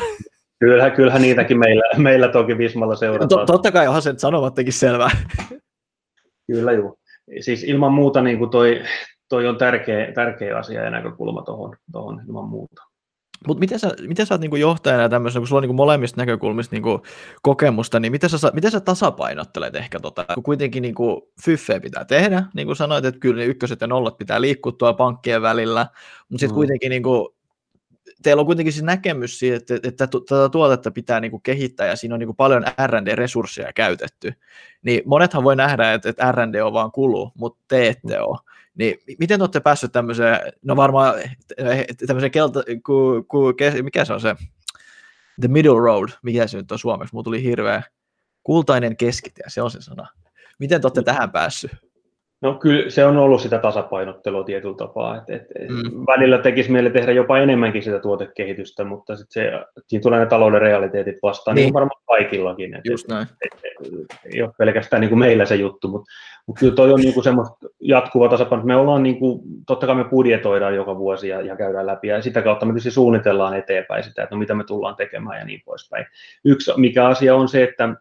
Kyllähän, 0.60 0.92
kyllähän 0.92 1.22
niitäkin 1.22 1.58
meillä, 1.58 1.82
meillä 1.96 2.28
toki 2.28 2.58
Vismalla 2.58 2.96
seurataan. 2.96 3.46
Totta 3.46 3.72
kai 3.72 3.86
onhan 3.86 4.02
se 4.02 4.14
sanomattakin 4.16 4.72
selvää. 4.72 5.10
Kyllä 6.46 6.72
joo. 6.72 6.96
Siis 7.40 7.64
ilman 7.64 7.92
muuta 7.92 8.22
niin 8.22 8.38
kuin 8.38 8.50
toi, 8.50 8.82
toi 9.28 9.48
on 9.48 9.58
tärkeä, 9.58 10.12
tärkeä 10.12 10.58
asia 10.58 10.84
ja 10.84 10.90
näkökulma 10.90 11.42
tuohon 11.92 12.22
ilman 12.26 12.48
muuta. 12.48 12.82
Mutta 13.46 13.60
miten 13.60 13.78
sä, 13.78 13.90
miten 14.08 14.26
sä 14.26 14.34
oot 14.34 14.40
niinku 14.40 14.56
johtajana 14.56 15.08
tämmöisenä, 15.08 15.40
kun 15.40 15.48
sulla 15.48 15.58
on 15.58 15.62
niinku 15.62 15.74
molemmista 15.74 16.20
näkökulmista 16.20 16.76
niinku 16.76 17.02
kokemusta, 17.42 18.00
niin 18.00 18.12
miten 18.12 18.30
sä, 18.30 18.50
miten 18.54 18.70
sä 18.70 18.80
tasapainottelet 18.80 19.76
ehkä 19.76 20.00
tota, 20.00 20.24
kun 20.34 20.42
kuitenkin 20.42 20.82
niinku 20.82 21.32
fyffeä 21.44 21.80
pitää 21.80 22.04
tehdä, 22.04 22.44
niin 22.54 22.66
kuin 22.66 22.76
sanoit, 22.76 23.04
että 23.04 23.20
kyllä 23.20 23.40
ne 23.40 23.46
ykköset 23.46 23.80
ja 23.80 23.86
nollat 23.86 24.18
pitää 24.18 24.40
liikkua 24.40 24.72
tuolla 24.72 24.94
pankkien 24.94 25.42
välillä, 25.42 25.86
mutta 26.28 26.40
sitten 26.40 26.54
mm. 26.54 26.54
kuitenkin 26.54 26.90
niinku, 26.90 27.34
teillä 28.22 28.40
on 28.40 28.46
kuitenkin 28.46 28.72
siis 28.72 28.84
näkemys 28.84 29.38
siitä, 29.38 29.56
että, 29.56 29.74
että 29.74 30.06
tätä 30.06 30.48
tuotetta 30.48 30.90
pitää 30.90 31.20
niinku 31.20 31.38
kehittää 31.38 31.86
ja 31.86 31.96
siinä 31.96 32.14
on 32.14 32.18
niinku 32.18 32.34
paljon 32.34 32.64
R&D-resursseja 32.86 33.72
käytetty, 33.72 34.32
niin 34.82 35.02
monethan 35.04 35.44
voi 35.44 35.56
nähdä, 35.56 35.92
että, 35.92 36.08
että 36.08 36.32
R&D 36.32 36.54
on 36.54 36.72
vaan 36.72 36.92
kulu, 36.92 37.32
mutta 37.34 37.64
te 37.68 37.88
ette 37.88 38.20
ole. 38.20 38.38
Niin 38.74 38.98
miten 39.18 39.42
olette 39.42 39.60
päässyt 39.60 39.92
tämmöiseen, 39.92 40.52
no 40.62 40.76
varmaan 40.76 41.14
tämmöiseen 42.06 42.30
kelta, 42.30 42.62
ku, 42.86 43.24
ku, 43.28 43.54
mikä 43.82 44.04
se 44.04 44.12
on 44.12 44.20
se, 44.20 44.36
the 45.40 45.48
middle 45.48 45.80
road, 45.80 46.08
mikä 46.22 46.46
se 46.46 46.56
nyt 46.56 46.72
on 46.72 46.78
suomeksi, 46.78 47.14
mulla 47.14 47.24
tuli 47.24 47.42
hirveä 47.42 47.82
kultainen 48.42 48.96
keskitie, 48.96 49.44
se 49.48 49.62
on 49.62 49.70
se 49.70 49.80
sana. 49.80 50.06
Miten 50.58 50.80
te 50.80 50.86
olette 50.86 51.02
tähän 51.02 51.32
päässyt? 51.32 51.70
No 52.44 52.54
kyllä 52.54 52.90
se 52.90 53.04
on 53.04 53.16
ollut 53.16 53.40
sitä 53.40 53.58
tasapainottelua 53.58 54.44
tietyllä 54.44 54.76
tapaa, 54.76 55.16
että, 55.16 55.36
että 55.36 55.54
mm. 55.68 56.06
välillä 56.06 56.38
tekisi 56.38 56.72
mieli 56.72 56.90
tehdä 56.90 57.12
jopa 57.12 57.38
enemmänkin 57.38 57.82
sitä 57.82 57.98
tuotekehitystä, 57.98 58.84
mutta 58.84 59.16
sitten 59.16 59.42
se, 59.42 59.64
siinä 59.86 60.02
tulee 60.02 60.20
ne 60.20 60.26
talouden 60.26 60.60
realiteetit 60.60 61.16
vastaan, 61.22 61.54
niin, 61.54 61.64
niin 61.64 61.74
varmaan 61.74 62.02
kaikillakin. 62.06 62.74
Että, 62.74 62.90
Just 62.90 63.08
näin. 63.08 63.26
Et, 63.44 63.60
et, 63.64 63.92
ei 64.34 64.42
ole 64.42 64.50
pelkästään 64.58 65.00
niin 65.00 65.08
kuin 65.08 65.18
meillä 65.18 65.44
se 65.44 65.54
juttu, 65.54 65.88
mutta, 65.88 66.06
mutta 66.46 66.60
kyllä 66.60 66.74
toi 66.74 66.92
on 66.92 67.00
niin 67.00 67.14
kuin 67.14 67.24
semmoista 67.24 67.66
jatkuva 67.80 68.28
tasapaino. 68.28 68.64
Me 68.64 68.76
ollaan, 68.76 69.02
niin 69.02 69.18
kuin, 69.18 69.40
totta 69.66 69.86
kai 69.86 69.94
me 69.94 70.04
budjetoidaan 70.04 70.74
joka 70.74 70.98
vuosi 70.98 71.28
ja, 71.28 71.40
ja 71.40 71.56
käydään 71.56 71.86
läpi, 71.86 72.08
ja 72.08 72.22
sitä 72.22 72.42
kautta 72.42 72.66
me 72.66 72.72
tietysti 72.72 72.90
suunnitellaan 72.90 73.56
eteenpäin 73.56 74.04
sitä, 74.04 74.22
että 74.22 74.34
no 74.34 74.38
mitä 74.38 74.54
me 74.54 74.64
tullaan 74.64 74.96
tekemään 74.96 75.38
ja 75.38 75.44
niin 75.44 75.62
poispäin. 75.64 76.06
Yksi 76.44 76.72
mikä 76.76 77.06
asia 77.06 77.36
on 77.36 77.48
se, 77.48 77.62
että 77.62 77.94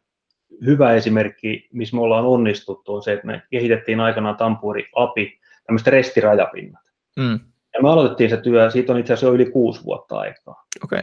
hyvä 0.65 0.93
esimerkki, 0.93 1.69
missä 1.73 1.95
me 1.95 2.02
ollaan 2.02 2.26
onnistuttu, 2.26 2.95
on 2.95 3.04
se, 3.04 3.13
että 3.13 3.28
me 3.28 3.41
kehitettiin 3.52 3.99
aikanaan 3.99 4.36
Tampuri 4.36 4.89
API, 4.95 5.39
tämmöistä 5.65 5.91
restirajapinnat. 5.91 6.84
Mm. 7.19 7.39
Ja 7.73 7.82
me 7.82 7.89
aloitettiin 7.89 8.30
se 8.30 8.38
työ, 8.38 8.69
siitä 8.69 8.93
on 8.93 8.99
itse 8.99 9.13
asiassa 9.13 9.28
jo 9.28 9.34
yli 9.34 9.45
kuusi 9.45 9.84
vuotta 9.84 10.19
aikaa. 10.19 10.65
Okay. 10.84 10.99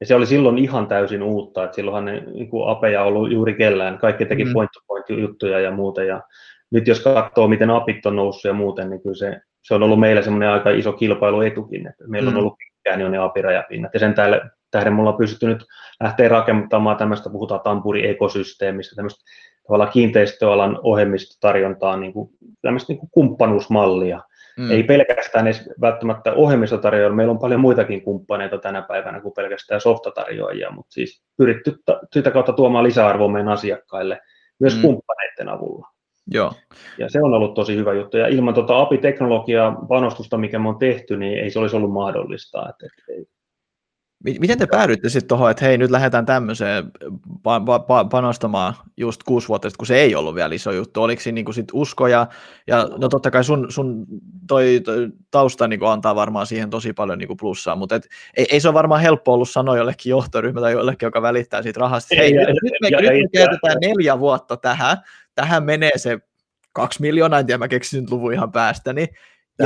Ja 0.00 0.06
se 0.06 0.14
oli 0.14 0.26
silloin 0.26 0.58
ihan 0.58 0.86
täysin 0.86 1.22
uutta, 1.22 1.64
että 1.64 1.74
silloinhan 1.74 2.04
ne 2.04 2.20
niin 2.20 2.50
kuin 2.50 2.68
apeja 2.68 3.02
ollut 3.02 3.32
juuri 3.32 3.54
kellään, 3.54 3.98
kaikki 3.98 4.26
teki 4.26 4.44
mm. 4.44 4.52
point-to-point-juttuja 4.52 5.60
ja 5.60 5.70
muuta, 5.70 6.02
ja 6.04 6.22
nyt 6.70 6.88
jos 6.88 7.00
katsoo, 7.00 7.48
miten 7.48 7.70
apit 7.70 8.06
on 8.06 8.16
noussut 8.16 8.44
ja 8.44 8.52
muuten, 8.52 8.90
niin 8.90 9.02
kyllä 9.02 9.16
se, 9.16 9.40
se 9.62 9.74
on 9.74 9.82
ollut 9.82 10.00
meillä 10.00 10.22
semmoinen 10.22 10.48
aika 10.48 10.70
iso 10.70 10.92
kilpailuetukin, 10.92 11.86
että 11.86 12.04
meillä 12.06 12.30
mm. 12.30 12.36
on 12.36 12.40
ollut 12.40 12.58
pitkään 12.58 13.00
jo 13.00 13.08
ne 13.08 13.18
apirajapinnat, 13.18 13.94
ja 13.94 14.00
sen 14.00 14.14
täällä, 14.14 14.50
tähden 14.70 14.92
mulla 14.92 15.10
on 15.10 15.16
pystytty 15.16 15.46
nyt 15.46 15.64
lähteä 16.02 16.28
rakentamaan 16.28 16.96
tämmöistä, 16.96 17.30
puhutaan 17.30 17.60
Tampuri-ekosysteemistä, 17.60 18.96
tämmöistä 18.96 19.24
tavallaan 19.66 19.92
kiinteistöalan 19.92 20.78
ohjelmistotarjontaa, 20.82 21.96
niin 21.96 22.12
kuin, 22.12 22.30
tämmöistä 22.62 22.92
niin 22.92 22.98
kuin 23.00 23.10
kumppanuusmallia. 23.10 24.20
Mm. 24.58 24.70
Ei 24.70 24.82
pelkästään 24.82 25.46
edes 25.46 25.70
välttämättä 25.80 26.32
ohjelmistotarjoajia, 26.32 27.14
meillä 27.14 27.30
on 27.30 27.38
paljon 27.38 27.60
muitakin 27.60 28.02
kumppaneita 28.02 28.58
tänä 28.58 28.82
päivänä 28.82 29.20
kuin 29.20 29.34
pelkästään 29.34 29.80
softatarjoajia, 29.80 30.70
mutta 30.70 30.92
siis 30.92 31.22
pyritty 31.36 31.76
sitä 32.12 32.30
kautta 32.30 32.52
tuomaan 32.52 32.84
lisäarvoa 32.84 33.28
meidän 33.28 33.52
asiakkaille 33.52 34.20
myös 34.60 34.76
mm. 34.76 34.82
kumppaneiden 34.82 35.48
avulla. 35.48 35.88
Joo. 36.26 36.52
Ja 36.98 37.10
se 37.10 37.22
on 37.22 37.34
ollut 37.34 37.54
tosi 37.54 37.76
hyvä 37.76 37.92
juttu. 37.92 38.16
Ja 38.16 38.28
ilman 38.28 38.54
tuota 38.54 38.80
API-teknologiaa 38.80 39.84
panostusta, 39.88 40.38
mikä 40.38 40.58
me 40.58 40.68
on 40.68 40.78
tehty, 40.78 41.16
niin 41.16 41.38
ei 41.38 41.50
se 41.50 41.58
olisi 41.58 41.76
ollut 41.76 41.92
mahdollista. 41.92 42.68
Että, 42.68 42.86
että 42.86 43.30
Miten 44.24 44.58
te 44.58 44.66
päädyitte 44.66 45.08
sitten 45.08 45.28
tuohon, 45.28 45.50
että 45.50 45.64
hei, 45.64 45.78
nyt 45.78 45.90
lähdetään 45.90 46.26
tämmöiseen 46.26 46.84
pa- 47.28 47.80
pa- 47.80 48.08
panostamaan 48.10 48.74
just 48.96 49.22
kuusi 49.22 49.48
vuotta 49.48 49.68
sitten, 49.68 49.78
kun 49.78 49.86
se 49.86 49.96
ei 49.96 50.14
ollut 50.14 50.34
vielä 50.34 50.54
iso 50.54 50.72
juttu? 50.72 51.02
Oliko 51.02 51.22
siinä 51.22 51.34
niinku 51.34 51.52
sit 51.52 51.68
uskoja? 51.72 52.26
Ja 52.66 52.88
no 52.98 53.08
totta 53.08 53.30
kai 53.30 53.44
sun, 53.44 53.66
sun 53.68 54.06
toi, 54.48 54.80
toi 54.84 55.08
tausta 55.30 55.68
niinku 55.68 55.86
antaa 55.86 56.14
varmaan 56.14 56.46
siihen 56.46 56.70
tosi 56.70 56.92
paljon 56.92 57.18
niinku 57.18 57.36
plussaa, 57.36 57.76
mutta 57.76 57.94
et, 57.94 58.08
ei, 58.36 58.46
ei, 58.50 58.60
se 58.60 58.68
ole 58.68 58.74
varmaan 58.74 59.00
helppo 59.00 59.32
ollut 59.32 59.50
sanoa 59.50 59.76
jollekin 59.76 60.10
johtoryhmä 60.10 60.60
tai 60.60 60.72
jollekin, 60.72 61.06
joka 61.06 61.22
välittää 61.22 61.62
siitä 61.62 61.80
rahasta. 61.80 62.14
Hei, 62.16 62.34
ja, 62.34 62.46
nyt 62.46 62.72
me, 62.80 62.88
ja, 62.88 63.00
nyt 63.00 63.22
me 63.22 63.38
käytetään 63.38 63.76
neljä 63.80 64.18
vuotta 64.18 64.56
tähän, 64.56 64.96
tähän 65.34 65.64
menee 65.64 65.98
se 65.98 66.18
kaksi 66.72 67.00
miljoonaa, 67.00 67.40
en 67.40 67.46
tiedä, 67.46 67.58
mä 67.58 67.68
keksin 67.68 68.00
nyt 68.00 68.10
luvun 68.10 68.32
ihan 68.32 68.52
päästäni, 68.52 69.08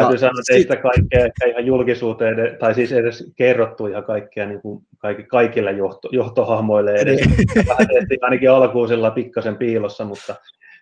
Täytyy 0.01 0.19
sanoa, 0.19 0.41
että 0.41 0.55
ei 0.55 0.63
sitä 0.63 0.77
kaikkea 0.77 1.25
ehkä 1.25 1.47
ihan 1.47 1.67
julkisuuteen, 1.67 2.37
tai 2.59 2.75
siis 2.75 2.93
edes 2.93 3.33
kerrottu 3.37 3.87
ihan 3.87 4.05
kaikkea 4.05 4.47
niin 4.47 4.61
kuin 4.61 4.87
kaikille 5.29 5.73
johto, 5.73 6.09
johtohahmoille 6.13 6.95
edes. 6.95 7.21
Niin. 7.21 7.67
Vähän 7.69 7.87
tehtiin 7.87 8.25
ainakin 8.25 8.51
alkuun 8.51 8.89
sillä 8.89 9.11
pikkasen 9.11 9.57
piilossa, 9.57 10.05
mutta 10.05 10.35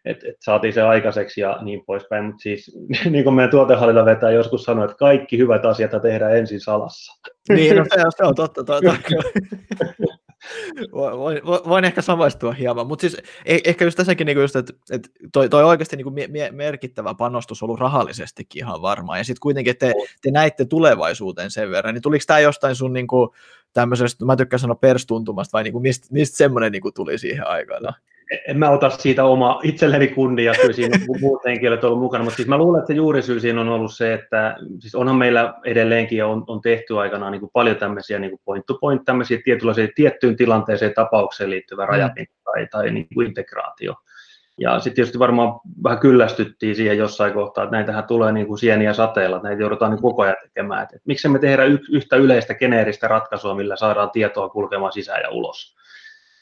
et, 0.04 0.24
et 0.24 0.36
saatiin 0.40 0.72
se 0.72 0.82
aikaiseksi 0.82 1.40
ja 1.40 1.58
niin 1.62 1.84
poispäin. 1.86 2.24
Mutta 2.24 2.42
siis 2.42 2.78
niin 3.10 3.24
kuin 3.24 3.34
meidän 3.34 3.50
tuotehallinta 3.50 4.04
vetää 4.04 4.30
joskus 4.30 4.62
sanoa, 4.62 4.84
että 4.84 4.96
kaikki 4.96 5.38
hyvät 5.38 5.64
asiat 5.64 6.02
tehdään 6.02 6.36
ensin 6.36 6.60
salassa. 6.60 7.20
Niin, 7.48 7.76
no 7.76 7.84
se, 7.94 8.02
se 8.16 8.24
on 8.24 8.34
totta. 8.34 8.64
totta. 8.64 8.96
voin, 10.92 11.40
voin, 11.44 11.84
ehkä 11.84 12.02
samaistua 12.02 12.52
hieman, 12.52 12.86
mutta 12.86 13.00
siis 13.00 13.22
eh, 13.44 13.60
ehkä 13.64 13.84
just 13.84 13.96
tässäkin, 13.96 14.26
niin 14.26 14.38
just, 14.38 14.56
että, 14.56 14.72
että 14.90 15.08
toi, 15.32 15.48
toi 15.48 15.64
oikeasti 15.64 15.96
niin 15.96 16.04
kuin 16.04 16.30
merkittävä 16.52 17.14
panostus 17.14 17.62
ollut 17.62 17.80
rahallisestikin 17.80 18.64
ihan 18.64 18.82
varmaan, 18.82 19.18
ja 19.18 19.24
sitten 19.24 19.40
kuitenkin 19.40 19.76
te, 19.76 19.94
te 20.22 20.30
näitte 20.30 20.64
tulevaisuuteen 20.64 21.50
sen 21.50 21.70
verran, 21.70 21.94
niin 21.94 22.02
tuliko 22.02 22.24
tämä 22.26 22.40
jostain 22.40 22.74
sun 22.74 22.92
niin 22.92 23.06
kuin, 23.06 23.30
tämmöisestä, 23.72 24.24
mä 24.24 24.36
tykkään 24.36 24.60
sanoa 24.60 24.74
perstuntumasta, 24.74 25.52
vai 25.52 25.64
niin 25.64 25.72
kuin, 25.72 25.82
mistä, 25.82 26.06
mistä 26.10 26.36
semmoinen 26.36 26.72
niin 26.72 26.82
kuin 26.82 26.94
tuli 26.94 27.18
siihen 27.18 27.46
aikana? 27.46 27.92
En 28.48 28.58
mä 28.58 28.70
ota 28.70 28.90
siitä 28.90 29.24
oma 29.24 29.60
itselleni 29.62 30.08
kunnia, 30.08 30.52
kyllä 30.60 30.72
siinä 30.72 30.98
muut 31.20 31.44
henkilöt 31.44 31.84
ollut 31.84 31.98
mukana, 31.98 32.24
mutta 32.24 32.36
siis 32.36 32.48
mä 32.48 32.58
luulen, 32.58 32.78
että 32.78 32.86
se 32.86 32.96
juurisyy 32.96 33.40
siinä 33.40 33.60
on 33.60 33.68
ollut 33.68 33.94
se, 33.94 34.14
että 34.14 34.56
siis 34.78 34.94
onhan 34.94 35.16
meillä 35.16 35.54
edelleenkin 35.64 36.24
on, 36.24 36.44
on 36.46 36.60
tehty 36.60 37.00
aikanaan 37.00 37.32
niin 37.32 37.40
kuin 37.40 37.50
paljon 37.52 37.76
tämmöisiä 37.76 38.18
niin 38.18 38.30
kuin 38.30 38.40
point 38.44 38.66
to 38.66 38.74
point, 38.80 39.04
tämmöisiä 39.04 39.38
tietynlaisia 39.44 39.88
tiettyyn 39.94 40.36
tilanteeseen 40.36 40.94
tapaukseen 40.94 41.50
liittyvä 41.50 41.86
rajapinta 41.86 42.32
mm. 42.32 42.42
tai, 42.44 42.66
tai 42.70 42.90
niin 42.90 43.06
kuin 43.14 43.26
integraatio. 43.26 43.94
Ja 44.58 44.80
sitten 44.80 44.94
tietysti 44.94 45.18
varmaan 45.18 45.60
vähän 45.84 45.98
kyllästyttiin 45.98 46.76
siihen 46.76 46.98
jossain 46.98 47.32
kohtaa, 47.32 47.64
että 47.64 47.76
näitähän 47.76 48.04
tulee 48.04 48.32
niin 48.32 48.46
kuin 48.46 48.58
sieniä 48.58 48.92
sateella, 48.92 49.36
että 49.36 49.48
näitä 49.48 49.62
joudutaan 49.62 49.90
niin 49.90 50.02
koko 50.02 50.22
ajan 50.22 50.36
tekemään. 50.42 50.82
Että 50.82 50.96
miksi 51.04 51.28
me 51.28 51.38
tehdä 51.38 51.64
yhtä 51.92 52.16
yleistä 52.16 52.54
geneeristä 52.54 53.08
ratkaisua, 53.08 53.54
millä 53.54 53.76
saadaan 53.76 54.10
tietoa 54.10 54.48
kulkemaan 54.48 54.92
sisään 54.92 55.22
ja 55.22 55.30
ulos. 55.30 55.76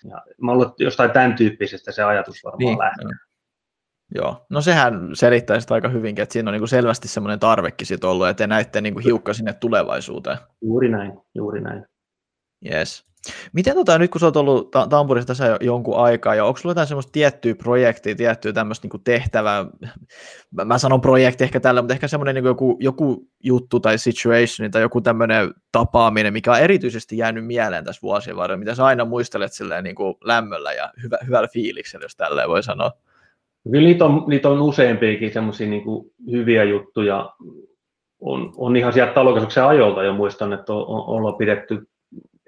Ja 0.05 0.23
mä 0.41 0.53
luulen, 0.53 0.69
että 0.71 0.85
jostain 0.85 1.11
tämän 1.11 1.35
tyyppisestä 1.35 1.93
se 1.93 2.03
ajatus 2.03 2.45
varmaan 2.45 2.59
niin, 2.59 2.79
lähtee. 2.79 3.07
Joo, 4.15 4.47
no 4.51 4.61
sehän 4.61 5.11
selittää 5.13 5.61
sitä 5.61 5.75
aika 5.75 5.89
hyvinkin, 5.89 6.23
että 6.23 6.33
siinä 6.33 6.51
on 6.51 6.53
niin 6.53 6.61
kuin 6.61 6.69
selvästi 6.69 7.09
semmoinen 7.09 7.39
tarvekin 7.39 7.87
sit 7.87 8.05
ollut, 8.05 8.29
että 8.29 8.45
te 8.45 8.47
näette 8.47 8.81
niin 8.81 8.95
kuin 8.95 9.05
hiukka 9.05 9.35
sinne 9.35 9.53
tulevaisuuteen. 9.53 10.39
Juuri 10.63 10.89
näin, 10.89 11.13
juuri 11.35 11.61
näin. 11.61 11.87
Yes. 12.73 13.10
Miten 13.53 13.75
tota, 13.75 13.99
nyt 13.99 14.11
kun 14.11 14.21
sä 14.21 14.27
oot 14.27 14.37
ollut 14.37 14.71
ta- 14.71 14.87
Tampurissa 14.87 15.27
tässä 15.27 15.59
jonkun 15.61 15.97
aikaa, 15.97 16.35
ja 16.35 16.45
onko 16.45 16.59
sulla 16.59 16.71
jotain 16.71 16.87
semmoista 16.87 17.13
tiettyä 17.13 17.55
projektia, 17.55 18.15
tiettyä 18.15 18.53
tämmöistä 18.53 18.89
niin 18.93 19.05
tehtävää, 19.05 19.67
mä, 20.51 20.65
mä 20.65 20.79
sanon 20.79 21.01
projekti 21.01 21.45
ehkä 21.45 21.61
tällä, 21.61 21.83
mutta 21.83 21.95
ehkä 21.95 22.09
semmoinen 22.09 22.35
niin 22.35 22.45
joku, 22.45 22.77
joku 22.81 23.29
juttu 23.41 23.81
tai 23.81 23.99
situation 23.99 24.71
tai 24.71 24.83
joku 24.83 25.01
tämmöinen 25.01 25.55
tapaaminen, 25.73 26.33
mikä 26.33 26.53
on 26.53 26.61
erityisesti 26.61 27.17
jäänyt 27.17 27.47
mieleen 27.47 27.85
tässä 27.85 28.03
vuosien 28.03 28.37
varrella, 28.37 28.59
mitä 28.59 28.75
sä 28.75 28.85
aina 28.85 29.05
muistelet 29.05 29.53
silleen 29.53 29.85
niin 29.85 29.97
kuin 29.97 30.15
lämmöllä 30.25 30.73
ja 30.73 30.93
hyvä, 31.03 31.19
hyvällä 31.27 31.49
fiiliksellä, 31.49 32.05
jos 32.05 32.17
tälleen 32.17 32.49
voi 32.49 32.63
sanoa. 32.63 32.93
Kyllä 33.71 33.87
niitä 33.87 34.05
on, 34.05 34.25
niitä 34.27 34.49
on 34.49 34.61
useampiakin 34.61 35.33
semmoisia 35.33 35.67
niin 35.67 35.83
hyviä 36.31 36.65
juttuja, 36.65 37.31
on, 38.21 38.53
on 38.57 38.77
ihan 38.77 38.93
sieltä 38.93 39.13
talokasvuksen 39.13 39.65
ajolta 39.65 40.03
jo 40.03 40.15
muistan, 40.15 40.53
että 40.53 40.73
on, 40.73 40.87
on, 40.87 41.05
ollaan 41.07 41.37
pidetty 41.37 41.89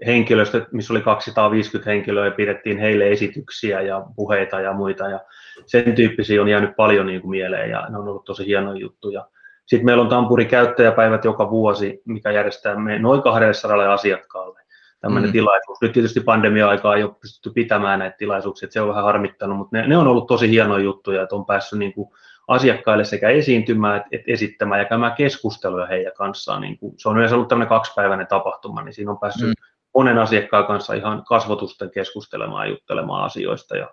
henkilöstö, 0.06 0.66
missä 0.72 0.92
oli 0.92 1.00
250 1.00 1.90
henkilöä 1.90 2.24
ja 2.24 2.30
pidettiin 2.30 2.78
heille 2.78 3.10
esityksiä 3.10 3.80
ja 3.80 4.06
puheita 4.16 4.60
ja 4.60 4.72
muita 4.72 5.08
ja 5.08 5.20
sen 5.66 5.94
tyyppisiä 5.94 6.42
on 6.42 6.48
jäänyt 6.48 6.76
paljon 6.76 7.06
niin 7.06 7.20
kuin 7.20 7.30
mieleen 7.30 7.70
ja 7.70 7.86
ne 7.88 7.98
on 7.98 8.08
ollut 8.08 8.24
tosi 8.24 8.46
hienoja 8.46 8.80
juttuja. 8.80 9.26
Sitten 9.66 9.86
meillä 9.86 10.02
on 10.02 10.08
Tampuri 10.08 10.44
käyttäjäpäivät 10.44 11.24
joka 11.24 11.50
vuosi, 11.50 12.02
mikä 12.04 12.30
järjestää 12.30 12.78
me 12.78 12.98
noin 12.98 13.22
200 13.22 13.92
asiakkaalle 13.92 14.60
tämmöinen 15.00 15.30
mm. 15.30 15.32
tilaisuus. 15.32 15.78
Nyt 15.82 15.92
tietysti 15.92 16.20
pandemia-aikaa 16.20 16.96
ei 16.96 17.02
ole 17.02 17.14
pystytty 17.20 17.50
pitämään 17.50 17.98
näitä 17.98 18.16
tilaisuuksia, 18.16 18.66
että 18.66 18.72
se 18.72 18.80
on 18.80 18.88
vähän 18.88 19.04
harmittanut, 19.04 19.58
mutta 19.58 19.76
ne, 19.76 19.86
ne 19.86 19.96
on 19.96 20.06
ollut 20.06 20.26
tosi 20.26 20.50
hienoja 20.50 20.84
juttuja, 20.84 21.22
että 21.22 21.34
on 21.34 21.46
päässyt 21.46 21.78
niin 21.78 21.92
kuin 21.92 22.10
asiakkaille 22.48 23.04
sekä 23.04 23.28
esiintymään 23.28 24.04
että 24.12 24.32
esittämään 24.32 24.80
ja 24.80 24.84
käymään 24.84 25.14
keskusteluja 25.14 25.86
heidän 25.86 26.12
kanssaan. 26.16 26.60
Niin 26.60 26.78
kuin, 26.78 26.94
se 26.98 27.08
on 27.08 27.16
yleensä 27.16 27.34
ollut 27.34 27.48
tämmöinen 27.48 27.68
kaksipäiväinen 27.68 28.26
tapahtuma, 28.26 28.82
niin 28.82 28.94
siinä 28.94 29.10
on 29.10 29.18
päässyt 29.18 29.48
mm 29.48 29.71
monen 29.94 30.18
asiakkaan 30.18 30.66
kanssa 30.66 30.94
ihan 30.94 31.24
kasvotusten 31.24 31.90
keskustelemaan 31.90 32.66
ja 32.66 32.70
juttelemaan 32.70 33.24
asioista 33.24 33.76
ja 33.76 33.88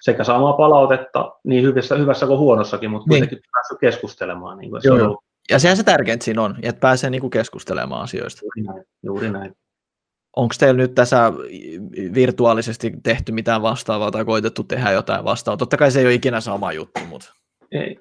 sekä 0.00 0.24
saamaan 0.24 0.54
palautetta 0.54 1.32
niin 1.44 1.62
hyvässä, 1.64 1.96
hyvässä 1.96 2.26
kuin 2.26 2.38
huonossakin, 2.38 2.90
mutta 2.90 3.08
niin. 3.08 3.20
kuitenkin 3.20 3.50
päässyt 3.52 3.78
keskustelemaan. 3.80 4.58
Niin 4.58 4.70
kuin 4.70 4.80
Joo. 4.84 4.96
Se 4.96 5.02
on 5.02 5.16
ja 5.50 5.58
sehän 5.58 5.76
se 5.76 5.84
tärkeintä 5.84 6.24
siinä 6.24 6.42
on, 6.42 6.56
että 6.62 6.80
pääsee 6.80 7.10
niinku 7.10 7.30
keskustelemaan 7.30 8.02
asioista. 8.02 8.40
Juuri 8.42 8.62
näin. 8.62 8.86
Juuri 9.02 9.30
näin. 9.30 9.54
Onko 10.36 10.54
teillä 10.58 10.78
nyt 10.78 10.94
tässä 10.94 11.32
virtuaalisesti 12.14 12.92
tehty 13.02 13.32
mitään 13.32 13.62
vastaavaa 13.62 14.10
tai 14.10 14.24
koitettu 14.24 14.64
tehdä 14.64 14.90
jotain 14.90 15.24
vastaavaa? 15.24 15.56
Totta 15.56 15.76
kai 15.76 15.90
se 15.90 16.00
ei 16.00 16.06
ole 16.06 16.14
ikinä 16.14 16.40
sama 16.40 16.72
juttu, 16.72 17.00
mutta... 17.08 17.32
Ei, 17.72 18.00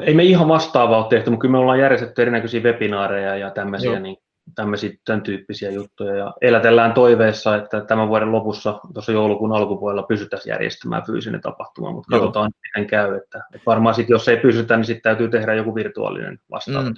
ei 0.00 0.14
me 0.14 0.24
ihan 0.24 0.48
vastaavaa 0.48 0.98
ole 0.98 1.06
tehty, 1.08 1.30
mutta 1.30 1.40
kyllä 1.40 1.52
me 1.52 1.58
ollaan 1.58 1.78
järjestetty 1.78 2.22
erinäköisiä 2.22 2.60
webinaareja 2.60 3.36
ja 3.36 3.50
tämmöisiä, 3.50 4.00
niin, 4.00 4.16
tämmöisiä 4.54 4.90
tämän 5.04 5.22
tyyppisiä 5.22 5.70
juttuja. 5.70 6.16
Ja 6.16 6.34
elätellään 6.40 6.92
toiveessa, 6.92 7.56
että 7.56 7.80
tämän 7.80 8.08
vuoden 8.08 8.32
lopussa, 8.32 8.80
tuossa 8.94 9.12
joulukuun 9.12 9.52
alkupuolella, 9.52 10.02
pysyttäisiin 10.02 10.50
järjestämään 10.50 11.02
fyysinen 11.06 11.40
tapahtuma, 11.40 11.92
mutta 11.92 12.16
Joo. 12.16 12.20
katsotaan, 12.20 12.50
miten 12.62 12.90
käy. 12.90 13.16
Että, 13.16 13.38
että 13.54 13.66
varmaan 13.66 13.94
sitten, 13.94 14.14
jos 14.14 14.28
ei 14.28 14.36
pysytä, 14.36 14.76
niin 14.76 14.84
sitten 14.84 15.02
täytyy 15.02 15.28
tehdä 15.28 15.54
joku 15.54 15.74
virtuaalinen 15.74 16.38
vastaava 16.50 16.90
mm. 16.90 16.94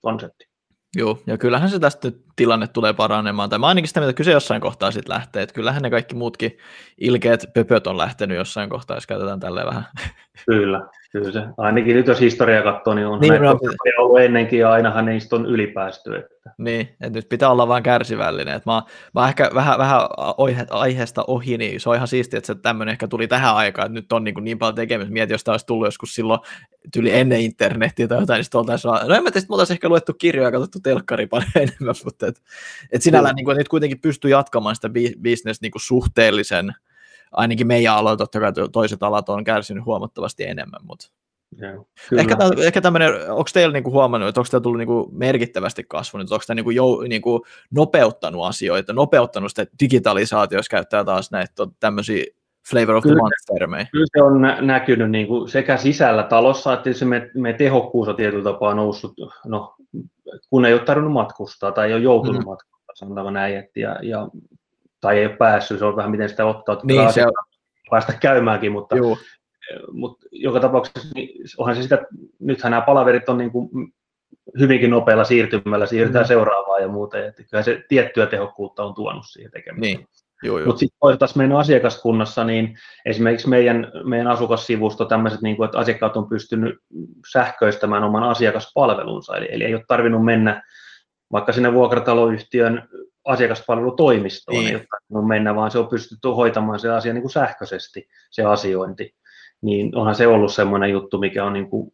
konsepti. 0.00 0.52
Joo, 0.96 1.18
ja 1.26 1.38
kyllähän 1.38 1.70
se 1.70 1.78
tästä 1.78 2.12
tilanne 2.36 2.66
tulee 2.66 2.92
paranemaan, 2.92 3.50
tai 3.50 3.58
mä 3.58 3.66
ainakin 3.66 3.88
sitä, 3.88 4.00
mitä 4.00 4.12
kyse 4.12 4.32
jossain 4.32 4.60
kohtaa 4.60 4.90
sitten 4.90 5.14
lähtee, 5.14 5.42
että 5.42 5.54
kyllähän 5.54 5.82
ne 5.82 5.90
kaikki 5.90 6.14
muutkin 6.14 6.58
ilkeät 6.98 7.44
pöpöt 7.54 7.86
on 7.86 7.98
lähtenyt 7.98 8.36
jossain 8.36 8.70
kohtaa, 8.70 8.96
jos 8.96 9.06
käytetään 9.06 9.40
tälleen 9.40 9.66
vähän. 9.66 9.84
Kyllä, 10.46 10.88
Kyllä 11.12 11.32
se, 11.32 11.42
ainakin 11.56 11.96
nyt 11.96 12.06
jos 12.06 12.20
historia 12.20 12.62
katsoo, 12.62 12.94
niin 12.94 13.06
on 13.06 13.20
niin, 13.20 13.30
näitä 13.30 13.44
no, 13.44 13.58
ollut 13.98 14.20
ennenkin 14.20 14.58
ja 14.58 14.70
ainahan 14.70 15.06
niistä 15.06 15.36
on 15.36 15.46
ylipäästy. 15.46 16.16
Että. 16.16 16.50
Niin, 16.58 16.80
että 16.80 17.18
nyt 17.18 17.28
pitää 17.28 17.50
olla 17.50 17.68
vain 17.68 17.82
kärsivällinen. 17.82 18.54
Että 18.54 18.70
mä, 18.70 18.82
mä 19.14 19.28
ehkä 19.28 19.50
vähän, 19.54 19.78
vähän 19.78 20.00
aiheesta 20.70 21.24
ohi, 21.26 21.58
niin 21.58 21.80
se 21.80 21.90
on 21.90 21.96
ihan 21.96 22.08
siistiä, 22.08 22.38
että 22.38 22.46
se 22.46 22.54
tämmöinen 22.54 22.92
ehkä 22.92 23.08
tuli 23.08 23.28
tähän 23.28 23.54
aikaan, 23.54 23.86
että 23.86 23.94
nyt 23.94 24.12
on 24.12 24.24
niin, 24.24 24.34
kuin 24.34 24.44
niin 24.44 24.58
paljon 24.58 24.74
tekemistä. 24.74 25.12
Mietin, 25.12 25.34
jos 25.34 25.44
tämä 25.44 25.52
olisi 25.52 25.66
tullut 25.66 25.86
joskus 25.86 26.14
silloin 26.14 26.40
tyli 26.92 27.12
ennen 27.12 27.40
internetiä 27.40 28.08
tai 28.08 28.20
jotain, 28.20 28.38
niin 28.38 28.44
sitten 28.44 28.58
oltaisiin 28.58 28.90
vaan, 28.90 29.08
no 29.08 29.14
en 29.14 29.22
mä 29.22 29.30
tiedä, 29.30 29.46
me 29.48 29.52
oltaisiin 29.54 29.74
ehkä 29.74 29.88
luettu 29.88 30.14
kirjoja 30.14 30.48
ja 30.48 30.52
katsottu 30.52 30.80
telkkari 30.80 31.26
paljon 31.26 31.50
enemmän, 31.56 31.94
mutta 32.04 32.26
et, 32.26 32.42
et 32.92 33.02
sinällään 33.02 33.34
niin 33.34 33.44
kuin, 33.44 33.56
nyt 33.56 33.68
kuitenkin 33.68 34.00
pystyy 34.00 34.30
jatkamaan 34.30 34.74
sitä 34.76 34.90
bisnes 35.22 35.60
niin 35.60 35.72
kuin 35.72 35.82
suhteellisen, 35.82 36.72
ainakin 37.32 37.66
meidän 37.66 37.94
aloilla, 37.94 38.16
totta 38.16 38.40
kai 38.40 38.52
toiset 38.72 39.02
alat 39.02 39.28
on 39.28 39.44
kärsinyt 39.44 39.84
huomattavasti 39.84 40.44
enemmän, 40.44 40.80
mutta 40.82 41.10
Joo, 41.58 41.86
ehkä, 42.18 42.36
tämä, 42.36 42.50
ehkä 42.64 42.80
tämmöinen, 42.80 43.30
onko 43.30 43.50
teillä 43.52 43.72
niinku 43.72 43.90
huomannut, 43.90 44.28
että 44.28 44.40
onko 44.40 44.48
tämä 44.50 44.60
tullut 44.60 44.78
niinku 44.78 45.08
merkittävästi 45.12 45.84
kasvanut, 45.88 46.32
onko 46.32 46.44
tämä 46.46 46.54
niinku 46.54 46.70
jou, 46.70 47.00
niinku 47.00 47.46
nopeuttanut 47.70 48.44
asioita, 48.44 48.92
nopeuttanut 48.92 49.50
sitä 49.50 49.66
digitalisaatio, 49.80 50.58
jos 50.58 50.68
käyttää 50.68 51.04
taas 51.04 51.30
näitä 51.30 51.52
tämmöisiä 51.80 52.24
flavor 52.70 52.94
of 52.94 53.02
kyllä, 53.02 53.14
the 53.14 53.22
month-termejä? 53.22 53.86
Kyllä 53.92 54.06
se 54.16 54.22
on 54.22 54.66
näkynyt 54.66 55.10
niinku 55.10 55.46
sekä 55.46 55.76
sisällä 55.76 56.22
talossa, 56.22 56.72
että 56.72 56.92
se 56.92 57.04
me, 57.04 57.30
me 57.34 57.52
tehokkuus 57.52 58.08
on 58.08 58.16
tietyllä 58.16 58.44
tapaa 58.44 58.74
noussut, 58.74 59.12
no, 59.46 59.74
kun 60.50 60.64
ei 60.64 60.72
ole 60.72 60.82
tarvinnut 60.82 61.12
matkustaa 61.12 61.72
tai 61.72 61.88
ei 61.88 61.94
ole 61.94 62.02
joutunut 62.02 62.42
mm. 62.42 62.48
matkustaa, 62.48 62.94
sanotaan 62.94 63.34
näin, 63.34 63.56
että, 63.56 63.80
ja, 63.80 63.98
ja 64.02 64.28
tai 65.02 65.18
ei 65.18 65.26
ole 65.26 65.36
päässyt, 65.36 65.78
se 65.78 65.84
on 65.84 65.96
vähän 65.96 66.10
miten 66.10 66.28
sitä 66.28 66.46
ottaa, 66.46 66.72
että 66.72 66.86
niin, 66.86 67.12
se 67.12 67.26
on. 67.26 67.32
päästä 67.90 68.12
käymäänkin, 68.12 68.72
mutta, 68.72 68.96
mutta 69.92 70.26
joka 70.32 70.60
tapauksessa 70.60 71.08
niin 71.14 71.44
onhan 71.58 71.76
se 71.76 71.82
sitä, 71.82 71.98
nythän 72.38 72.70
nämä 72.70 72.80
palaverit 72.80 73.28
on 73.28 73.38
niin 73.38 73.50
kuin 73.50 73.92
hyvinkin 74.58 74.90
nopealla 74.90 75.24
siirtymällä, 75.24 75.86
siirrytään 75.86 76.24
mm. 76.24 76.28
seuraavaan 76.28 76.82
ja 76.82 76.88
muuta, 76.88 77.18
ja 77.18 77.32
kyllä 77.50 77.62
se 77.62 77.84
tiettyä 77.88 78.26
tehokkuutta 78.26 78.84
on 78.84 78.94
tuonut 78.94 79.24
siihen 79.26 79.52
tekemiseen. 79.52 79.96
Niin. 79.96 80.08
Mutta 80.66 80.78
sitten 80.78 80.98
toisaalta 81.00 81.38
meidän 81.38 81.56
asiakaskunnassa, 81.56 82.44
niin 82.44 82.78
esimerkiksi 83.06 83.48
meidän, 83.48 83.92
meidän 84.04 84.26
asukassivusto, 84.26 85.04
tämmöiset, 85.04 85.42
niin 85.42 85.56
kuin, 85.56 85.64
että 85.64 85.78
asiakkaat 85.78 86.16
on 86.16 86.28
pystynyt 86.28 86.78
sähköistämään 87.32 88.04
oman 88.04 88.22
asiakaspalvelunsa, 88.22 89.36
eli, 89.36 89.48
eli 89.50 89.64
ei 89.64 89.74
ole 89.74 89.84
tarvinnut 89.88 90.24
mennä 90.24 90.62
vaikka 91.32 91.52
sinne 91.52 91.72
vuokrataloyhtiön 91.72 92.88
asiakaspalvelutoimistoon, 93.24 94.64
niin. 94.64 94.76
ei 94.76 94.86
ole 95.14 95.26
mennä, 95.26 95.54
vaan 95.54 95.70
se 95.70 95.78
on 95.78 95.88
pystytty 95.88 96.28
hoitamaan 96.28 96.80
se 96.80 96.90
asia 96.90 97.12
niin 97.12 97.22
kuin 97.22 97.32
sähköisesti, 97.32 98.08
se 98.30 98.42
asiointi. 98.42 99.14
Niin 99.62 99.96
onhan 99.96 100.14
se 100.14 100.26
ollut 100.26 100.52
semmoinen 100.52 100.90
juttu, 100.90 101.18
mikä 101.18 101.44
on 101.44 101.52
niin 101.52 101.70
kuin 101.70 101.92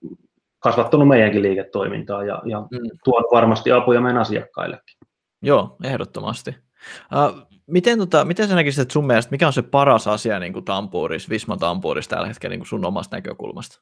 kasvattanut 0.59 1.09
meidänkin 1.09 1.43
liiketoimintaa 1.43 2.24
ja, 2.24 2.43
ja 2.45 2.61
mm. 2.61 2.91
tuonut 3.05 3.33
varmasti 3.33 3.72
apuja 3.72 4.01
meidän 4.01 4.20
asiakkaillekin. 4.20 4.99
Joo, 5.43 5.76
ehdottomasti. 5.85 6.51
Uh, 7.14 7.47
miten, 7.66 7.99
tota, 7.99 8.24
miten 8.24 8.49
sä 8.49 8.55
näkisit, 8.55 8.83
että 8.83 8.93
sun 8.93 9.07
mielestä, 9.07 9.31
mikä 9.31 9.47
on 9.47 9.53
se 9.53 9.62
paras 9.62 10.07
asia 10.07 10.39
niin 10.39 10.53
kuin 10.53 10.64
Tampuuris, 10.64 11.31
Visma 11.31 11.57
Tampuuris 11.57 12.09
tällä 12.09 12.26
hetkellä 12.26 12.53
niin 12.53 12.61
kuin 12.61 12.68
sun 12.68 12.85
omasta 12.85 13.16
näkökulmasta? 13.16 13.81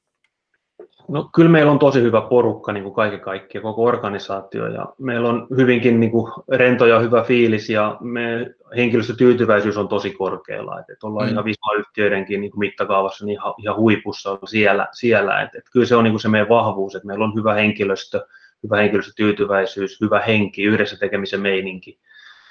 No, 1.08 1.30
kyllä 1.34 1.50
meillä 1.50 1.72
on 1.72 1.78
tosi 1.78 2.02
hyvä 2.02 2.20
porukka 2.20 2.72
niin 2.72 2.82
kuin 2.82 2.94
kaiken 2.94 3.20
kaikkiaan, 3.20 3.62
koko 3.62 3.84
organisaatio, 3.84 4.66
ja 4.66 4.86
meillä 4.98 5.28
on 5.28 5.46
hyvinkin 5.56 6.00
niin 6.00 6.10
kuin, 6.10 6.32
rento 6.52 6.86
ja 6.86 6.98
hyvä 6.98 7.22
fiilis, 7.22 7.70
ja 7.70 7.96
me, 8.00 8.54
henkilöstötyytyväisyys 8.76 9.76
on 9.76 9.88
tosi 9.88 10.10
korkealla, 10.10 10.80
että, 10.80 10.92
että 10.92 11.06
ollaan 11.06 11.26
mm. 11.26 11.32
ihan 11.32 11.44
Visma-yhtiöidenkin 11.44 12.40
niin 12.40 12.50
kuin 12.50 12.58
mittakaavassa 12.58 13.24
niin 13.24 13.32
ihan, 13.32 13.54
ihan 13.58 13.76
huipussa 13.76 14.38
siellä, 14.44 14.88
siellä. 14.92 15.42
Että, 15.42 15.58
että 15.58 15.70
kyllä 15.72 15.86
se 15.86 15.96
on 15.96 16.04
niin 16.04 16.12
kuin 16.12 16.20
se 16.20 16.28
meidän 16.28 16.48
vahvuus, 16.48 16.94
että 16.94 17.06
meillä 17.06 17.24
on 17.24 17.34
hyvä 17.34 17.54
henkilöstö, 17.54 18.26
hyvä 18.62 18.76
henkilöstötyytyväisyys, 18.76 20.00
hyvä 20.00 20.20
henki, 20.20 20.62
yhdessä 20.62 20.96
tekemisen 20.98 21.40
meininki, 21.40 21.98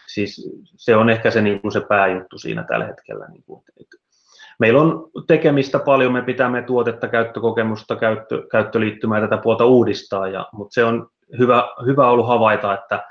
siis 0.08 0.50
se 0.76 0.96
on 0.96 1.10
ehkä 1.10 1.32
se, 1.32 1.42
niin 1.42 1.62
kuin 1.62 1.72
se 1.72 1.82
pääjuttu 1.90 2.38
siinä 2.38 2.64
tällä 2.64 2.86
hetkellä, 2.86 3.28
niin 3.28 3.44
kuin, 3.44 3.64
että 3.82 3.98
meillä 4.60 4.82
on 4.82 5.10
tekemistä 5.28 5.80
paljon, 5.80 6.14
me 6.14 6.22
pitää 6.22 6.50
me 6.50 6.62
tuotetta, 6.62 7.08
käyttökokemusta, 7.08 7.96
käyttö, 7.96 8.48
käyttöliittymää 8.52 9.22
tätä 9.22 9.38
puolta 9.38 9.66
uudistaa, 9.66 10.28
ja, 10.28 10.50
mutta 10.52 10.74
se 10.74 10.84
on 10.84 11.10
hyvä, 11.38 11.64
hyvä 11.86 12.08
ollut 12.08 12.28
havaita, 12.28 12.74
että 12.74 13.04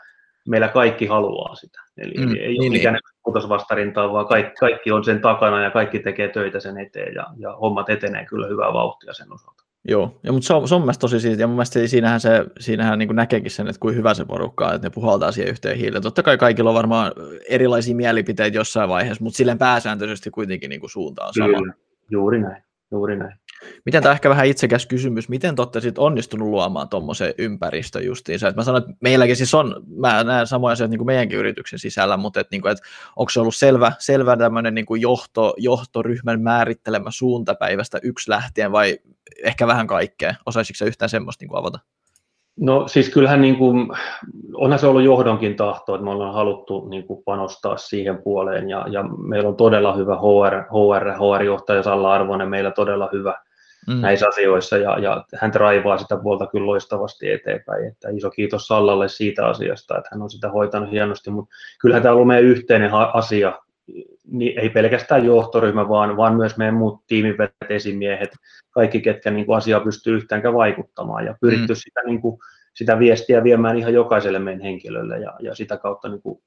meillä 0.49 0.68
kaikki 0.68 1.07
haluaa 1.07 1.55
sitä. 1.55 1.80
Eli, 1.97 2.14
mm, 2.26 2.34
ei 2.34 2.49
niin, 2.49 2.62
ole 2.62 2.70
mikään 2.70 2.95
niin. 2.95 3.14
muutosvastarintaa, 3.26 4.12
vaan 4.12 4.26
kaikki, 4.26 4.55
kaikki 4.61 4.92
on 4.92 5.05
sen 5.05 5.20
takana 5.20 5.62
ja 5.62 5.70
kaikki 5.70 5.99
tekee 5.99 6.28
töitä 6.28 6.61
sen 6.61 6.78
eteen 6.78 7.14
ja, 7.14 7.26
ja 7.36 7.57
hommat 7.57 7.90
etenee 7.90 8.24
kyllä 8.26 8.47
hyvää 8.47 8.72
vauhtia 8.72 9.12
sen 9.12 9.32
osalta. 9.32 9.64
Joo, 9.89 10.20
ja, 10.22 10.32
mutta 10.32 10.47
se 10.47 10.55
on, 10.55 10.68
se 10.68 10.74
on 10.74 10.80
mielestäni 10.80 11.01
tosi 11.01 11.20
siitä, 11.20 11.43
ja 11.43 11.47
mun 11.47 11.57
mielestä 11.57 11.87
siinähän, 11.87 12.20
se, 12.20 12.45
siinähän 12.61 12.99
niin 12.99 13.16
näkeekin 13.16 13.51
sen, 13.51 13.68
että 13.68 13.80
kuin 13.80 13.97
hyvä 13.97 14.14
se 14.14 14.24
porukka 14.24 14.66
on, 14.66 14.74
että 14.74 14.87
ne 14.87 14.91
puhaltaa 14.91 15.32
siihen 15.32 15.51
yhteen 15.51 15.76
hiileen. 15.76 16.03
Totta 16.03 16.22
kai 16.22 16.39
kaikilla 16.39 16.70
on 16.70 16.74
varmaan 16.74 17.12
erilaisia 17.49 17.95
mielipiteitä 17.95 18.57
jossain 18.57 18.89
vaiheessa, 18.89 19.24
mutta 19.24 19.37
silleen 19.37 19.59
pääsääntöisesti 19.59 20.30
kuitenkin 20.30 20.70
niin 20.70 20.80
kuin 20.80 20.91
suunta 20.91 21.24
on 21.24 21.35
sama. 21.35 21.59
Kyllä, 21.59 21.74
juuri 22.11 22.41
näin, 22.41 22.62
juuri 22.95 23.16
näin. 23.16 23.38
Miten 23.84 24.03
tämä 24.03 24.12
ehkä 24.12 24.30
vähän 24.30 24.47
itsekäs 24.47 24.86
kysymys, 24.86 25.28
miten 25.28 25.57
te 25.57 25.62
olette 25.62 25.80
sitten 25.80 26.05
onnistunut 26.05 26.49
luomaan 26.49 26.88
tuommoisen 26.88 27.34
ympäristön 27.38 28.05
justiinsa? 28.05 28.49
Et 28.49 28.57
mä 28.57 28.64
sanon, 28.64 28.82
että 28.82 28.92
meilläkin 29.01 29.36
siis 29.36 29.55
on, 29.55 29.82
mä 29.97 30.24
näen 30.24 30.47
samoja 30.47 30.72
asioita 30.72 30.90
niin 30.90 30.99
kuin 30.99 31.07
meidänkin 31.07 31.38
yrityksen 31.38 31.78
sisällä, 31.78 32.16
mutta 32.16 32.40
et, 32.40 32.51
niin 32.51 32.62
kuin, 32.62 32.72
et, 32.72 32.78
onko 33.16 33.30
se 33.30 33.40
ollut 33.40 33.55
selvä, 33.55 33.92
selvä 33.99 34.36
tämmöinen 34.36 34.74
niin 34.74 34.86
johto, 35.01 35.55
johtoryhmän 35.57 36.40
määrittelemä 36.40 37.11
suuntapäivästä 37.11 37.99
yksi 38.03 38.30
lähtien 38.30 38.72
vai 38.72 38.99
ehkä 39.45 39.66
vähän 39.66 39.86
kaikkea? 39.86 40.34
Osaisitko 40.47 40.78
se 40.78 40.84
yhtään 40.84 41.09
semmoista 41.09 41.42
niin 41.42 41.49
kuin 41.49 41.59
avata? 41.59 41.78
No 42.61 42.88
siis 42.88 43.09
kyllähän 43.09 43.40
niin 43.40 43.57
kuin, 43.57 43.88
onhan 44.55 44.78
se 44.78 44.86
ollut 44.86 45.02
johdonkin 45.02 45.57
tahto, 45.57 45.94
että 45.94 46.05
me 46.05 46.11
ollaan 46.11 46.34
haluttu 46.34 46.88
niin 46.88 47.07
kuin 47.07 47.22
panostaa 47.24 47.76
siihen 47.76 48.22
puoleen 48.22 48.70
ja, 48.70 48.86
ja 48.90 49.02
meillä 49.02 49.48
on 49.48 49.57
todella 49.57 49.96
hyvä 49.96 50.16
HR, 50.16 50.55
HR, 50.55 51.11
HR-johtaja 51.11 51.82
Salla 51.82 52.12
Arvonen, 52.12 52.48
meillä 52.48 52.70
todella 52.70 53.09
hyvä 53.12 53.34
mm. 53.88 54.00
näissä 54.00 54.28
asioissa 54.28 54.76
ja, 54.76 54.98
ja 54.98 55.24
hän 55.34 55.55
raivaa 55.55 55.98
sitä 55.98 56.16
puolta 56.16 56.46
kyllä 56.46 56.66
loistavasti 56.66 57.30
eteenpäin. 57.30 57.86
Että 57.88 58.09
iso 58.11 58.30
kiitos 58.30 58.66
Sallalle 58.66 59.09
siitä 59.09 59.46
asiasta, 59.46 59.98
että 59.98 60.09
hän 60.12 60.22
on 60.22 60.30
sitä 60.30 60.50
hoitanut 60.50 60.90
hienosti, 60.90 61.30
mutta 61.30 61.55
kyllähän 61.80 62.02
tämä 62.02 62.12
on 62.12 62.16
ollut 62.16 62.28
meidän 62.28 62.44
yhteinen 62.44 62.90
asia, 62.92 63.59
niin 64.30 64.59
ei 64.59 64.70
pelkästään 64.70 65.24
johtoryhmä, 65.24 65.89
vaan, 65.89 66.16
vaan 66.16 66.37
myös 66.37 66.57
meidän 66.57 66.74
muut 66.74 67.03
tiimivetet, 67.07 67.70
esimiehet, 67.70 68.30
kaikki, 68.70 69.01
ketkä 69.01 69.30
niin 69.30 69.47
kuin 69.47 69.57
asiaa 69.57 69.80
pystyy 69.80 70.16
yhtäänkään 70.16 70.55
vaikuttamaan 70.55 71.24
ja 71.24 71.37
pyritty 71.41 71.72
mm. 71.72 71.76
sitä, 71.76 72.01
niin 72.07 72.20
kuin, 72.20 72.39
sitä 72.74 72.99
viestiä 72.99 73.45
viemään 73.45 73.78
ihan 73.78 73.95
jokaiselle 73.95 74.39
meidän 74.39 74.62
henkilölle 74.62 75.18
ja, 75.18 75.35
ja 75.41 75.55
sitä 75.55 75.76
kautta 75.76 76.09
niin 76.09 76.22
kuin 76.22 76.43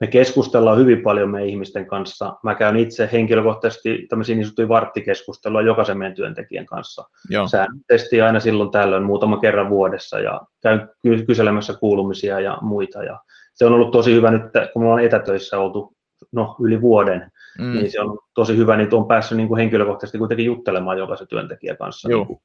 me 0.00 0.06
keskustellaan 0.06 0.78
hyvin 0.78 1.02
paljon 1.02 1.30
meidän 1.30 1.48
ihmisten 1.48 1.86
kanssa. 1.86 2.36
Mä 2.42 2.54
käyn 2.54 2.76
itse 2.76 3.08
henkilökohtaisesti 3.12 4.06
tämmöisiä 4.08 4.36
niin 4.36 4.44
sanottuja 4.44 4.68
varttikeskustelua 4.68 5.62
jokaisen 5.62 5.98
meidän 5.98 6.16
työntekijän 6.16 6.66
kanssa. 6.66 7.04
Säännöllisesti 7.50 8.20
aina 8.20 8.40
silloin 8.40 8.70
tällöin 8.70 9.02
muutama 9.02 9.40
kerran 9.40 9.70
vuodessa 9.70 10.20
ja 10.20 10.40
käyn 10.62 10.88
kyselemässä 11.26 11.74
kuulumisia 11.74 12.40
ja 12.40 12.58
muita. 12.60 13.04
Ja 13.04 13.20
se 13.54 13.64
on 13.64 13.72
ollut 13.72 13.90
tosi 13.90 14.14
hyvä 14.14 14.30
nyt, 14.30 14.42
kun 14.72 14.82
me 14.82 14.86
ollaan 14.86 15.04
etätöissä 15.04 15.58
oltu 15.58 15.94
no, 16.32 16.56
yli 16.60 16.80
vuoden, 16.80 17.32
mm. 17.58 17.72
niin 17.72 17.92
se 17.92 18.00
on 18.00 18.18
tosi 18.34 18.56
hyvä, 18.56 18.76
niin 18.76 18.94
on 18.94 19.08
päässyt 19.08 19.36
niin 19.36 19.48
kuin 19.48 19.58
henkilökohtaisesti 19.58 20.18
kuitenkin 20.18 20.46
juttelemaan 20.46 20.98
jokaisen 20.98 21.28
työntekijän 21.28 21.76
kanssa. 21.76 22.10
Joo. 22.10 22.18
Niin 22.18 22.26
kuin, 22.26 22.40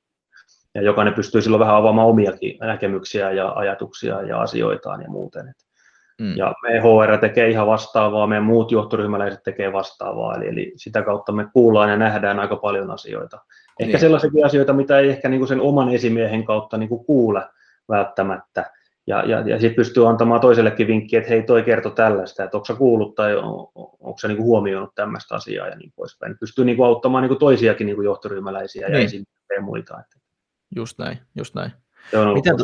ja 0.75 0.81
jokainen 0.81 1.13
pystyy 1.13 1.41
silloin 1.41 1.59
vähän 1.59 1.75
avaamaan 1.75 2.07
omiakin 2.07 2.57
näkemyksiä 2.59 3.31
ja 3.31 3.49
ajatuksia 3.49 4.21
ja 4.21 4.41
asioitaan 4.41 5.01
ja 5.01 5.09
muuten. 5.09 5.53
Mm. 6.21 6.37
Ja 6.37 6.53
me 6.61 6.79
HR 6.79 7.17
tekee 7.17 7.49
ihan 7.49 7.67
vastaavaa, 7.67 8.27
meidän 8.27 8.43
muut 8.43 8.71
johtoryhmäläiset 8.71 9.43
tekee 9.43 9.73
vastaavaa, 9.73 10.35
eli, 10.35 10.47
eli 10.47 10.73
sitä 10.75 11.01
kautta 11.01 11.31
me 11.31 11.47
kuullaan 11.53 11.89
ja 11.89 11.97
nähdään 11.97 12.39
aika 12.39 12.55
paljon 12.55 12.91
asioita. 12.91 13.39
Ehkä 13.79 13.91
niin. 13.91 13.99
sellaisia 13.99 14.45
asioita, 14.45 14.73
mitä 14.73 14.99
ei 14.99 15.09
ehkä 15.09 15.29
niin 15.29 15.39
kuin 15.39 15.47
sen 15.47 15.61
oman 15.61 15.89
esimiehen 15.89 16.45
kautta 16.45 16.77
niin 16.77 16.89
kuin 16.89 17.05
kuule 17.05 17.41
välttämättä. 17.89 18.71
Ja, 19.07 19.23
ja, 19.25 19.39
ja 19.39 19.59
sitten 19.59 19.75
pystyy 19.75 20.07
antamaan 20.07 20.41
toisellekin 20.41 20.87
vinkkiä, 20.87 21.19
että 21.19 21.29
hei, 21.29 21.43
toi 21.43 21.63
kertoo 21.63 21.91
tällaista, 21.91 22.43
että 22.43 22.57
onko 22.57 22.75
kuullut 22.77 23.15
tai 23.15 23.35
on, 23.35 23.67
onko 23.75 24.17
sä 24.21 24.27
niin 24.27 24.43
huomioinut 24.43 24.95
tämmöistä 24.95 25.35
asiaa 25.35 25.67
ja 25.67 25.75
niin 25.75 25.93
poispäin. 25.95 26.37
Pystyy 26.39 26.65
niin 26.65 26.77
kuin 26.77 26.87
auttamaan 26.87 27.21
niin 27.21 27.29
kuin 27.29 27.39
toisiakin 27.39 27.85
niin 27.85 27.95
kuin 27.95 28.05
johtoryhmäläisiä 28.05 28.87
niin. 28.87 28.97
ja 28.97 29.03
esimiehiä 29.03 29.55
ja 29.55 29.61
muita. 29.61 30.03
Just 30.75 30.99
näin, 30.99 31.17
just 31.35 31.55
näin. 31.55 31.71
Se 32.11 32.17
on 32.17 32.33
Miten, 32.33 32.55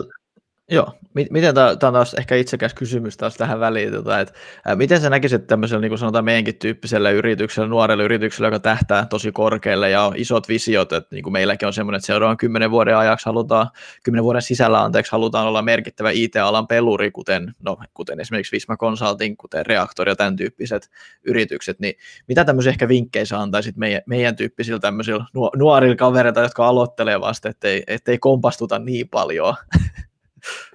Joo, 0.74 0.94
miten 1.14 1.56
tämä 1.56 1.70
on 1.70 1.78
taas 1.94 2.14
ehkä 2.14 2.36
itsekäs 2.36 2.74
kysymys 2.74 3.18
taas 3.18 3.36
tähän 3.36 3.60
väliin, 3.60 3.92
tota, 3.92 4.20
että 4.20 4.34
ää, 4.66 4.76
miten 4.76 5.02
sä 5.02 5.10
näkisit 5.10 5.48
tämmöisellä 5.48 5.82
niin 5.82 5.90
kuin 5.90 6.00
sanotaan 6.00 6.26
meidänkin 6.26 6.56
tyyppisellä 6.56 7.12
yrityksellä, 7.12 7.68
nuorelle 7.68 8.04
yrityksellä, 8.04 8.48
joka 8.48 8.60
tähtää 8.60 9.06
tosi 9.06 9.32
korkealle 9.32 9.90
ja 9.90 10.02
on 10.02 10.14
isot 10.16 10.50
visiot, 10.50 10.94
että 10.94 11.16
niin 11.16 11.24
kuin 11.24 11.34
meilläkin 11.34 11.68
on 11.68 11.74
semmoinen, 11.74 11.98
että 11.98 12.06
seuraavan 12.06 12.38
kymmenen 12.38 12.72
vuoden 12.72 12.98
ajaksi 12.98 13.26
halutaan, 13.26 13.70
kymmenen 14.04 14.24
vuoden 14.24 14.42
sisällä 14.42 14.84
anteeksi, 14.84 15.12
halutaan 15.12 15.48
olla 15.48 15.62
merkittävä 15.62 16.12
IT-alan 16.12 16.68
peluri, 16.68 17.12
kuten, 17.12 17.54
no, 17.64 17.78
kuten 17.94 18.20
esimerkiksi 18.20 18.52
Visma 18.52 18.78
Consulting, 18.78 19.36
kuten 19.38 19.66
Reaktor 19.66 20.10
ja 20.10 20.16
tämän 20.16 20.36
tyyppiset 20.36 20.90
yritykset, 21.24 21.80
niin 21.80 21.94
mitä 22.28 22.46
tämmöisiä 22.46 22.70
ehkä 22.70 22.88
vinkkejä 22.88 23.26
sä 23.26 23.40
antaisit 23.40 23.78
meidän, 23.78 24.02
meidän 24.06 24.36
tyyppisillä 24.36 24.80
tämmöisillä 24.80 25.26
nuorilla 25.56 25.96
kavereilla, 25.96 26.42
jotka 26.42 26.68
aloittelee 26.68 27.22
vasta, 27.22 27.50
ettei, 27.50 27.84
ettei 27.88 28.18
kompastuta 28.18 28.80
niin 28.80 29.10
paljon? 29.10 29.56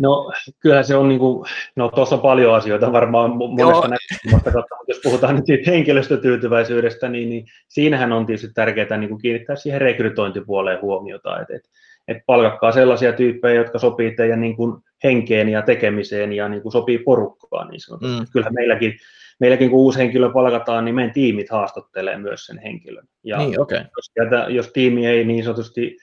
No 0.01 0.33
kyllä 0.61 0.83
se 0.83 0.97
on, 0.97 1.09
niin 1.09 1.19
kuin, 1.19 1.47
no 1.77 1.91
tuossa 1.95 2.17
on 2.17 2.23
paljon 2.23 2.55
asioita 2.55 2.93
varmaan 2.93 3.37
monesta 3.37 3.89
näkökulmasta, 3.89 4.77
mutta 4.77 4.85
jos 4.89 5.01
puhutaan 5.03 5.37
nyt 5.37 5.47
siitä 5.47 5.71
henkilöstötyytyväisyydestä, 5.71 7.09
niin, 7.09 7.29
niin 7.29 7.47
siinähän 7.69 8.13
on 8.13 8.27
tietysti 8.27 8.53
tärkeää 8.55 8.97
niin 8.97 9.09
kuin 9.09 9.21
kiinnittää 9.21 9.57
siihen 9.57 9.81
rekrytointipuoleen 9.81 10.81
huomiota, 10.83 11.41
että, 11.41 11.57
että, 11.57 11.69
että 12.09 12.23
palkakkaa 12.27 12.73
sellaisia 12.73 13.13
tyyppejä, 13.13 13.61
jotka 13.61 13.79
sopii 13.79 14.15
teidän 14.17 14.41
niin 14.41 14.57
kuin 14.57 14.83
henkeen 15.05 15.49
ja 15.49 15.63
tekemiseen 15.63 16.33
ja 16.33 16.49
niin 16.49 16.63
kuin 16.63 16.73
sopii 16.73 16.99
porukkaan 16.99 17.69
niin 17.69 17.81
sanotusti. 17.81 18.21
Mm. 18.21 18.27
Kyllähän 18.33 18.55
meilläkin, 18.55 18.97
meilläkin 19.41 19.71
kun 19.71 19.79
uusi 19.79 19.99
henkilö 19.99 20.31
palkataan, 20.31 20.85
niin 20.85 20.95
meidän 20.95 21.13
tiimit 21.13 21.51
haastattelee 21.51 22.19
myös 22.19 22.47
sen 22.47 22.59
henkilön. 22.59 23.05
Ja 23.25 23.39
niin, 23.39 23.61
okay. 23.61 23.79
jos, 23.79 24.11
jos 24.49 24.73
tiimi 24.73 25.07
ei 25.07 25.25
niin 25.25 25.45
sanotusti 25.45 25.97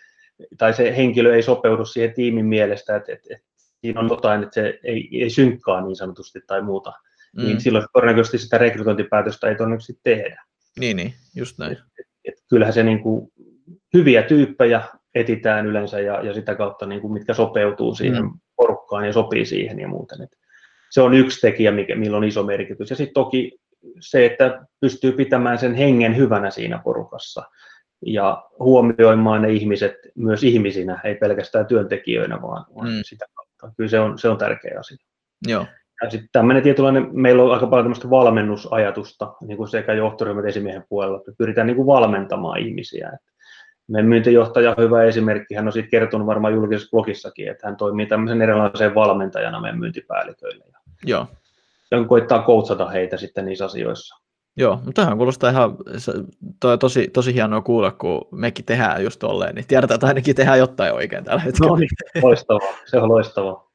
tai 0.58 0.74
se 0.74 0.98
henkilö 0.98 1.36
ei 1.36 1.42
sopeudu 1.42 1.86
siihen 1.86 2.14
tiimin 2.14 2.46
mielestä, 2.46 2.96
että, 2.96 3.14
että, 3.14 3.28
että 3.36 3.48
siinä 3.86 4.02
on 4.02 4.10
jotain, 4.10 4.44
että 4.44 4.54
se 4.54 4.80
ei, 4.84 5.10
ei 5.12 5.30
synkkaa 5.30 5.82
niin 5.82 5.96
sanotusti 5.96 6.40
tai 6.48 6.62
muuta, 6.62 6.94
niin 7.36 7.46
mm. 7.46 7.48
niin 7.48 7.62
silloin 7.62 7.86
todennäköisesti 7.94 8.38
sitä 8.38 8.58
rekrytointipäätöstä 8.58 9.48
ei 9.48 9.56
todennäköisesti 9.56 10.00
tehdä. 10.04 10.44
Niin, 10.80 10.98
niin 10.98 11.14
just 11.36 11.58
näin. 11.58 11.72
Et, 11.72 12.08
et, 12.26 12.34
kyllähän 12.50 12.74
se 12.74 12.84
niin 12.84 13.00
kuin, 13.00 13.32
hyviä 13.94 14.24
tyyppejä 14.24 14.82
etitään 15.16 15.66
yleensä 15.66 16.00
ja, 16.00 16.22
ja 16.22 16.34
sitä 16.34 16.56
kautta, 16.56 16.86
niin 16.86 17.02
kuin, 17.02 17.14
mitkä 17.14 17.34
sopeutuu 17.34 17.96
siihen 17.96 18.24
mm. 18.24 18.32
porukkaan 18.56 19.06
ja 19.06 19.14
sopii 19.14 19.46
siihen 19.46 19.80
ja 19.80 19.88
muuten. 19.88 20.22
Et 20.22 20.38
se 20.90 21.02
on 21.02 21.14
yksi 21.14 21.42
tekijä, 21.42 21.72
mikä, 21.72 21.96
millä 21.96 22.18
on 22.18 22.24
iso 22.24 22.44
merkitys. 22.44 22.90
Ja 22.90 22.96
sitten 22.96 23.14
toki 23.14 23.58
se, 24.00 24.26
että 24.26 24.66
pystyy 24.80 25.12
pitämään 25.12 25.58
sen 25.58 25.76
hengen 25.76 26.18
hyvänä 26.18 26.52
siinä 26.52 26.82
porukassa 26.84 27.44
ja 28.06 28.44
huomioimaan 28.60 29.42
ne 29.42 29.52
ihmiset 29.52 29.96
myös 30.16 30.44
ihmisinä, 30.44 31.02
ei 31.04 31.16
pelkästään 31.16 31.66
työntekijöinä, 31.66 32.42
vaan, 32.42 32.66
mm. 32.70 33.00
sitä 33.06 33.26
kautta. 33.34 33.45
Kyllä 33.78 33.90
se 33.90 34.00
on, 34.00 34.20
se 34.20 34.30
on 34.30 34.38
tärkeä 34.38 34.80
asia. 34.80 34.98
Joo. 35.48 35.66
Ja 36.04 36.10
sitten 36.10 36.30
tämmöinen 36.32 36.64
tietynlainen, 36.64 37.10
meillä 37.12 37.44
on 37.44 37.54
aika 37.54 37.68
paljon 37.68 37.86
tämmöistä 37.86 38.10
valmennusajatusta 38.10 39.34
niin 39.42 39.58
kuin 39.58 39.68
sekä 39.68 39.94
johtoryhmät 39.94 40.46
esimiehen 40.46 40.84
puolella, 40.90 41.18
että 41.18 41.32
pyritään 41.38 41.68
niin 41.68 41.78
kuin 41.78 41.88
valmentamaan 41.88 42.60
ihmisiä. 42.60 43.12
Että 43.14 43.32
meidän 43.88 44.10
myyntijohtaja 44.10 44.70
on 44.70 44.84
hyvä 44.84 45.04
esimerkki, 45.04 45.56
hän 45.56 45.68
on 45.68 45.74
siitä 45.74 45.90
kertonut 45.90 46.28
varmaan 46.28 46.54
julkisessa 46.54 46.90
blogissakin, 46.92 47.48
että 47.48 47.68
hän 47.68 47.78
toimii 47.78 48.06
tämmöisen 48.06 48.42
erilaisen 48.42 48.96
valmentajana 48.96 49.62
meidän 49.62 49.80
myyntipäälliköille. 49.80 50.66
Joo. 51.06 51.28
Ja 51.92 52.04
koittaa 52.04 52.42
koutsata 52.42 52.90
heitä 52.90 53.18
sitten 53.18 53.46
niissä 53.46 53.66
asioissa. 53.66 54.25
Joo, 54.58 54.82
mutta 54.86 55.02
tähän 55.02 55.18
kuulostaa 55.18 55.50
ihan 55.50 55.78
toi 56.60 56.78
tosi, 56.78 57.08
tosi 57.08 57.34
hienoa 57.34 57.62
kuulla, 57.62 57.92
kun 57.92 58.28
mekin 58.32 58.66
tehdään 58.66 59.04
just 59.04 59.20
tolleen, 59.20 59.56
niin 59.56 59.68
tiedetään, 59.68 59.96
että 59.96 60.08
ainakin 60.08 60.36
tehdään 60.36 60.60
jotain 60.60 60.94
oikein 60.94 61.24
tällä 61.24 61.42
hetkellä. 61.42 61.70
No 61.70 61.76
niin, 61.76 61.90
loistavaa, 62.24 62.74
se 62.86 62.98
on 62.98 63.10
loistavaa. 63.10 63.72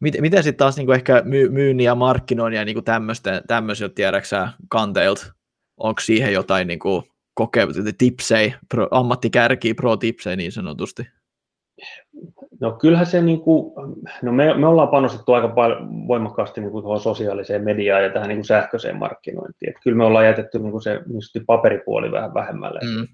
Miten, 0.00 0.20
miten 0.20 0.42
sitten 0.42 0.58
taas 0.58 0.76
niin 0.76 0.92
ehkä 0.92 1.22
myy, 1.24 1.48
myynnin 1.48 1.84
ja 1.84 1.94
markkinoinnin 1.94 2.58
ja 2.58 2.64
niin 2.64 2.84
tämmöisiltä 3.48 3.94
tiedäksä 3.94 4.48
kanteilta, 4.68 5.32
onko 5.76 6.00
siihen 6.00 6.32
jotain 6.32 6.68
niin 6.68 6.78
kokemusta, 7.34 7.82
tipsei, 7.98 8.54
pro, 8.68 8.88
ammattikärkiä, 8.90 9.74
pro-tipsei 9.74 10.36
niin 10.36 10.52
sanotusti? 10.52 11.08
No 12.60 12.72
kyllähän 12.72 13.06
se, 13.06 13.22
niin 13.22 13.40
kuin, 13.40 13.72
no 14.22 14.32
me, 14.32 14.54
me 14.54 14.66
ollaan 14.66 14.88
panostettu 14.88 15.32
aika 15.32 15.48
paljon 15.48 16.08
voimakkaasti 16.08 16.60
niin 16.60 16.70
kuin 16.70 16.82
tuohon 16.82 17.00
sosiaaliseen 17.00 17.64
mediaan 17.64 18.02
ja 18.02 18.10
tähän 18.10 18.28
niin 18.28 18.38
kuin 18.38 18.44
sähköiseen 18.44 18.96
markkinointiin. 18.96 19.70
Että 19.70 19.80
kyllä 19.82 19.96
me 19.96 20.04
ollaan 20.04 20.26
jätetty 20.26 20.58
niin 20.58 20.70
kuin 20.70 20.82
se 20.82 21.00
niin 21.06 21.46
paperipuoli 21.46 22.12
vähän 22.12 22.34
vähemmälle. 22.34 22.80
Mm. 22.82 23.08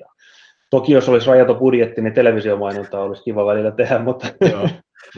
Ja 0.00 0.06
toki 0.70 0.92
jos 0.92 1.08
olisi 1.08 1.26
rajaton 1.26 1.56
budjetti, 1.56 2.02
niin 2.02 2.14
televisiomainonta 2.14 3.00
olisi 3.00 3.22
kiva 3.22 3.46
välillä 3.46 3.70
tehdä, 3.70 3.98
mutta... 3.98 4.26
Joo. 4.52 4.68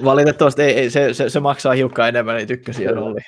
Valitettavasti 0.04 0.62
ei, 0.62 0.74
ei, 0.74 0.90
se, 0.90 1.14
se, 1.14 1.28
se, 1.28 1.40
maksaa 1.40 1.72
hiukan 1.72 2.08
enemmän, 2.08 2.36
niin 2.36 2.48
tykkäsiä 2.48 2.90
oli. 2.90 3.20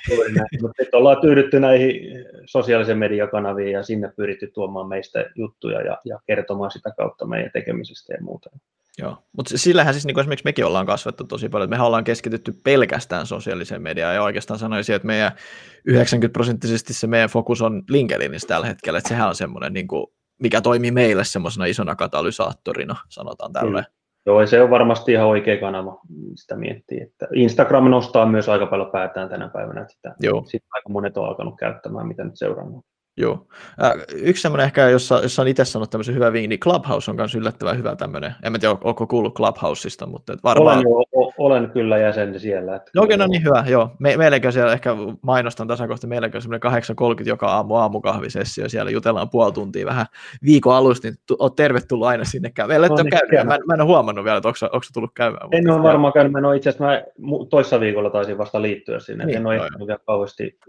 Mutta 0.61 0.97
ollaan 0.97 1.21
tyydytty 1.21 1.59
näihin 1.59 2.01
sosiaalisen 2.45 2.97
mediakanaviin 2.97 3.71
ja 3.71 3.83
sinne 3.83 4.11
pyritty 4.15 4.51
tuomaan 4.53 4.87
meistä 4.87 5.25
juttuja 5.35 5.81
ja, 5.81 5.97
ja 6.05 6.19
kertomaan 6.27 6.71
sitä 6.71 6.91
kautta 6.97 7.25
meidän 7.25 7.51
tekemisestä 7.51 8.13
ja 8.13 8.21
muuta. 8.21 8.49
Joo, 8.97 9.17
mutta 9.37 9.57
sillähän 9.57 9.93
siis 9.93 10.05
niin 10.05 10.19
esimerkiksi 10.19 10.45
mekin 10.45 10.65
ollaan 10.65 10.85
kasvettu 10.85 11.23
tosi 11.23 11.49
paljon, 11.49 11.69
mehän 11.69 11.87
ollaan 11.87 12.03
keskitytty 12.03 12.53
pelkästään 12.63 13.25
sosiaaliseen 13.25 13.81
mediaan 13.81 14.15
ja 14.15 14.23
oikeastaan 14.23 14.59
sanoisin, 14.59 14.95
että 14.95 15.05
meidän 15.05 15.31
90 15.85 16.33
prosenttisesti 16.33 16.93
se 16.93 17.07
meidän 17.07 17.29
fokus 17.29 17.61
on 17.61 17.83
LinkedInissä 17.89 18.47
tällä 18.47 18.67
hetkellä, 18.67 18.97
että 18.97 19.09
sehän 19.09 19.27
on 19.27 19.35
semmoinen, 19.35 19.73
niin 19.73 19.87
kuin, 19.87 20.07
mikä 20.41 20.61
toimii 20.61 20.91
meille 20.91 21.23
semmoisena 21.23 21.65
isona 21.65 21.95
katalysaattorina, 21.95 22.95
sanotaan 23.09 23.53
tällä. 23.53 23.81
Mm. 23.81 23.85
Joo, 24.25 24.45
se 24.45 24.61
on 24.61 24.69
varmasti 24.69 25.11
ihan 25.11 25.27
oikea 25.27 25.59
kanava, 25.59 25.99
sitä 26.35 26.55
miettii. 26.55 27.01
Että 27.01 27.27
Instagram 27.33 27.89
nostaa 27.89 28.25
myös 28.25 28.49
aika 28.49 28.65
paljon 28.65 28.91
päätään 28.91 29.29
tänä 29.29 29.49
päivänä, 29.49 29.81
että 29.81 29.93
sitä, 29.93 30.15
Joo. 30.19 30.43
sitä 30.45 30.67
aika 30.73 30.89
monet 30.89 31.17
on 31.17 31.25
alkanut 31.25 31.57
käyttämään, 31.59 32.07
mitä 32.07 32.23
nyt 32.23 32.37
seurannut. 32.37 32.85
Joo. 33.17 33.47
Äh, 33.83 33.91
yksi 34.15 34.41
semmoinen 34.41 34.65
ehkä, 34.65 34.89
jossa, 34.89 35.19
jossa 35.21 35.41
on 35.41 35.47
itse 35.47 35.65
sanonut 35.65 35.89
tämmöisen 35.89 36.15
hyvän 36.15 36.33
vinkki, 36.33 36.47
niin 36.47 36.59
Clubhouse 36.59 37.11
on 37.11 37.17
myös 37.17 37.35
yllättävän 37.35 37.77
hyvä 37.77 37.95
tämmöinen. 37.95 38.35
En 38.43 38.59
tiedä, 38.59 38.75
onko 38.83 39.07
kuullut 39.07 39.35
Clubhouseista, 39.35 40.05
mutta 40.05 40.37
varmaan... 40.43 40.77
Olen, 40.77 40.85
jo, 41.13 41.31
olen 41.37 41.71
kyllä 41.71 41.97
jäsen 41.97 42.39
siellä. 42.39 42.75
Että 42.75 42.91
no, 42.95 43.03
okay, 43.03 43.17
no 43.17 43.27
niin 43.27 43.43
hyvä, 43.43 43.63
joo. 43.67 43.89
Me, 43.99 44.17
meilläkin 44.17 44.51
siellä 44.51 44.73
ehkä 44.73 44.95
mainostan 45.21 45.67
tasakohta, 45.67 46.07
meilläkin 46.07 46.37
on 46.37 46.41
semmoinen 46.41 46.71
8.30 47.21 47.27
joka 47.27 47.47
aamu 47.47 47.75
aamukahvisessio, 47.75 48.69
siellä 48.69 48.91
jutellaan 48.91 49.29
puoli 49.29 49.51
tuntia 49.51 49.85
vähän 49.85 50.05
viikon 50.45 50.75
alusta, 50.75 51.07
niin 51.07 51.17
oot 51.39 51.55
tervetullut 51.55 52.07
aina 52.07 52.23
sinne 52.23 52.51
käymään. 52.51 52.81
Meillä 52.81 52.87
no, 52.87 52.95
niin, 52.95 53.09
käynyt, 53.09 53.47
mä, 53.47 53.57
mä, 53.67 53.73
en 53.73 53.81
ole 53.81 53.87
huomannut 53.87 54.25
vielä, 54.25 54.37
että 54.37 54.47
onko, 54.47 54.57
onko 54.75 54.85
tullut 54.93 55.11
käymään. 55.13 55.49
En 55.51 55.69
ole 55.69 55.83
varmaan 55.83 56.13
käynyt, 56.13 56.31
mä 56.31 56.39
en 56.39 56.45
ole 56.45 56.55
itse 56.55 56.69
asiassa, 56.69 56.85
mä 56.85 57.01
toissa 57.49 57.79
viikolla 57.79 58.09
taisin 58.09 58.37
vasta 58.37 58.61
liittyä 58.61 58.99
sinne, 58.99 59.25
niin, 59.25 59.37
en 59.37 59.47
ole 59.47 59.55
vielä 59.87 59.99
kauheasti 60.05 60.59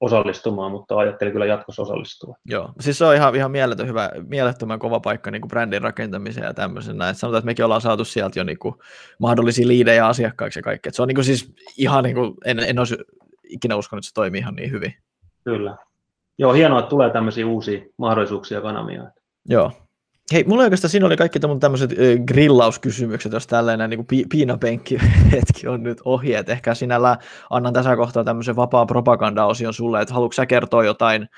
osallistumaan, 0.00 0.72
mutta 0.72 0.96
ajattelin 0.96 1.32
kyllä 1.32 1.46
jatkossa 1.46 1.82
osallistua. 1.82 2.36
Joo, 2.46 2.72
siis 2.80 2.98
se 2.98 3.04
on 3.04 3.14
ihan, 3.14 3.36
ihan 3.36 3.50
mieletön, 3.50 3.88
hyvä, 3.88 4.10
mielettömän 4.28 4.78
kova 4.78 5.00
paikka 5.00 5.30
niin 5.30 5.40
kuin 5.40 5.48
brändin 5.48 5.82
rakentamiseen 5.82 6.46
ja 6.46 6.54
tämmöisenä. 6.54 7.08
Et 7.08 7.16
sanotaan, 7.16 7.38
että 7.38 7.46
mekin 7.46 7.64
ollaan 7.64 7.80
saatu 7.80 8.04
sieltä 8.04 8.38
jo 8.38 8.44
niin 8.44 8.58
kuin, 8.58 8.74
mahdollisia 9.18 9.68
liidejä 9.68 10.06
asiakkaiksi 10.06 10.58
ja 10.58 10.62
kaikkea. 10.62 10.92
se 10.92 11.02
on 11.02 11.08
niin 11.08 11.14
kuin, 11.14 11.24
siis 11.24 11.52
ihan, 11.78 12.04
niin 12.04 12.16
kuin, 12.16 12.34
en, 12.44 12.58
en 12.58 12.78
olisi 12.78 12.96
ikinä 13.48 13.76
uskonut, 13.76 14.02
että 14.02 14.08
se 14.08 14.14
toimii 14.14 14.40
ihan 14.40 14.54
niin 14.54 14.70
hyvin. 14.70 14.94
Kyllä. 15.44 15.76
Joo, 16.38 16.52
hienoa, 16.52 16.78
että 16.78 16.90
tulee 16.90 17.10
tämmöisiä 17.10 17.46
uusia 17.46 17.80
mahdollisuuksia 17.96 18.60
kanavia. 18.60 19.10
Joo, 19.48 19.72
Hei, 20.32 20.44
mulla 20.44 20.62
oikeastaan 20.62 20.90
siinä 20.90 21.06
oli 21.06 21.16
kaikki 21.16 21.40
tämmöiset 21.60 21.90
grillauskysymykset, 22.26 23.32
jos 23.32 23.46
tällainen 23.46 23.90
niin 23.90 24.06
pi- 24.06 24.24
piinapenkki 24.30 24.98
hetki 25.32 25.68
on 25.68 25.82
nyt 25.82 25.98
ohi, 26.04 26.34
että 26.34 26.52
ehkä 26.52 26.74
sinällä 26.74 27.16
annan 27.50 27.72
tässä 27.72 27.96
kohtaa 27.96 28.24
tämmöisen 28.24 28.56
vapaa 28.56 28.86
propaganda-osion 28.86 29.74
sulle, 29.74 30.02
että 30.02 30.14
haluatko 30.14 30.32
sä 30.32 30.46
kertoa 30.46 30.84
jotain 30.84 31.28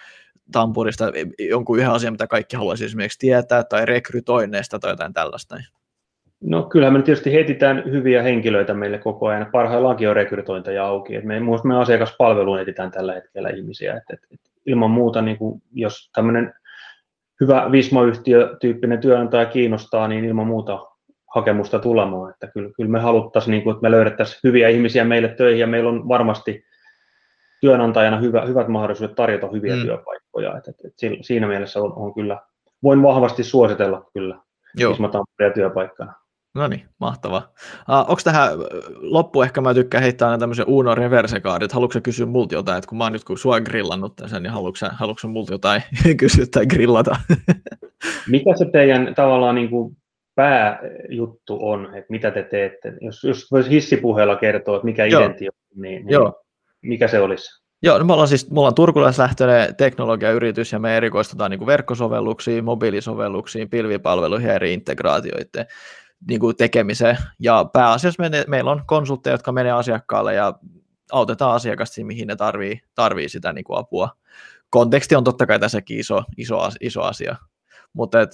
Tampurista, 0.53 1.12
jonkun 1.38 1.78
yhden 1.78 1.90
asian, 1.90 2.12
mitä 2.12 2.26
kaikki 2.26 2.57
haluaisi 2.57 2.84
esimerkiksi 2.84 3.18
tietää, 3.18 3.64
tai 3.64 3.86
rekrytoinneista 3.86 4.78
tai 4.78 4.93
jotain 4.93 5.12
tällaista? 5.12 5.57
No 6.40 6.62
kyllähän 6.62 6.93
me 6.93 7.03
tietysti 7.03 7.38
etsitään 7.38 7.82
hyviä 7.90 8.22
henkilöitä 8.22 8.74
meille 8.74 8.99
koko 8.99 9.26
ajan. 9.26 9.47
Parhaillaankin 9.53 10.09
on 10.09 10.16
rekrytointeja 10.16 10.86
auki. 10.86 11.16
Et 11.16 11.24
me, 11.24 11.40
me 11.64 11.78
asiakaspalveluun 11.78 12.61
etsitään 12.61 12.90
tällä 12.90 13.14
hetkellä 13.14 13.49
ihmisiä. 13.49 13.97
Et, 13.97 14.03
et, 14.12 14.20
et 14.32 14.40
ilman 14.66 14.90
muuta, 14.90 15.22
niin 15.22 15.38
kuin, 15.38 15.62
jos 15.72 16.11
tämmöinen 16.14 16.55
hyvä 17.43 17.68
Visma-yhtiö-tyyppinen 17.72 19.01
työnantaja 19.01 19.47
kiinnostaa, 19.47 20.09
niin 20.09 20.24
ilman 20.24 20.47
muuta 20.47 20.86
hakemusta 21.34 21.78
tulemaan. 21.78 22.30
Että 22.30 22.47
kyllä, 22.47 22.70
kyllä 22.76 22.90
me 22.90 23.01
haluttaisiin, 23.01 23.51
niin 23.51 23.62
kuin, 23.62 23.74
että 23.74 23.82
me 23.82 23.90
löydettäisiin 23.90 24.40
hyviä 24.45 24.68
ihmisiä 24.68 25.05
meille 25.05 25.28
töihin 25.28 25.61
ja 25.61 25.66
meillä 25.66 25.90
on 25.90 26.09
varmasti 26.09 26.64
työnantajana 27.61 28.18
hyvä, 28.20 28.47
hyvät 28.47 28.68
mahdollisuudet 28.68 29.16
tarjota 29.16 29.49
hyviä 29.49 29.76
mm. 29.76 29.82
työpaikkoja. 29.82 30.59
Et, 30.59 30.68
et, 30.68 30.76
et 30.84 30.93
siinä 31.20 31.47
mielessä 31.47 31.80
on, 31.80 31.93
on 31.97 32.14
kyllä, 32.14 32.40
voin 32.82 33.03
vahvasti 33.03 33.45
suositella 33.45 34.11
kyllä 34.14 34.38
Joo. 34.76 34.97
työpaikkana. 35.55 36.12
No 36.55 36.68
niin, 36.68 36.82
mahtavaa. 37.00 37.53
Uh, 37.88 38.11
onko 38.11 38.20
tähän 38.24 38.48
loppu, 39.00 39.42
ehkä 39.42 39.61
mä 39.61 39.74
tykkään 39.74 40.03
heittää 40.03 40.28
aina 40.28 40.38
tämmöisen 40.38 40.68
Uno 40.68 40.94
reverse 40.94 41.36
että 41.36 41.74
haluatko 41.74 42.00
kysyä 42.03 42.26
multa 42.26 42.55
jotain, 42.55 42.78
että 42.78 42.88
kun 42.88 42.98
mä 42.98 43.05
oon 43.05 43.12
nyt 43.12 43.24
kun 43.24 43.38
sua 43.38 43.61
grillannut 43.61 44.16
tässä, 44.16 44.40
niin 44.40 44.53
haluatko, 44.53 44.86
haluatko 44.92 45.28
multa 45.28 45.53
jotain 45.53 45.82
kysyä 46.20 46.46
tai 46.50 46.66
grillata? 46.66 47.16
Mikä 48.30 48.57
se 48.57 48.64
teidän 48.64 49.14
tavallaan 49.14 49.55
niin 49.55 49.70
kuin 49.70 49.96
pääjuttu 50.34 51.59
on, 51.61 51.84
että 51.94 52.11
mitä 52.11 52.30
te 52.30 52.42
teette? 52.42 52.92
Jos, 53.00 53.24
jos 53.24 53.50
voisi 53.50 53.70
hissipuheella 53.70 54.36
kertoa, 54.36 54.76
että 54.76 54.84
mikä 54.84 55.05
identi 55.05 55.48
on, 55.48 55.82
niin, 55.82 56.07
niin 56.07 56.11
Joo. 56.11 56.42
mikä 56.82 57.09
se 57.09 57.20
olisi? 57.20 57.62
Joo, 57.84 57.98
no 57.98 58.05
me 58.05 58.12
ollaan 58.12 58.28
siis, 58.28 58.50
me 58.50 58.61
ollaan 58.61 58.74
turkulaislähtöinen 58.74 59.76
teknologiayritys 59.76 60.72
ja 60.72 60.78
me 60.78 60.96
erikoistutaan 60.96 61.50
niin 61.50 61.66
verkkosovelluksiin, 61.66 62.64
mobiilisovelluksiin, 62.64 63.70
pilvipalveluihin 63.70 64.48
ja 64.48 64.55
eri 64.55 64.72
integraatioiden 64.72 65.66
niin 66.28 66.40
kuin 66.40 66.56
tekemiseen. 66.56 67.18
Ja 67.38 67.64
pääasiassa 67.72 68.22
me, 68.22 68.44
meillä 68.48 68.70
on 68.70 68.82
konsultteja, 68.86 69.34
jotka 69.34 69.52
menee 69.52 69.72
asiakkaalle 69.72 70.34
ja 70.34 70.54
autetaan 71.12 71.54
asiakasta 71.54 72.04
mihin 72.04 72.26
ne 72.28 72.36
tarvii, 72.36 72.80
tarvii 72.94 73.28
sitä 73.28 73.52
niin 73.52 73.64
kuin 73.64 73.78
apua. 73.78 74.10
Konteksti 74.70 75.16
on 75.16 75.24
totta 75.24 75.46
kai 75.46 75.58
tässäkin 75.58 75.98
iso, 75.98 76.24
iso, 76.36 76.68
iso 76.80 77.02
asia. 77.02 77.36
Mutta 77.93 78.20
et, 78.20 78.30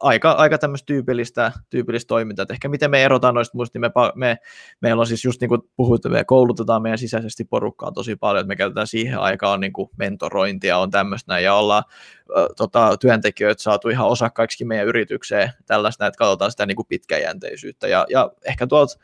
aika, 0.00 0.32
aika 0.32 0.58
tämmöistä 0.58 0.86
tyypillistä, 0.86 1.52
tyypillistä 1.70 2.08
toimintaa. 2.08 2.42
Et 2.42 2.50
ehkä 2.50 2.68
miten 2.68 2.90
me 2.90 3.04
erotaan 3.04 3.34
noista 3.34 3.56
muista, 3.56 3.78
niin 3.78 3.92
me, 3.96 4.12
me, 4.14 4.38
meillä 4.80 5.00
on 5.00 5.06
siis 5.06 5.24
just 5.24 5.40
niin 5.40 5.48
kuin 5.48 5.60
puhuit, 5.76 6.04
me 6.08 6.24
koulutetaan 6.24 6.82
meidän 6.82 6.98
sisäisesti 6.98 7.44
porukkaa 7.44 7.92
tosi 7.92 8.16
paljon, 8.16 8.40
että 8.40 8.48
me 8.48 8.56
käytetään 8.56 8.86
siihen 8.86 9.18
aikaan 9.18 9.60
niin 9.60 9.72
kuin 9.72 9.90
mentorointia, 9.96 10.78
on 10.78 10.90
tämmöistä 10.90 11.40
ja 11.40 11.54
ollaan 11.54 11.84
tota, 12.56 12.96
työntekijöitä 12.96 13.62
saatu 13.62 13.88
ihan 13.88 14.08
osakkaiksi 14.08 14.64
meidän 14.64 14.86
yritykseen, 14.86 15.52
tällaista, 15.66 16.06
että 16.06 16.18
katsotaan 16.18 16.50
sitä 16.50 16.66
niin 16.66 16.76
kuin 16.76 16.88
pitkäjänteisyyttä. 16.88 17.88
Ja, 17.88 18.06
ja 18.10 18.30
ehkä 18.44 18.66
tuolta 18.66 18.98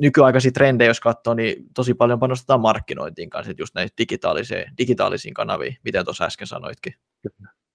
nykyaikaisia 0.00 0.52
trendejä, 0.52 0.90
jos 0.90 1.00
katsoo, 1.00 1.34
niin 1.34 1.66
tosi 1.74 1.94
paljon 1.94 2.18
panostetaan 2.18 2.60
markkinointiin 2.60 3.30
kanssa, 3.30 3.52
just 3.58 3.74
näihin 3.74 3.90
digitaalisiin 4.78 5.34
kanaviin, 5.34 5.76
miten 5.84 6.04
tuossa 6.04 6.24
äsken 6.24 6.46
sanoitkin. 6.46 6.94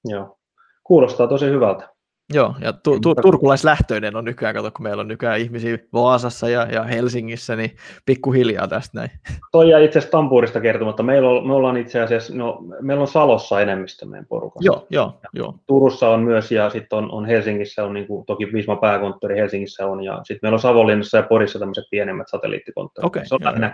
Joo. 0.06 0.38
Kuulostaa 0.84 1.28
tosi 1.28 1.46
hyvältä. 1.46 1.94
Joo, 2.34 2.56
ja 2.62 2.74
tu- 2.74 3.00
tu- 3.00 3.16
turkulaislähtöinen 3.16 4.16
on 4.16 4.26
nykyään, 4.26 4.56
kato, 4.56 4.72
kun 4.72 4.84
meillä 4.84 5.02
on 5.02 5.08
nykyään 5.08 5.40
ihmisiä 5.40 5.78
Vaasassa 5.94 6.50
ja, 6.50 6.68
ja 6.72 6.84
Helsingissä, 6.84 7.56
niin 7.56 7.76
pikkuhiljaa 8.06 8.68
tästä 8.68 8.98
näin. 8.98 9.10
Toi 9.52 9.70
ja 9.70 9.80
itse 9.80 10.00
asiassa 10.00 10.12
Tampuurista 10.12 10.62
kertomatta. 10.62 11.04
Meillä 11.04 11.30
on, 11.30 11.48
me 11.48 11.54
ollaan 11.54 11.78
itse 11.78 12.02
asiassa, 12.02 12.36
no, 12.36 12.60
meillä 12.82 13.02
on 13.02 13.08
Salossa 13.08 13.62
enemmistö 13.62 14.06
meidän 14.06 14.26
porukassa. 14.26 14.66
Joo, 14.66 14.88
joo, 14.90 15.20
joo. 15.34 15.56
Turussa 15.68 16.10
on 16.10 16.20
myös, 16.20 16.52
ja 16.52 16.70
sitten 16.70 16.98
on, 16.98 17.12
on, 17.12 17.26
Helsingissä 17.26 17.84
on, 17.84 17.94
niin 17.94 18.08
kuin, 18.08 18.26
toki 18.26 18.54
Visma 18.54 18.76
pääkonttori 18.76 19.38
Helsingissä 19.38 19.88
on, 19.88 20.04
ja 20.04 20.20
sitten 20.24 20.40
meillä 20.42 20.56
on 20.56 20.60
Savonlinnassa 20.60 21.18
ja 21.18 21.24
Porissa 21.24 21.60
tämmöiset 21.60 21.86
pienemmät 21.92 22.28
satelliittikonttorit. 22.30 23.06
Okei. 23.06 23.24
Okay, 23.32 23.50
joo, 23.52 23.70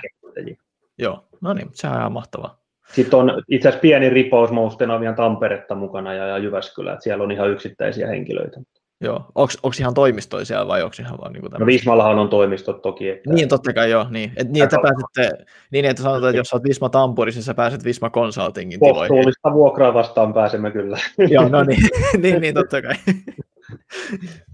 joo, 0.98 1.24
no 1.42 1.54
niin, 1.54 1.70
se 1.74 1.88
on 1.88 1.96
ihan 1.96 2.12
mahtavaa. 2.12 2.60
Sitten 2.94 3.20
on 3.20 3.44
itse 3.48 3.68
asiassa 3.68 3.82
pieni 3.82 4.10
ripaus, 4.10 4.52
mä 4.52 4.60
on 4.62 5.02
vielä 5.02 5.16
Tamperetta 5.16 5.76
mukana 5.76 6.14
ja, 6.14 6.28
ja 6.28 6.38
Jyväskylä, 6.38 6.94
että 6.94 7.04
siellä 7.04 7.24
on 7.24 7.32
ihan 7.32 7.50
yksittäisiä 7.50 8.08
henkilöitä. 8.08 8.62
Joo, 9.02 9.26
onko 9.36 9.72
ihan 9.80 9.94
toimistoja 9.94 10.46
siellä 10.46 10.68
vai 10.68 10.84
onko 10.84 10.96
ihan 11.00 11.18
vaan 11.18 11.34
niin 11.34 11.44
No 11.60 11.66
Vismallahan 11.66 12.20
on 12.20 12.30
toimistot 12.30 12.82
toki. 12.82 13.10
Että... 13.10 13.34
Niin, 13.34 13.50
totta 13.50 13.74
kai 13.74 13.92
joo, 13.92 14.06
niin. 14.10 14.32
Et 14.36 14.50
niin, 14.50 14.64
että 14.64 14.78
pääsette, 14.82 15.46
niin, 15.72 15.86
että 15.86 16.04
sanotaan, 16.04 16.30
että 16.30 16.40
jos 16.40 16.54
olet 16.54 16.64
Visma 16.64 16.90
Tampurissa, 16.90 17.38
niin 17.38 17.44
sä 17.44 17.54
pääset 17.54 17.84
Visma 17.84 18.10
Consultingin 18.10 18.80
tiloihin. 18.80 19.08
Kohtuullista 19.08 19.54
vuokraa 19.54 19.94
vastaan 19.94 20.34
pääsemme 20.34 20.72
kyllä. 20.72 20.98
joo, 21.30 21.50
no 21.50 21.64
niin, 21.64 21.82
niin, 22.24 22.42
niin 22.42 22.54
totta 22.54 22.82
kai. 22.82 22.96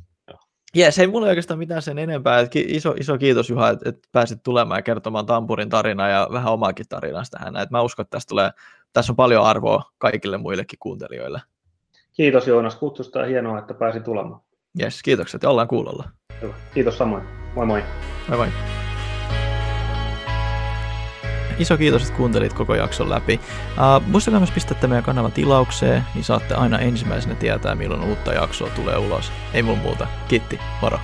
Jes, 0.76 0.99
ei 0.99 1.07
mulla 1.07 1.28
oikeastaan 1.28 1.59
mitään 1.59 1.82
sen 1.82 1.99
enempää. 1.99 2.39
Et 2.39 2.55
iso, 2.55 2.93
iso 2.99 3.17
kiitos 3.17 3.49
Juha, 3.49 3.69
että 3.69 3.89
et 3.89 3.99
pääsit 4.11 4.43
tulemaan 4.43 4.78
ja 4.78 4.82
kertomaan 4.82 5.26
Tampurin 5.26 5.69
tarinaa 5.69 6.09
ja 6.09 6.28
vähän 6.32 6.53
omaakin 6.53 6.86
tarinasta 6.89 7.38
tähän. 7.38 7.55
Et 7.55 7.71
mä 7.71 7.82
uskon, 7.82 8.03
että 8.03 8.15
tästä 8.15 8.30
tulee, 8.30 8.49
tässä 8.93 9.11
on 9.11 9.15
paljon 9.15 9.45
arvoa 9.45 9.84
kaikille 9.97 10.38
muillekin 10.38 10.80
kuuntelijoille. 10.80 11.41
Kiitos 12.13 12.47
Joonas 12.47 12.76
kutsusta 12.76 13.19
ja 13.19 13.26
hienoa, 13.26 13.59
että 13.59 13.73
pääsi 13.73 13.99
tulemaan. 13.99 14.41
Jes, 14.80 15.03
kiitokset 15.03 15.43
ja 15.43 15.49
ollaan 15.49 15.67
kuulolla. 15.67 16.09
Hyvä. 16.41 16.53
Kiitos 16.73 16.97
samoin. 16.97 17.23
Moi 17.55 17.65
moi. 17.65 17.84
Moi 18.28 18.38
moi. 18.38 18.47
Iso 21.60 21.78
kiitos, 21.78 22.01
että 22.01 22.18
kuuntelit 22.18 22.53
koko 22.53 22.76
jakson 22.76 23.10
läpi. 23.10 23.39
Uh, 23.70 24.08
muistakaa 24.08 24.39
myös 24.39 24.51
pistää 24.51 24.88
meidän 24.88 25.03
kanavan 25.03 25.32
tilaukseen, 25.32 26.03
niin 26.14 26.24
saatte 26.24 26.53
aina 26.53 26.80
ensimmäisenä 26.80 27.36
tietää, 27.36 27.76
milloin 27.76 28.03
uutta 28.03 28.34
jaksoa 28.34 28.70
tulee 28.70 28.97
ulos. 28.97 29.32
Ei 29.53 29.64
mulla 29.64 29.80
muuta. 29.80 30.08
Kiitti, 30.28 30.60
moro. 30.82 30.99